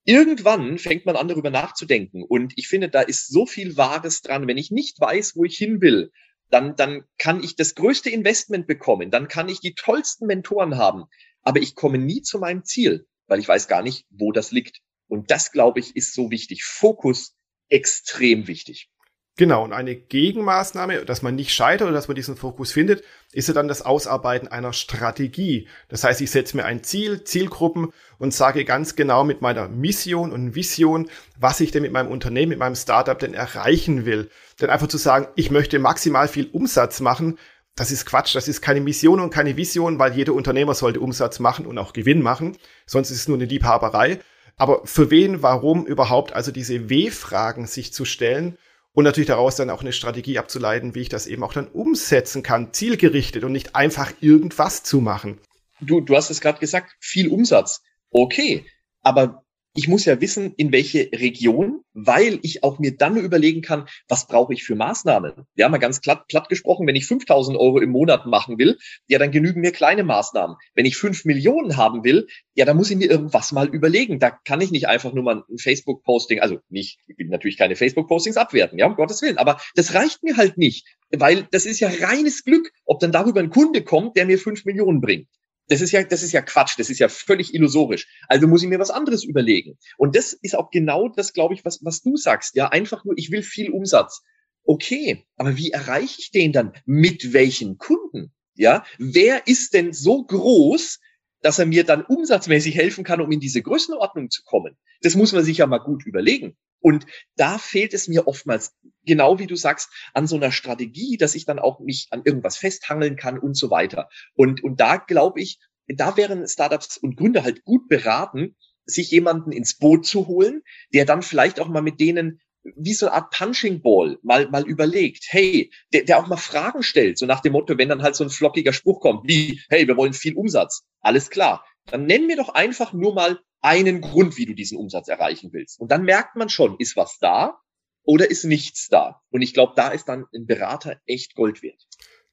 Irgendwann 0.04 0.78
fängt 0.78 1.06
man 1.06 1.14
an, 1.14 1.28
darüber 1.28 1.50
nachzudenken. 1.50 2.24
Und 2.24 2.54
ich 2.56 2.66
finde, 2.66 2.88
da 2.88 3.02
ist 3.02 3.28
so 3.28 3.46
viel 3.46 3.76
Wahres 3.76 4.20
dran. 4.20 4.48
Wenn 4.48 4.58
ich 4.58 4.72
nicht 4.72 5.00
weiß, 5.00 5.36
wo 5.36 5.44
ich 5.44 5.56
hin 5.56 5.80
will, 5.80 6.10
dann, 6.52 6.76
dann 6.76 7.04
kann 7.18 7.42
ich 7.42 7.56
das 7.56 7.74
größte 7.74 8.10
Investment 8.10 8.66
bekommen, 8.66 9.10
dann 9.10 9.26
kann 9.28 9.48
ich 9.48 9.60
die 9.60 9.74
tollsten 9.74 10.26
Mentoren 10.26 10.76
haben, 10.76 11.04
aber 11.42 11.60
ich 11.60 11.74
komme 11.74 11.98
nie 11.98 12.22
zu 12.22 12.38
meinem 12.38 12.64
Ziel, 12.64 13.06
weil 13.26 13.40
ich 13.40 13.48
weiß 13.48 13.68
gar 13.68 13.82
nicht, 13.82 14.06
wo 14.10 14.32
das 14.32 14.52
liegt. 14.52 14.80
Und 15.12 15.30
das, 15.30 15.52
glaube 15.52 15.78
ich, 15.78 15.94
ist 15.94 16.14
so 16.14 16.30
wichtig. 16.30 16.64
Fokus 16.64 17.36
extrem 17.68 18.48
wichtig. 18.48 18.88
Genau, 19.36 19.62
und 19.62 19.74
eine 19.74 19.94
Gegenmaßnahme, 19.94 21.04
dass 21.04 21.20
man 21.20 21.34
nicht 21.34 21.52
scheitert 21.52 21.88
oder 21.88 21.94
dass 21.94 22.08
man 22.08 22.14
diesen 22.14 22.34
Fokus 22.34 22.72
findet, 22.72 23.04
ist 23.30 23.46
ja 23.46 23.52
dann 23.52 23.68
das 23.68 23.82
Ausarbeiten 23.82 24.48
einer 24.48 24.72
Strategie. 24.72 25.68
Das 25.90 26.02
heißt, 26.02 26.22
ich 26.22 26.30
setze 26.30 26.56
mir 26.56 26.64
ein 26.64 26.82
Ziel, 26.82 27.24
Zielgruppen 27.24 27.92
und 28.16 28.32
sage 28.32 28.64
ganz 28.64 28.96
genau 28.96 29.22
mit 29.22 29.42
meiner 29.42 29.68
Mission 29.68 30.32
und 30.32 30.54
Vision, 30.54 31.10
was 31.38 31.60
ich 31.60 31.72
denn 31.72 31.82
mit 31.82 31.92
meinem 31.92 32.10
Unternehmen, 32.10 32.48
mit 32.48 32.58
meinem 32.58 32.74
Startup 32.74 33.18
denn 33.18 33.34
erreichen 33.34 34.06
will. 34.06 34.30
Denn 34.62 34.70
einfach 34.70 34.88
zu 34.88 34.96
sagen, 34.96 35.28
ich 35.36 35.50
möchte 35.50 35.78
maximal 35.78 36.26
viel 36.26 36.48
Umsatz 36.52 37.00
machen, 37.00 37.38
das 37.74 37.90
ist 37.90 38.06
Quatsch, 38.06 38.34
das 38.34 38.48
ist 38.48 38.62
keine 38.62 38.80
Mission 38.80 39.20
und 39.20 39.28
keine 39.28 39.58
Vision, 39.58 39.98
weil 39.98 40.14
jeder 40.14 40.32
Unternehmer 40.32 40.72
sollte 40.72 41.00
Umsatz 41.00 41.38
machen 41.38 41.66
und 41.66 41.76
auch 41.76 41.92
Gewinn 41.92 42.22
machen, 42.22 42.56
sonst 42.86 43.10
ist 43.10 43.18
es 43.18 43.28
nur 43.28 43.36
eine 43.36 43.44
Liebhaberei, 43.44 44.18
aber 44.62 44.82
für 44.84 45.10
wen, 45.10 45.42
warum 45.42 45.86
überhaupt 45.86 46.34
also 46.34 46.52
diese 46.52 46.88
W-Fragen 46.88 47.66
sich 47.66 47.92
zu 47.92 48.04
stellen 48.04 48.56
und 48.92 49.02
natürlich 49.02 49.26
daraus 49.26 49.56
dann 49.56 49.70
auch 49.70 49.80
eine 49.80 49.92
Strategie 49.92 50.38
abzuleiten, 50.38 50.94
wie 50.94 51.00
ich 51.00 51.08
das 51.08 51.26
eben 51.26 51.42
auch 51.42 51.52
dann 51.52 51.66
umsetzen 51.66 52.44
kann, 52.44 52.72
zielgerichtet 52.72 53.42
und 53.42 53.50
nicht 53.50 53.74
einfach 53.74 54.12
irgendwas 54.20 54.84
zu 54.84 55.00
machen. 55.00 55.40
Du, 55.80 56.00
du 56.00 56.14
hast 56.14 56.30
es 56.30 56.40
gerade 56.40 56.60
gesagt, 56.60 56.94
viel 57.00 57.26
Umsatz. 57.26 57.82
Okay, 58.12 58.64
aber 59.00 59.42
ich 59.74 59.88
muss 59.88 60.04
ja 60.04 60.20
wissen, 60.20 60.52
in 60.56 60.70
welche 60.70 61.10
Region, 61.12 61.82
weil 61.94 62.38
ich 62.42 62.62
auch 62.62 62.78
mir 62.78 62.96
dann 62.96 63.16
überlegen 63.16 63.62
kann, 63.62 63.86
was 64.06 64.26
brauche 64.26 64.52
ich 64.52 64.64
für 64.64 64.74
Maßnahmen. 64.74 65.32
Wir 65.54 65.64
haben 65.64 65.72
ja 65.72 65.78
ganz 65.78 66.00
platt, 66.00 66.26
platt 66.28 66.48
gesprochen, 66.50 66.86
wenn 66.86 66.96
ich 66.96 67.06
5000 67.06 67.58
Euro 67.58 67.80
im 67.80 67.90
Monat 67.90 68.26
machen 68.26 68.58
will, 68.58 68.76
ja, 69.08 69.18
dann 69.18 69.30
genügen 69.30 69.62
mir 69.62 69.72
kleine 69.72 70.04
Maßnahmen. 70.04 70.56
Wenn 70.74 70.84
ich 70.84 70.96
5 70.96 71.24
Millionen 71.24 71.76
haben 71.76 72.04
will, 72.04 72.26
ja, 72.54 72.66
dann 72.66 72.76
muss 72.76 72.90
ich 72.90 72.96
mir 72.96 73.10
irgendwas 73.10 73.52
mal 73.52 73.68
überlegen. 73.68 74.18
Da 74.18 74.30
kann 74.30 74.60
ich 74.60 74.70
nicht 74.70 74.88
einfach 74.88 75.14
nur 75.14 75.24
mal 75.24 75.42
ein 75.48 75.58
Facebook-Posting, 75.58 76.40
also 76.40 76.58
nicht, 76.68 76.98
ich 77.06 77.16
will 77.16 77.28
natürlich 77.28 77.56
keine 77.56 77.76
Facebook-Postings 77.76 78.36
abwerten, 78.36 78.78
ja, 78.78 78.86
um 78.86 78.94
Gottes 78.94 79.22
Willen, 79.22 79.38
aber 79.38 79.58
das 79.74 79.94
reicht 79.94 80.22
mir 80.22 80.36
halt 80.36 80.58
nicht, 80.58 80.86
weil 81.10 81.48
das 81.50 81.64
ist 81.64 81.80
ja 81.80 81.90
reines 82.00 82.44
Glück, 82.44 82.70
ob 82.84 83.00
dann 83.00 83.12
darüber 83.12 83.40
ein 83.40 83.50
Kunde 83.50 83.82
kommt, 83.82 84.16
der 84.16 84.26
mir 84.26 84.38
5 84.38 84.66
Millionen 84.66 85.00
bringt. 85.00 85.28
Das 85.68 85.80
ist 85.80 85.92
ja, 85.92 86.02
das 86.02 86.22
ist 86.22 86.32
ja 86.32 86.42
Quatsch. 86.42 86.78
Das 86.78 86.90
ist 86.90 86.98
ja 86.98 87.08
völlig 87.08 87.54
illusorisch. 87.54 88.08
Also 88.28 88.46
muss 88.46 88.62
ich 88.62 88.68
mir 88.68 88.78
was 88.78 88.90
anderes 88.90 89.24
überlegen. 89.24 89.78
Und 89.96 90.16
das 90.16 90.32
ist 90.32 90.56
auch 90.56 90.70
genau 90.70 91.08
das, 91.08 91.32
glaube 91.32 91.54
ich, 91.54 91.64
was, 91.64 91.80
was 91.82 92.02
du 92.02 92.16
sagst. 92.16 92.56
Ja, 92.56 92.68
einfach 92.68 93.04
nur, 93.04 93.16
ich 93.16 93.30
will 93.30 93.42
viel 93.42 93.70
Umsatz. 93.70 94.22
Okay, 94.64 95.24
aber 95.36 95.56
wie 95.56 95.70
erreiche 95.70 96.20
ich 96.20 96.30
den 96.30 96.52
dann? 96.52 96.72
Mit 96.84 97.32
welchen 97.32 97.78
Kunden? 97.78 98.32
Ja, 98.54 98.84
wer 98.98 99.46
ist 99.46 99.72
denn 99.74 99.92
so 99.92 100.24
groß, 100.24 101.00
dass 101.42 101.58
er 101.58 101.66
mir 101.66 101.84
dann 101.84 102.04
umsatzmäßig 102.04 102.74
helfen 102.74 103.04
kann, 103.04 103.20
um 103.20 103.30
in 103.30 103.40
diese 103.40 103.62
Größenordnung 103.62 104.30
zu 104.30 104.42
kommen? 104.44 104.76
Das 105.02 105.14
muss 105.14 105.32
man 105.32 105.44
sich 105.44 105.58
ja 105.58 105.66
mal 105.66 105.78
gut 105.78 106.06
überlegen. 106.06 106.56
Und 106.80 107.06
da 107.36 107.58
fehlt 107.58 107.94
es 107.94 108.08
mir 108.08 108.26
oftmals, 108.26 108.74
genau 109.04 109.38
wie 109.38 109.46
du 109.46 109.54
sagst, 109.54 109.90
an 110.14 110.26
so 110.26 110.36
einer 110.36 110.50
Strategie, 110.50 111.16
dass 111.16 111.34
ich 111.34 111.44
dann 111.44 111.58
auch 111.58 111.80
mich 111.80 112.08
an 112.10 112.22
irgendwas 112.24 112.56
festhangeln 112.56 113.16
kann 113.16 113.38
und 113.38 113.56
so 113.56 113.70
weiter. 113.70 114.08
Und, 114.34 114.64
und 114.64 114.80
da 114.80 114.96
glaube 114.96 115.40
ich, 115.40 115.60
da 115.86 116.16
wären 116.16 116.46
Startups 116.48 116.96
und 116.96 117.16
Gründer 117.16 117.44
halt 117.44 117.64
gut 117.64 117.88
beraten, 117.88 118.56
sich 118.84 119.10
jemanden 119.10 119.52
ins 119.52 119.78
Boot 119.78 120.06
zu 120.06 120.26
holen, 120.26 120.62
der 120.92 121.04
dann 121.04 121.22
vielleicht 121.22 121.60
auch 121.60 121.68
mal 121.68 121.82
mit 121.82 122.00
denen 122.00 122.40
wie 122.76 122.94
so 122.94 123.06
eine 123.06 123.14
Art 123.16 123.30
Punching 123.30 123.82
Ball 123.82 124.18
mal, 124.22 124.48
mal 124.48 124.66
überlegt, 124.66 125.24
hey, 125.28 125.70
der, 125.92 126.04
der 126.04 126.18
auch 126.18 126.28
mal 126.28 126.36
Fragen 126.36 126.82
stellt, 126.82 127.18
so 127.18 127.26
nach 127.26 127.40
dem 127.40 127.52
Motto, 127.52 127.76
wenn 127.78 127.88
dann 127.88 128.02
halt 128.02 128.14
so 128.14 128.24
ein 128.24 128.30
flockiger 128.30 128.72
Spruch 128.72 129.00
kommt, 129.00 129.26
wie, 129.26 129.60
hey, 129.68 129.86
wir 129.86 129.96
wollen 129.96 130.12
viel 130.12 130.34
Umsatz. 130.34 130.84
Alles 131.00 131.30
klar. 131.30 131.64
Dann 131.86 132.06
nenn 132.06 132.26
mir 132.26 132.36
doch 132.36 132.50
einfach 132.50 132.92
nur 132.92 133.14
mal 133.14 133.40
einen 133.60 134.00
Grund, 134.00 134.36
wie 134.36 134.46
du 134.46 134.54
diesen 134.54 134.78
Umsatz 134.78 135.08
erreichen 135.08 135.52
willst. 135.52 135.80
Und 135.80 135.90
dann 135.90 136.04
merkt 136.04 136.36
man 136.36 136.48
schon, 136.48 136.76
ist 136.78 136.96
was 136.96 137.18
da 137.18 137.58
oder 138.04 138.30
ist 138.30 138.44
nichts 138.44 138.88
da. 138.88 139.20
Und 139.30 139.42
ich 139.42 139.54
glaube, 139.54 139.74
da 139.76 139.88
ist 139.88 140.06
dann 140.08 140.26
ein 140.34 140.46
Berater 140.46 141.00
echt 141.06 141.34
Gold 141.34 141.62
wert. 141.62 141.86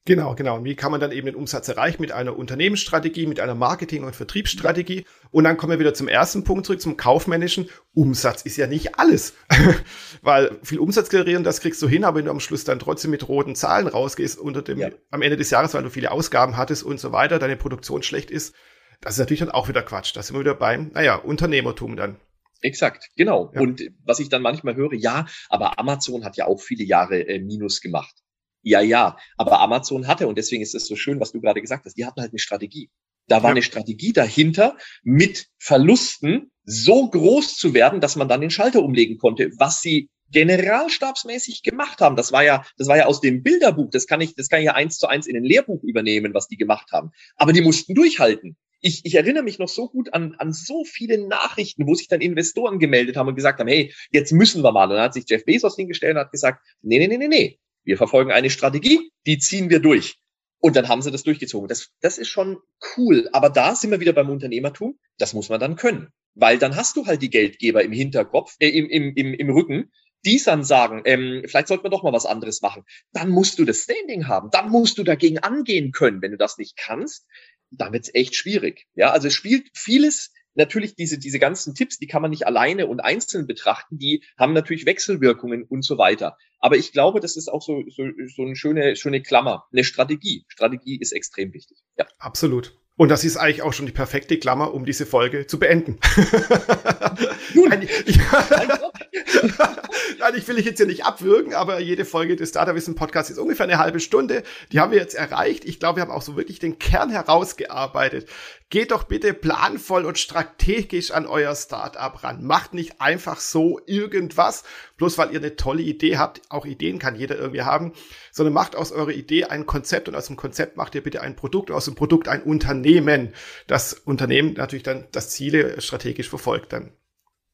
Genau, 0.10 0.34
genau. 0.34 0.58
Und 0.58 0.64
wie 0.64 0.76
kann 0.76 0.90
man 0.90 1.00
dann 1.00 1.12
eben 1.12 1.28
den 1.28 1.36
Umsatz 1.36 1.68
erreichen? 1.68 2.02
Mit 2.02 2.12
einer 2.12 2.36
Unternehmensstrategie, 2.36 3.28
mit 3.28 3.40
einer 3.40 3.54
Marketing- 3.54 4.04
und 4.04 4.16
Vertriebsstrategie. 4.16 5.06
Und 5.30 5.44
dann 5.44 5.56
kommen 5.56 5.74
wir 5.74 5.80
wieder 5.80 5.94
zum 5.94 6.08
ersten 6.08 6.44
Punkt 6.44 6.66
zurück, 6.66 6.82
zum 6.82 6.98
kaufmännischen. 6.98 7.70
Umsatz 7.94 8.42
ist 8.42 8.58
ja 8.58 8.66
nicht 8.66 8.98
alles. 8.98 9.36
Weil 10.24 10.58
viel 10.64 10.80
Umsatz 10.80 11.10
generieren, 11.10 11.44
das 11.44 11.62
kriegst 11.62 11.80
du 11.84 11.88
hin, 11.88 12.04
aber 12.04 12.18
wenn 12.18 12.26
du 12.26 12.32
am 12.32 12.40
Schluss 12.40 12.64
dann 12.64 12.80
trotzdem 12.80 13.12
mit 13.12 13.28
roten 13.28 13.54
Zahlen 13.54 13.86
rausgehst 13.86 14.40
unter 14.40 14.64
dem, 14.64 14.80
ja. 14.80 14.90
am 15.12 15.22
Ende 15.22 15.38
des 15.38 15.52
Jahres, 15.52 15.76
weil 15.76 15.84
du 15.84 15.92
viele 15.92 16.10
Ausgaben 16.10 16.58
hattest 16.58 16.82
und 16.82 17.00
so 17.00 17.12
weiter, 17.12 17.38
deine 17.38 17.56
Produktion 17.56 18.02
schlecht 18.02 18.32
ist, 18.32 18.56
das 19.02 19.14
ist 19.14 19.20
natürlich 19.20 19.42
dann 19.42 19.52
auch 19.52 19.68
wieder 19.68 19.84
Quatsch. 19.84 20.16
Da 20.16 20.24
sind 20.24 20.36
wir 20.36 20.40
wieder 20.40 20.56
beim, 20.56 20.90
naja, 20.96 21.18
Unternehmertum 21.18 21.96
dann. 21.96 22.16
Exakt, 22.62 23.12
genau. 23.16 23.52
Ja. 23.54 23.62
Und 23.62 23.84
was 24.06 24.20
ich 24.20 24.30
dann 24.30 24.42
manchmal 24.42 24.76
höre, 24.76 24.96
ja, 24.96 25.28
aber 25.50 25.78
Amazon 25.78 26.26
hat 26.26 26.36
ja 26.36 26.48
auch 26.48 26.60
viele 26.60 26.84
Jahre 26.84 27.28
äh, 27.28 27.38
Minus 27.38 27.80
gemacht. 27.80 28.16
Ja, 28.62 28.82
ja, 28.82 29.18
aber 29.38 29.60
Amazon 29.62 30.08
hatte, 30.08 30.28
und 30.28 30.38
deswegen 30.38 30.62
ist 30.62 30.76
es 30.76 30.86
so 30.86 30.96
schön, 30.96 31.20
was 31.20 31.32
du 31.32 31.40
gerade 31.40 31.62
gesagt 31.62 31.86
hast, 31.86 31.96
die 31.96 32.06
hatten 32.06 32.22
halt 32.22 32.32
eine 32.32 32.40
Strategie. 32.40 32.90
Da 33.28 33.38
war 33.38 33.52
ja. 33.52 33.52
eine 33.52 33.62
Strategie 33.62 34.12
dahinter, 34.12 34.78
mit 35.04 35.48
Verlusten 35.58 36.52
so 36.66 37.10
groß 37.10 37.56
zu 37.56 37.74
werden, 37.74 38.02
dass 38.02 38.16
man 38.16 38.28
dann 38.28 38.42
den 38.42 38.50
Schalter 38.50 38.84
umlegen 38.84 39.18
konnte, 39.18 39.52
was 39.58 39.82
sie 39.82 40.10
generalstabsmäßig 40.32 41.64
gemacht 41.64 42.02
haben. 42.02 42.16
Das 42.16 42.32
war 42.32 42.44
ja, 42.44 42.66
das 42.78 42.88
war 42.88 42.98
ja 42.98 43.06
aus 43.06 43.22
dem 43.22 43.42
Bilderbuch. 43.44 43.90
Das 43.92 44.08
kann 44.08 44.22
ich, 44.22 44.36
das 44.36 44.50
kann 44.50 44.60
ich 44.60 44.66
ja 44.66 44.74
eins 44.74 44.98
zu 44.98 45.08
eins 45.08 45.28
in 45.28 45.36
ein 45.36 45.44
Lehrbuch 45.44 45.84
übernehmen, 45.84 46.34
was 46.34 46.48
die 46.48 46.58
gemacht 46.58 46.92
haben. 46.92 47.12
Aber 47.36 47.54
die 47.54 47.62
mussten 47.62 47.96
durchhalten. 47.96 48.58
Ich, 48.82 49.02
ich 49.04 49.16
erinnere 49.16 49.44
mich 49.44 49.60
noch 49.60 49.68
so 49.68 49.90
gut 49.90 50.14
an, 50.14 50.36
an 50.38 50.54
so 50.54 50.86
viele 50.86 51.28
Nachrichten, 51.28 51.86
wo 51.86 51.96
sich 51.96 52.08
dann 52.08 52.22
Investoren 52.22 52.80
gemeldet 52.80 53.18
haben 53.18 53.28
und 53.28 53.36
gesagt 53.36 53.60
haben, 53.60 53.68
hey, 53.68 53.94
jetzt 54.12 54.32
müssen 54.32 54.64
wir 54.64 54.72
mal. 54.72 54.86
Und 54.86 54.92
dann 54.92 55.02
hat 55.02 55.14
sich 55.14 55.26
Jeff 55.28 55.44
Bezos 55.44 55.76
hingestellt 55.76 56.16
und 56.16 56.22
hat 56.22 56.32
gesagt, 56.32 56.64
nee, 56.82 57.00
nee, 57.00 57.08
nee, 57.08 57.18
nee, 57.18 57.28
nee. 57.28 57.60
Wir 57.84 57.98
verfolgen 57.98 58.32
eine 58.32 58.50
Strategie, 58.50 59.12
die 59.26 59.38
ziehen 59.38 59.70
wir 59.70 59.80
durch. 59.80 60.20
Und 60.60 60.76
dann 60.76 60.90
haben 60.90 61.02
sie 61.02 61.12
das 61.12 61.24
durchgezogen. 61.24 61.70
Das, 61.70 61.90
das 62.02 62.18
ist 62.18 62.28
schon 62.28 62.58
cool. 62.98 63.30
Aber 63.32 63.50
da 63.50 63.76
sind 63.76 63.92
wir 63.92 64.02
wieder 64.02 64.14
beim 64.14 64.30
Unternehmertum. 64.30 65.00
Das 65.18 65.34
muss 65.34 65.50
man 65.50 65.60
dann 65.60 65.78
können. 65.78 66.10
Weil 66.36 66.58
dann 66.58 66.76
hast 66.76 66.98
du 66.98 67.06
halt 67.06 67.22
die 67.22 67.30
Geldgeber 67.30 67.84
im 67.84 67.92
Hinterkopf, 67.92 68.56
äh, 68.60 68.70
im, 68.70 68.90
im, 68.90 69.14
im, 69.16 69.34
im 69.34 69.50
Rücken, 69.50 69.92
die 70.26 70.42
dann 70.44 70.66
sagen, 70.66 71.02
ähm, 71.06 71.44
vielleicht 71.46 71.70
sollten 71.70 71.86
wir 71.86 71.90
doch 71.90 72.04
mal 72.04 72.12
was 72.12 72.26
anderes 72.26 72.62
machen. 72.62 72.84
Dann 73.14 73.30
musst 73.30 73.58
du 73.58 73.66
das 73.66 73.84
Standing 73.84 74.28
haben. 74.28 74.50
Dann 74.52 74.70
musst 74.70 74.98
du 74.98 75.04
dagegen 75.04 75.40
angehen 75.40 75.92
können. 75.92 76.22
Wenn 76.22 76.32
du 76.32 76.38
das 76.38 76.58
nicht 76.58 76.76
kannst, 76.76 77.26
dann 77.72 77.94
wird's 77.94 78.14
echt 78.14 78.36
schwierig. 78.36 78.86
Ja, 78.96 79.12
also 79.12 79.28
es 79.28 79.34
spielt 79.34 79.70
vieles 79.74 80.34
natürlich 80.60 80.96
diese, 80.96 81.18
diese 81.18 81.40
ganzen 81.40 81.74
Tipps, 81.74 81.98
die 81.98 82.06
kann 82.06 82.22
man 82.22 82.30
nicht 82.30 82.46
alleine 82.46 82.86
und 82.86 83.00
einzeln 83.00 83.48
betrachten, 83.48 83.98
die 83.98 84.24
haben 84.38 84.54
natürlich 84.54 84.86
Wechselwirkungen 84.86 85.64
und 85.64 85.84
so 85.84 85.98
weiter. 85.98 86.38
Aber 86.60 86.76
ich 86.76 86.92
glaube, 86.92 87.22
das 87.22 87.36
ist 87.36 87.48
auch 87.48 87.64
so, 87.64 87.84
so, 87.88 88.04
so 88.36 88.44
eine 88.44 88.56
schöne, 88.56 88.96
schöne 88.96 89.24
Klammer, 89.24 89.66
eine 89.72 89.84
Strategie. 89.84 90.46
Strategie 90.50 91.00
ist 91.00 91.14
extrem 91.14 91.54
wichtig. 91.54 91.78
Ja. 91.98 92.06
Absolut. 92.20 92.78
Und 92.98 93.08
das 93.08 93.24
ist 93.24 93.38
eigentlich 93.38 93.62
auch 93.62 93.72
schon 93.72 93.86
die 93.86 93.94
perfekte 93.94 94.38
Klammer, 94.38 94.74
um 94.74 94.86
diese 94.86 95.06
Folge 95.06 95.48
zu 95.48 95.58
beenden. 95.58 95.98
Nein, 97.56 97.88
ich, 98.06 98.18
Nein, 100.20 100.34
ich 100.36 100.46
will 100.50 100.58
dich 100.58 100.66
jetzt 100.66 100.80
hier 100.80 100.86
nicht 100.86 101.06
abwürgen, 101.06 101.54
aber 101.54 101.80
jede 101.80 102.04
Folge 102.04 102.36
des 102.36 102.52
Data 102.52 102.76
Wissen 102.76 102.96
Podcasts 102.96 103.32
ist 103.32 103.38
ungefähr 103.38 103.68
eine 103.68 103.78
halbe 103.78 104.02
Stunde. 104.02 104.44
Die 104.74 104.82
haben 104.82 104.92
wir 104.92 105.00
jetzt 105.00 105.16
erreicht. 105.16 105.64
Ich 105.64 105.80
glaube, 105.80 105.98
wir 105.98 106.04
haben 106.04 106.12
auch 106.12 106.22
so 106.22 106.36
wirklich 106.36 106.60
den 106.60 106.78
Kern 106.78 107.10
herausgearbeitet. 107.10 108.28
Geht 108.72 108.92
doch 108.92 109.06
bitte 109.06 109.34
planvoll 109.34 110.06
und 110.06 110.20
strategisch 110.20 111.10
an 111.10 111.26
euer 111.26 111.56
Startup 111.56 112.24
ran. 112.24 112.46
Macht 112.46 112.76
nicht 112.76 113.02
einfach 113.02 113.40
so 113.40 113.82
irgendwas, 113.88 114.64
bloß 114.98 115.18
weil 115.18 115.32
ihr 115.32 115.40
eine 115.40 115.56
tolle 115.56 115.82
Idee 115.82 116.18
habt. 116.20 116.42
Auch 116.50 116.68
Ideen 116.68 117.00
kann 117.00 117.16
jeder 117.16 117.36
irgendwie 117.36 117.64
haben, 117.64 117.94
sondern 118.32 118.54
macht 118.54 118.76
aus 118.76 118.92
eurer 118.92 119.10
Idee 119.10 119.46
ein 119.46 119.66
Konzept 119.66 120.08
und 120.08 120.14
aus 120.16 120.28
dem 120.28 120.36
Konzept 120.36 120.78
macht 120.78 120.94
ihr 120.94 121.02
bitte 121.02 121.22
ein 121.22 121.36
Produkt 121.36 121.72
und 121.72 121.76
aus 121.76 121.86
dem 121.86 121.96
Produkt 121.96 122.28
ein 122.28 122.44
Unternehmen. 122.44 123.34
Das 123.66 123.94
Unternehmen 123.94 124.54
natürlich 124.54 124.84
dann 124.84 125.08
das 125.12 125.32
Ziele 125.32 125.82
strategisch 125.82 126.30
verfolgt 126.30 126.72
dann. 126.72 126.92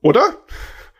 Oder? 0.01 0.43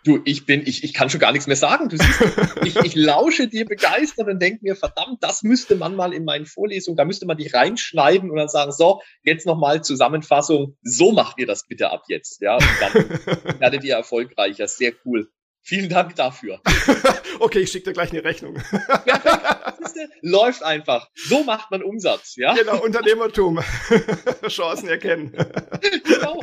Du, 0.06 0.22
ich 0.24 0.46
bin, 0.46 0.62
ich, 0.68 0.84
ich 0.84 0.94
kann 0.94 1.10
schon 1.10 1.20
gar 1.20 1.32
nichts 1.32 1.48
mehr 1.48 1.56
sagen. 1.56 1.90
Du 1.90 1.98
siehst, 1.98 2.22
ich, 2.64 2.76
ich 2.78 2.96
lausche 2.96 3.48
dir 3.48 3.66
begeistert 3.66 4.28
und 4.28 4.40
denke 4.40 4.60
mir, 4.62 4.76
verdammt, 4.76 5.18
das 5.22 5.42
müsste 5.42 5.76
man 5.76 5.96
mal 5.96 6.14
in 6.14 6.26
meinen 6.26 6.46
Vorlesungen, 6.46 6.96
da 6.96 7.06
müsste 7.06 7.26
man 7.26 7.38
dich 7.38 7.54
reinschneiden 7.56 8.30
und 8.30 8.38
dann 8.38 8.48
sagen, 8.48 8.72
so, 8.72 9.02
jetzt 9.24 9.48
nochmal 9.48 9.84
Zusammenfassung, 9.84 10.78
so 10.84 11.12
macht 11.12 11.40
ihr 11.40 11.48
das 11.48 11.66
bitte 11.68 11.90
ab 11.90 12.04
jetzt, 12.08 12.40
ja, 12.42 12.54
und 12.54 12.68
dann 12.80 12.94
werdet 13.60 13.84
ihr 13.84 13.96
erfolgreicher. 13.96 14.68
Sehr 14.68 14.94
cool. 15.06 15.28
Vielen 15.64 15.90
Dank 15.90 16.16
dafür. 16.16 16.62
okay, 17.40 17.62
ich 17.62 17.72
schicke 17.72 17.86
dir 17.86 17.94
gleich 17.94 18.12
eine 18.12 18.24
Rechnung. 18.24 18.62
Läuft 20.22 20.62
einfach. 20.62 21.10
So 21.16 21.44
macht 21.44 21.72
man 21.72 21.82
Umsatz, 21.82 22.36
ja? 22.36 22.54
Genau, 22.54 22.84
Unternehmertum. 22.84 23.60
Chancen 24.48 24.88
erkennen. 24.88 25.36
genau. 26.04 26.40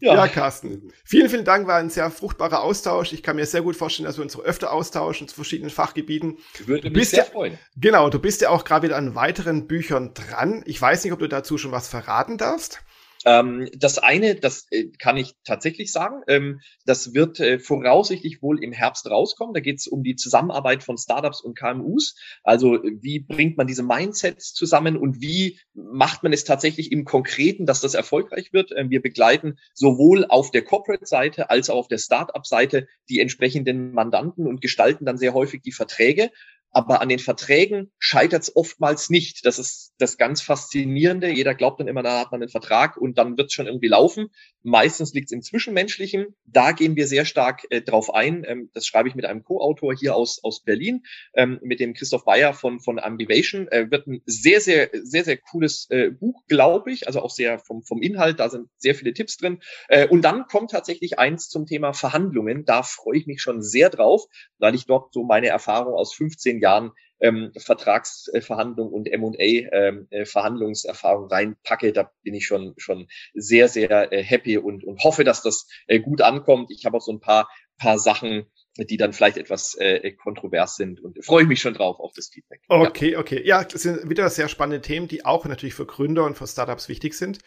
Ja. 0.00 0.14
ja, 0.14 0.28
Carsten. 0.28 0.92
Vielen, 1.04 1.28
vielen 1.28 1.44
Dank. 1.44 1.66
War 1.66 1.76
ein 1.76 1.90
sehr 1.90 2.10
fruchtbarer 2.10 2.62
Austausch. 2.62 3.12
Ich 3.12 3.22
kann 3.22 3.36
mir 3.36 3.46
sehr 3.46 3.62
gut 3.62 3.76
vorstellen, 3.76 4.06
dass 4.06 4.16
wir 4.16 4.22
uns 4.22 4.32
so 4.32 4.42
öfter 4.42 4.72
austauschen 4.72 5.28
zu 5.28 5.34
verschiedenen 5.34 5.70
Fachgebieten. 5.70 6.38
Würde 6.66 6.90
mich 6.90 7.10
sehr 7.10 7.24
ja, 7.24 7.24
freuen. 7.24 7.58
Genau, 7.76 8.08
du 8.08 8.18
bist 8.18 8.40
ja 8.40 8.50
auch 8.50 8.64
gerade 8.64 8.86
wieder 8.86 8.96
an 8.96 9.14
weiteren 9.14 9.66
Büchern 9.66 10.14
dran. 10.14 10.62
Ich 10.66 10.80
weiß 10.80 11.04
nicht, 11.04 11.12
ob 11.12 11.18
du 11.18 11.28
dazu 11.28 11.58
schon 11.58 11.72
was 11.72 11.88
verraten 11.88 12.38
darfst. 12.38 12.80
Ähm, 13.24 13.68
das 13.76 13.98
eine, 13.98 14.34
das 14.36 14.66
äh, 14.70 14.88
kann 14.98 15.16
ich 15.16 15.34
tatsächlich 15.44 15.92
sagen, 15.92 16.22
ähm, 16.28 16.60
das 16.84 17.14
wird 17.14 17.40
äh, 17.40 17.58
voraussichtlich 17.58 18.42
wohl 18.42 18.62
im 18.62 18.72
Herbst 18.72 19.10
rauskommen. 19.10 19.54
Da 19.54 19.60
geht 19.60 19.78
es 19.78 19.86
um 19.86 20.02
die 20.02 20.16
Zusammenarbeit 20.16 20.82
von 20.82 20.98
Startups 20.98 21.40
und 21.40 21.58
KMUs. 21.58 22.16
Also 22.44 22.78
wie 22.82 23.20
bringt 23.20 23.56
man 23.56 23.66
diese 23.66 23.82
Mindsets 23.82 24.54
zusammen 24.54 24.96
und 24.96 25.20
wie 25.20 25.58
macht 25.74 26.22
man 26.22 26.32
es 26.32 26.44
tatsächlich 26.44 26.92
im 26.92 27.04
Konkreten, 27.04 27.66
dass 27.66 27.80
das 27.80 27.94
erfolgreich 27.94 28.52
wird. 28.52 28.72
Ähm, 28.76 28.90
wir 28.90 29.02
begleiten 29.02 29.58
sowohl 29.74 30.24
auf 30.26 30.50
der 30.50 30.62
Corporate-Seite 30.62 31.50
als 31.50 31.70
auch 31.70 31.76
auf 31.76 31.88
der 31.88 31.98
Startup-Seite 31.98 32.86
die 33.08 33.20
entsprechenden 33.20 33.92
Mandanten 33.92 34.46
und 34.46 34.60
gestalten 34.60 35.04
dann 35.04 35.18
sehr 35.18 35.34
häufig 35.34 35.62
die 35.62 35.72
Verträge. 35.72 36.30
Aber 36.70 37.00
an 37.00 37.08
den 37.08 37.18
Verträgen 37.18 37.90
scheitert 37.98 38.42
es 38.42 38.54
oftmals 38.54 39.10
nicht. 39.10 39.46
Das 39.46 39.58
ist 39.58 39.94
das 39.98 40.18
ganz 40.18 40.42
Faszinierende. 40.42 41.28
Jeder 41.28 41.54
glaubt 41.54 41.80
dann 41.80 41.88
immer, 41.88 42.02
da 42.02 42.20
hat 42.20 42.30
man 42.30 42.42
einen 42.42 42.50
Vertrag 42.50 42.96
und 42.96 43.18
dann 43.18 43.36
wird 43.36 43.48
es 43.48 43.54
schon 43.54 43.66
irgendwie 43.66 43.88
laufen. 43.88 44.28
Meistens 44.62 45.14
liegt 45.14 45.28
es 45.28 45.32
im 45.32 45.42
Zwischenmenschlichen. 45.42 46.36
Da 46.44 46.72
gehen 46.72 46.94
wir 46.94 47.06
sehr 47.06 47.24
stark 47.24 47.64
äh, 47.70 47.80
drauf 47.80 48.12
ein. 48.14 48.44
Ähm, 48.46 48.70
das 48.74 48.86
schreibe 48.86 49.08
ich 49.08 49.14
mit 49.14 49.24
einem 49.24 49.42
Co-Autor 49.44 49.94
hier 49.94 50.14
aus, 50.14 50.42
aus 50.42 50.62
Berlin, 50.62 51.04
ähm, 51.34 51.58
mit 51.62 51.80
dem 51.80 51.94
Christoph 51.94 52.24
Bayer 52.24 52.52
von, 52.52 52.80
von 52.80 52.98
Ambivation. 52.98 53.68
Äh, 53.68 53.90
wird 53.90 54.06
ein 54.06 54.20
sehr, 54.26 54.60
sehr, 54.60 54.90
sehr, 54.92 55.24
sehr 55.24 55.38
cooles 55.38 55.86
äh, 55.90 56.10
Buch, 56.10 56.42
glaube 56.48 56.92
ich. 56.92 57.06
Also 57.06 57.22
auch 57.22 57.30
sehr 57.30 57.58
vom, 57.58 57.82
vom 57.82 58.02
Inhalt. 58.02 58.40
Da 58.40 58.50
sind 58.50 58.68
sehr 58.76 58.94
viele 58.94 59.14
Tipps 59.14 59.38
drin. 59.38 59.60
Äh, 59.88 60.06
und 60.06 60.22
dann 60.22 60.46
kommt 60.46 60.72
tatsächlich 60.72 61.18
eins 61.18 61.48
zum 61.48 61.66
Thema 61.66 61.94
Verhandlungen. 61.94 62.64
Da 62.64 62.82
freue 62.82 63.16
ich 63.16 63.26
mich 63.26 63.40
schon 63.40 63.62
sehr 63.62 63.88
drauf, 63.88 64.26
weil 64.58 64.74
ich 64.74 64.86
dort 64.86 65.12
so 65.14 65.24
meine 65.24 65.48
Erfahrung 65.48 65.94
aus 65.94 66.14
15 66.14 66.57
zehn 66.58 66.60
Jahren 66.60 66.92
ähm, 67.20 67.50
Vertragsverhandlung 67.56 68.92
und 68.92 69.08
M&A-Verhandlungserfahrung 69.08 71.24
ähm, 71.24 71.30
äh, 71.30 71.34
reinpacke, 71.34 71.92
da 71.92 72.12
bin 72.22 72.34
ich 72.34 72.46
schon 72.46 72.74
schon 72.76 73.08
sehr 73.34 73.66
sehr 73.68 74.12
äh, 74.12 74.22
happy 74.22 74.56
und 74.58 74.84
und 74.84 75.02
hoffe, 75.02 75.24
dass 75.24 75.42
das 75.42 75.66
äh, 75.88 75.98
gut 75.98 76.22
ankommt. 76.22 76.70
Ich 76.70 76.86
habe 76.86 76.96
auch 76.96 77.02
so 77.02 77.10
ein 77.12 77.18
paar 77.20 77.48
paar 77.76 77.98
Sachen, 77.98 78.46
die 78.76 78.96
dann 78.96 79.12
vielleicht 79.12 79.36
etwas 79.36 79.74
äh, 79.78 80.12
kontrovers 80.12 80.76
sind 80.76 81.00
und 81.00 81.24
freue 81.24 81.42
ich 81.42 81.48
mich 81.48 81.60
schon 81.60 81.74
drauf 81.74 81.98
auf 81.98 82.12
das 82.14 82.28
Feedback. 82.28 82.60
Okay, 82.68 83.10
ja. 83.12 83.18
okay, 83.18 83.42
ja, 83.44 83.64
das 83.64 83.82
sind 83.82 84.08
wieder 84.08 84.30
sehr 84.30 84.48
spannende 84.48 84.80
Themen, 84.80 85.08
die 85.08 85.24
auch 85.24 85.44
natürlich 85.46 85.74
für 85.74 85.86
Gründer 85.86 86.24
und 86.24 86.36
für 86.36 86.46
Startups 86.46 86.88
wichtig 86.88 87.14
sind. 87.14 87.40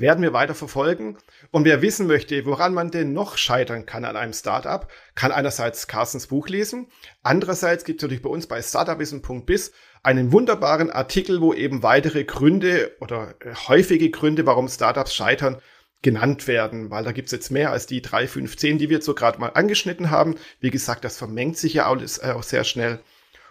Werden 0.00 0.22
wir 0.22 0.32
weiter 0.32 0.54
verfolgen. 0.54 1.18
Und 1.50 1.64
wer 1.64 1.82
wissen 1.82 2.06
möchte, 2.06 2.46
woran 2.46 2.74
man 2.74 2.90
denn 2.90 3.12
noch 3.12 3.36
scheitern 3.36 3.86
kann 3.86 4.04
an 4.04 4.16
einem 4.16 4.32
Startup, 4.32 4.88
kann 5.14 5.32
einerseits 5.32 5.86
Carstens 5.86 6.28
Buch 6.28 6.48
lesen. 6.48 6.88
Andererseits 7.22 7.84
gibt 7.84 8.00
es 8.00 8.02
natürlich 8.02 8.22
bei 8.22 8.30
uns 8.30 8.46
bei 8.46 8.62
startupwissen.biz 8.62 9.72
einen 10.02 10.32
wunderbaren 10.32 10.90
Artikel, 10.90 11.40
wo 11.40 11.54
eben 11.54 11.82
weitere 11.82 12.24
Gründe 12.24 12.96
oder 13.00 13.34
äh, 13.40 13.54
häufige 13.68 14.10
Gründe, 14.10 14.46
warum 14.46 14.68
Startups 14.68 15.14
scheitern, 15.14 15.60
genannt 16.02 16.48
werden, 16.48 16.90
weil 16.90 17.04
da 17.04 17.12
gibt's 17.12 17.30
jetzt 17.30 17.50
mehr 17.50 17.70
als 17.70 17.86
die 17.86 18.02
drei, 18.02 18.26
fünf, 18.26 18.56
zehn, 18.56 18.78
die 18.78 18.88
wir 18.88 18.96
jetzt 18.96 19.06
so 19.06 19.14
gerade 19.14 19.38
mal 19.38 19.52
angeschnitten 19.54 20.10
haben. 20.10 20.34
Wie 20.60 20.70
gesagt, 20.70 21.04
das 21.04 21.16
vermengt 21.16 21.56
sich 21.56 21.74
ja 21.74 21.88
alles 21.88 22.18
äh, 22.18 22.32
auch 22.34 22.42
sehr 22.42 22.64
schnell. 22.64 23.00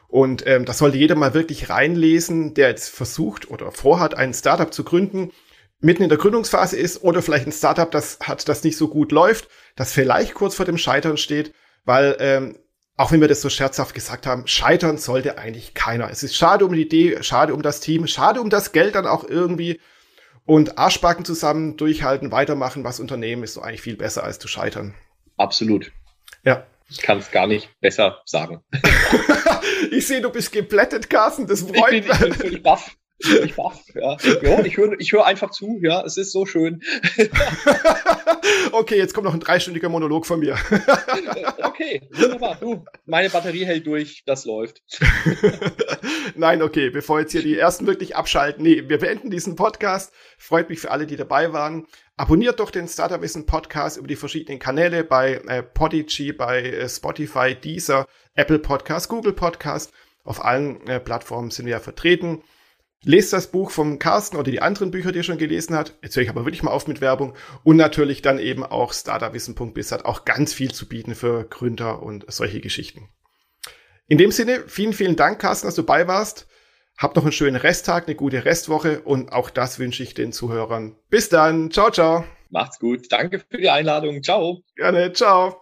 Und 0.09 0.45
ähm, 0.45 0.65
das 0.65 0.79
sollte 0.79 0.97
jeder 0.97 1.15
mal 1.15 1.33
wirklich 1.33 1.69
reinlesen, 1.69 2.53
der 2.53 2.67
jetzt 2.67 2.89
versucht 2.89 3.49
oder 3.49 3.71
vorhat, 3.71 4.13
ein 4.13 4.33
Startup 4.33 4.71
zu 4.73 4.83
gründen, 4.83 5.31
mitten 5.81 6.03
in 6.03 6.09
der 6.09 6.17
Gründungsphase 6.17 6.77
ist 6.77 7.03
oder 7.03 7.21
vielleicht 7.21 7.47
ein 7.47 7.51
Startup, 7.51 7.89
das 7.89 8.19
hat, 8.21 8.47
das 8.47 8.63
nicht 8.63 8.77
so 8.77 8.87
gut 8.87 9.11
läuft, 9.11 9.49
das 9.75 9.91
vielleicht 9.91 10.33
kurz 10.33 10.55
vor 10.55 10.65
dem 10.65 10.77
Scheitern 10.77 11.17
steht, 11.17 11.53
weil 11.85 12.15
ähm, 12.19 12.57
auch 12.97 13.11
wenn 13.11 13.21
wir 13.21 13.27
das 13.27 13.41
so 13.41 13.49
scherzhaft 13.49 13.95
gesagt 13.95 14.27
haben, 14.27 14.45
scheitern 14.45 14.97
sollte 14.97 15.37
eigentlich 15.37 15.73
keiner. 15.73 16.09
Es 16.11 16.21
ist 16.23 16.35
schade 16.35 16.65
um 16.65 16.73
die 16.73 16.83
Idee, 16.83 17.17
schade 17.23 17.53
um 17.53 17.63
das 17.63 17.79
Team, 17.79 18.05
schade 18.05 18.41
um 18.41 18.49
das 18.49 18.73
Geld 18.73 18.95
dann 18.95 19.07
auch 19.07 19.23
irgendwie. 19.23 19.79
Und 20.45 20.77
Arschbacken 20.77 21.25
zusammen, 21.25 21.77
durchhalten, 21.77 22.31
weitermachen, 22.31 22.83
was 22.83 22.99
unternehmen, 22.99 23.43
ist 23.43 23.55
so 23.55 23.61
eigentlich 23.61 23.81
viel 23.81 23.95
besser 23.95 24.23
als 24.23 24.37
zu 24.37 24.47
scheitern. 24.47 24.93
Absolut. 25.37 25.91
Ja. 26.43 26.65
Ich 26.89 27.01
kann 27.01 27.19
es 27.19 27.31
gar 27.31 27.47
nicht 27.47 27.69
besser 27.79 28.21
sagen. 28.25 28.61
ich 29.91 30.05
sehe, 30.05 30.21
du 30.21 30.29
bist 30.29 30.51
geplättet, 30.51 31.09
Carsten. 31.09 31.47
Das 31.47 31.61
freut 31.61 31.91
mich. 31.91 32.05
Ich 32.05 32.07
bin, 32.07 32.11
ich 32.11 32.19
bin 32.19 32.33
völlig 32.33 32.63
baff. 32.63 32.97
Ich 33.43 33.55
baff, 33.55 33.83
ja. 33.93 34.17
ja 34.41 34.65
ich 34.65 34.77
höre 34.77 34.99
ich 34.99 35.11
hör 35.11 35.25
einfach 35.25 35.51
zu, 35.51 35.79
ja. 35.81 36.03
Es 36.05 36.17
ist 36.17 36.31
so 36.31 36.45
schön. 36.45 36.81
okay, 38.71 38.97
jetzt 38.97 39.13
kommt 39.13 39.25
noch 39.25 39.33
ein 39.33 39.39
dreistündiger 39.39 39.89
Monolog 39.89 40.25
von 40.25 40.39
mir. 40.39 40.57
okay, 41.63 42.01
wunderbar. 42.11 42.57
Du, 42.59 42.85
meine 43.05 43.29
Batterie 43.29 43.65
hält 43.65 43.87
durch, 43.87 44.23
das 44.25 44.45
läuft. 44.45 44.81
Nein, 46.35 46.61
okay, 46.61 46.89
bevor 46.89 47.19
jetzt 47.19 47.31
hier 47.31 47.41
die 47.41 47.57
ersten 47.57 47.87
wirklich 47.87 48.15
abschalten. 48.15 48.63
Nee, 48.63 48.89
wir 48.89 48.99
beenden 48.99 49.29
diesen 49.29 49.55
Podcast. 49.55 50.13
Freut 50.37 50.69
mich 50.69 50.79
für 50.79 50.91
alle, 50.91 51.05
die 51.05 51.15
dabei 51.15 51.53
waren. 51.53 51.87
Abonniert 52.17 52.59
doch 52.59 52.71
den 52.71 52.87
Startup 52.87 53.21
Wissen 53.21 53.45
Podcast 53.45 53.97
über 53.97 54.07
die 54.07 54.15
verschiedenen 54.15 54.59
Kanäle 54.59 55.03
bei 55.03 55.41
äh, 55.47 55.63
Podigy, 55.63 56.33
bei 56.33 56.61
äh, 56.61 56.89
Spotify, 56.89 57.55
Deezer, 57.55 58.05
Apple 58.35 58.59
Podcast, 58.59 59.09
Google 59.09 59.33
Podcast. 59.33 59.91
Auf 60.23 60.43
allen 60.43 60.85
äh, 60.87 60.99
Plattformen 60.99 61.49
sind 61.49 61.65
wir 61.65 61.71
ja 61.71 61.79
vertreten. 61.79 62.43
Lest 63.03 63.33
das 63.33 63.47
Buch 63.51 63.71
vom 63.71 63.97
Carsten 63.97 64.37
oder 64.37 64.51
die 64.51 64.61
anderen 64.61 64.91
Bücher, 64.91 65.11
die 65.11 65.19
er 65.19 65.23
schon 65.23 65.39
gelesen 65.39 65.75
hat. 65.75 65.97
Jetzt 66.03 66.15
höre 66.15 66.23
ich 66.23 66.29
aber 66.29 66.45
wirklich 66.45 66.61
mal 66.61 66.71
auf 66.71 66.87
mit 66.87 67.01
Werbung. 67.01 67.33
Und 67.63 67.77
natürlich 67.77 68.21
dann 68.21 68.37
eben 68.37 68.63
auch 68.63 68.93
startupwissen.biz 68.93 69.91
hat 69.91 70.05
auch 70.05 70.23
ganz 70.23 70.53
viel 70.53 70.71
zu 70.71 70.87
bieten 70.87 71.15
für 71.15 71.45
Gründer 71.45 72.03
und 72.03 72.31
solche 72.31 72.59
Geschichten. 72.59 73.09
In 74.07 74.17
dem 74.17 74.31
Sinne, 74.31 74.63
vielen, 74.67 74.93
vielen 74.93 75.15
Dank, 75.15 75.39
Carsten, 75.39 75.67
dass 75.67 75.75
du 75.75 75.83
bei 75.83 76.07
warst. 76.07 76.47
Habt 76.97 77.15
noch 77.15 77.23
einen 77.23 77.31
schönen 77.31 77.55
Resttag, 77.55 78.07
eine 78.07 78.15
gute 78.15 78.45
Restwoche 78.45 79.01
und 79.01 79.31
auch 79.31 79.49
das 79.49 79.79
wünsche 79.79 80.03
ich 80.03 80.13
den 80.13 80.31
Zuhörern. 80.31 80.95
Bis 81.09 81.29
dann. 81.29 81.71
Ciao, 81.71 81.89
ciao. 81.89 82.23
Macht's 82.51 82.77
gut. 82.77 83.11
Danke 83.11 83.39
für 83.39 83.57
die 83.57 83.69
Einladung. 83.69 84.21
Ciao. 84.21 84.61
Gerne. 84.75 85.11
Ciao. 85.13 85.61